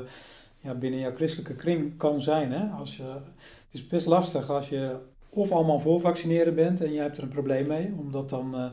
ja, 0.59 0.75
binnen 0.75 1.01
jouw 1.01 1.15
christelijke 1.15 1.55
kring 1.55 1.97
kan 1.97 2.21
zijn. 2.21 2.53
Hè? 2.53 2.67
Als 2.67 2.97
je, 2.97 3.03
het 3.03 3.71
is 3.71 3.87
best 3.87 4.07
lastig 4.07 4.51
als 4.51 4.69
je 4.69 4.99
of 5.29 5.51
allemaal 5.51 5.81
voor 5.81 6.01
vaccineren 6.01 6.55
bent 6.55 6.81
en 6.81 6.93
je 6.93 7.01
hebt 7.01 7.17
er 7.17 7.23
een 7.23 7.29
probleem 7.29 7.67
mee, 7.67 7.95
om 7.99 8.13
dat 8.13 8.29
dan 8.29 8.73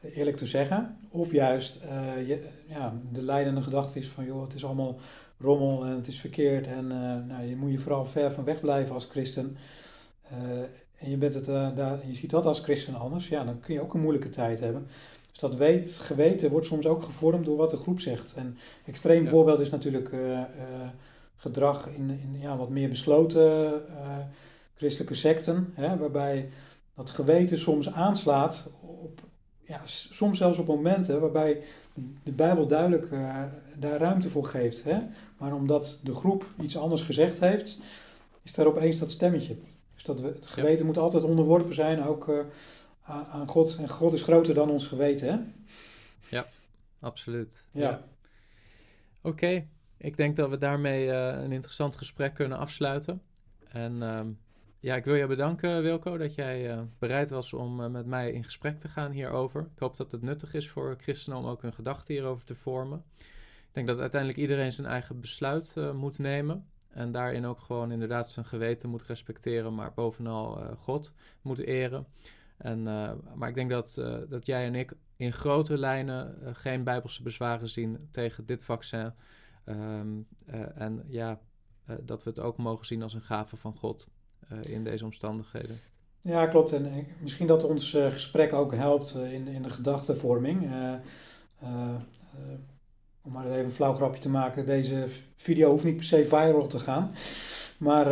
eerlijk 0.00 0.36
te 0.36 0.46
zeggen. 0.46 0.96
Of 1.10 1.32
juist 1.32 1.80
je, 2.26 2.48
ja, 2.68 3.00
de 3.12 3.22
leidende 3.22 3.62
gedachte 3.62 3.98
is 3.98 4.08
van, 4.08 4.24
joh, 4.24 4.42
het 4.42 4.54
is 4.54 4.64
allemaal 4.64 4.98
rommel 5.40 5.84
en 5.84 5.96
het 5.96 6.06
is 6.06 6.20
verkeerd 6.20 6.66
en 6.66 6.84
uh, 6.84 7.26
nou, 7.26 7.44
je 7.44 7.56
moet 7.56 7.70
je 7.70 7.78
vooral 7.78 8.04
ver 8.04 8.32
van 8.32 8.44
weg 8.44 8.60
blijven 8.60 8.94
als 8.94 9.04
christen. 9.04 9.56
Uh, 10.32 10.60
en 10.96 11.10
je, 11.10 11.16
bent 11.16 11.34
het, 11.34 11.48
uh, 11.48 11.76
daar, 11.76 12.06
je 12.06 12.14
ziet 12.14 12.30
dat 12.30 12.46
als 12.46 12.60
christen 12.60 12.94
anders, 12.94 13.28
ja, 13.28 13.44
dan 13.44 13.60
kun 13.60 13.74
je 13.74 13.80
ook 13.80 13.94
een 13.94 14.00
moeilijke 14.00 14.30
tijd 14.30 14.60
hebben. 14.60 14.86
Dus 15.30 15.38
dat 15.38 15.56
weet, 15.56 15.92
geweten 15.92 16.50
wordt 16.50 16.66
soms 16.66 16.86
ook 16.86 17.02
gevormd 17.02 17.44
door 17.44 17.56
wat 17.56 17.70
de 17.70 17.76
groep 17.76 18.00
zegt. 18.00 18.34
En 18.34 18.56
extreem 18.84 19.28
voorbeeld 19.28 19.60
is 19.60 19.70
natuurlijk 19.70 20.14
gedrag 21.36 21.88
in, 21.88 22.10
in 22.10 22.36
ja, 22.40 22.56
wat 22.56 22.68
meer 22.68 22.88
besloten 22.88 23.82
christelijke 24.74 25.14
secten, 25.14 25.72
hè, 25.74 25.96
waarbij 25.96 26.50
dat 26.94 27.10
geweten 27.10 27.58
soms 27.58 27.92
aanslaat 27.92 28.70
op, 28.80 29.20
ja, 29.60 29.80
soms 29.84 30.38
zelfs 30.38 30.58
op 30.58 30.66
momenten 30.66 31.20
waarbij 31.20 31.62
de 32.22 32.32
Bijbel 32.32 32.66
duidelijk 32.66 33.10
uh, 33.10 33.42
daar 33.78 33.98
ruimte 33.98 34.30
voor 34.30 34.44
geeft. 34.44 34.84
Hè? 34.84 35.00
Maar 35.38 35.54
omdat 35.54 36.00
de 36.02 36.14
groep 36.14 36.46
iets 36.60 36.76
anders 36.76 37.02
gezegd 37.02 37.40
heeft, 37.40 37.78
is 38.42 38.52
daar 38.52 38.66
opeens 38.66 38.98
dat 38.98 39.10
stemmetje. 39.10 39.56
Dus 39.94 40.02
dat 40.02 40.20
we, 40.20 40.26
het 40.26 40.46
geweten 40.46 40.86
moet 40.86 40.98
altijd 40.98 41.22
onderworpen 41.22 41.74
zijn, 41.74 42.02
ook 42.02 42.28
uh, 42.28 42.40
aan 43.02 43.48
God. 43.48 43.76
En 43.78 43.88
God 43.88 44.12
is 44.12 44.22
groter 44.22 44.54
dan 44.54 44.70
ons 44.70 44.86
geweten, 44.86 45.28
hè? 45.28 45.38
Ja, 46.36 46.46
absoluut. 47.00 47.68
Ja. 47.72 48.04
Oké, 49.20 49.66
ik 49.96 50.16
denk 50.16 50.36
dat 50.36 50.50
we 50.50 50.58
daarmee 50.58 51.06
uh, 51.06 51.26
een 51.26 51.52
interessant 51.52 51.96
gesprek 51.96 52.34
kunnen 52.34 52.58
afsluiten. 52.58 53.22
En 53.68 54.02
ehm, 54.02 54.28
ja, 54.80 54.96
ik 54.96 55.04
wil 55.04 55.14
je 55.14 55.26
bedanken, 55.26 55.82
Wilco, 55.82 56.16
dat 56.16 56.34
jij 56.34 56.76
uh, 56.76 56.82
bereid 56.98 57.30
was 57.30 57.52
om 57.52 57.80
uh, 57.80 57.86
met 57.86 58.06
mij 58.06 58.32
in 58.32 58.44
gesprek 58.44 58.78
te 58.78 58.88
gaan 58.88 59.10
hierover. 59.10 59.60
Ik 59.60 59.78
hoop 59.78 59.96
dat 59.96 60.12
het 60.12 60.22
nuttig 60.22 60.54
is 60.54 60.68
voor 60.68 60.96
christenen 61.00 61.38
om 61.38 61.46
ook 61.46 61.62
hun 61.62 61.74
gedachten 61.74 62.14
hierover 62.14 62.44
te 62.44 62.54
vormen. 62.54 63.04
Ik 63.68 63.74
denk 63.74 63.86
dat 63.86 63.98
uiteindelijk 63.98 64.40
iedereen 64.40 64.72
zijn 64.72 64.86
eigen 64.86 65.20
besluit 65.20 65.74
uh, 65.78 65.92
moet 65.92 66.18
nemen. 66.18 66.66
En 66.88 67.12
daarin 67.12 67.46
ook 67.46 67.58
gewoon 67.58 67.92
inderdaad 67.92 68.28
zijn 68.28 68.46
geweten 68.46 68.88
moet 68.88 69.02
respecteren, 69.02 69.74
maar 69.74 69.92
bovenal 69.94 70.76
God 70.76 71.12
moet 71.42 71.58
eren. 71.58 72.06
En, 72.56 72.82
maar 73.34 73.48
ik 73.48 73.54
denk 73.54 73.70
dat, 73.70 73.94
dat 74.28 74.46
jij 74.46 74.66
en 74.66 74.74
ik 74.74 74.92
in 75.16 75.32
grote 75.32 75.78
lijnen 75.78 76.36
geen 76.56 76.84
bijbelse 76.84 77.22
bezwaren 77.22 77.68
zien 77.68 78.08
tegen 78.10 78.46
dit 78.46 78.64
vaccin. 78.64 79.12
Um, 79.66 80.26
en 80.74 81.04
ja, 81.06 81.40
dat 82.00 82.22
we 82.22 82.30
het 82.30 82.40
ook 82.40 82.56
mogen 82.56 82.86
zien 82.86 83.02
als 83.02 83.14
een 83.14 83.22
gave 83.22 83.56
van 83.56 83.76
God. 83.76 84.08
Eh, 84.48 84.72
in 84.72 84.84
deze 84.84 85.04
omstandigheden. 85.04 85.80
Ja, 86.20 86.46
klopt. 86.46 86.72
En 86.72 87.06
misschien 87.20 87.46
dat 87.46 87.64
ons 87.64 87.94
eh, 87.94 88.10
gesprek 88.10 88.52
ook 88.52 88.74
helpt 88.74 89.14
eh, 89.14 89.32
in, 89.32 89.46
in 89.46 89.62
de 89.62 89.70
gedachtenvorming. 89.70 90.70
Om 93.22 93.32
maar 93.32 93.46
even 93.46 93.64
een 93.64 93.72
flauw 93.72 93.94
grapje 93.94 94.20
te 94.20 94.28
maken, 94.28 94.66
deze 94.66 95.06
video 95.36 95.70
hoeft 95.70 95.84
niet 95.84 95.96
per 95.96 96.04
se 96.04 96.26
viral 96.26 96.66
te 96.66 96.78
gaan. 96.78 97.10
Maar 97.78 98.06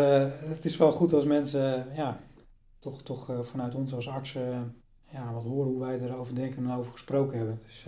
het 0.48 0.64
is 0.64 0.76
wel 0.76 0.92
goed 0.92 1.12
als 1.12 1.24
mensen 1.24 1.86
ja, 1.94 2.20
toch, 2.78 3.02
toch 3.02 3.32
vanuit 3.42 3.74
ons 3.74 3.94
als 3.94 4.09
artsen 4.09 4.74
ja, 5.11 5.32
wat 5.32 5.44
horen 5.44 5.70
hoe 5.70 5.80
wij 5.80 6.00
erover 6.00 6.34
denken 6.34 6.64
en 6.64 6.76
over 6.76 6.92
gesproken 6.92 7.36
hebben. 7.36 7.61
Dus 7.66 7.86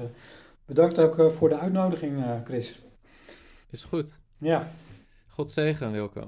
bedankt 0.65 0.99
ook 0.99 1.33
voor 1.33 1.49
de 1.49 1.59
uitnodiging, 1.59 2.25
Chris. 2.45 2.81
Is 3.71 3.85
goed. 3.85 4.21
Ja. 4.39 4.71
God 5.29 5.51
zegen, 5.51 5.93
Wilco. 5.93 6.27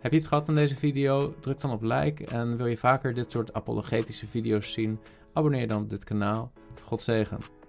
Heb 0.00 0.12
je 0.12 0.18
iets 0.18 0.26
gehad 0.26 0.48
aan 0.48 0.54
deze 0.54 0.76
video? 0.76 1.34
Druk 1.40 1.60
dan 1.60 1.70
op 1.70 1.82
like 1.82 2.26
en 2.26 2.56
wil 2.56 2.66
je 2.66 2.76
vaker 2.76 3.14
dit 3.14 3.32
soort 3.32 3.52
apologetische 3.52 4.26
video's 4.26 4.72
zien? 4.72 4.98
Abonneer 5.32 5.68
dan 5.68 5.82
op 5.82 5.90
dit 5.90 6.04
kanaal. 6.04 6.52
God 6.82 7.02
zegen. 7.02 7.61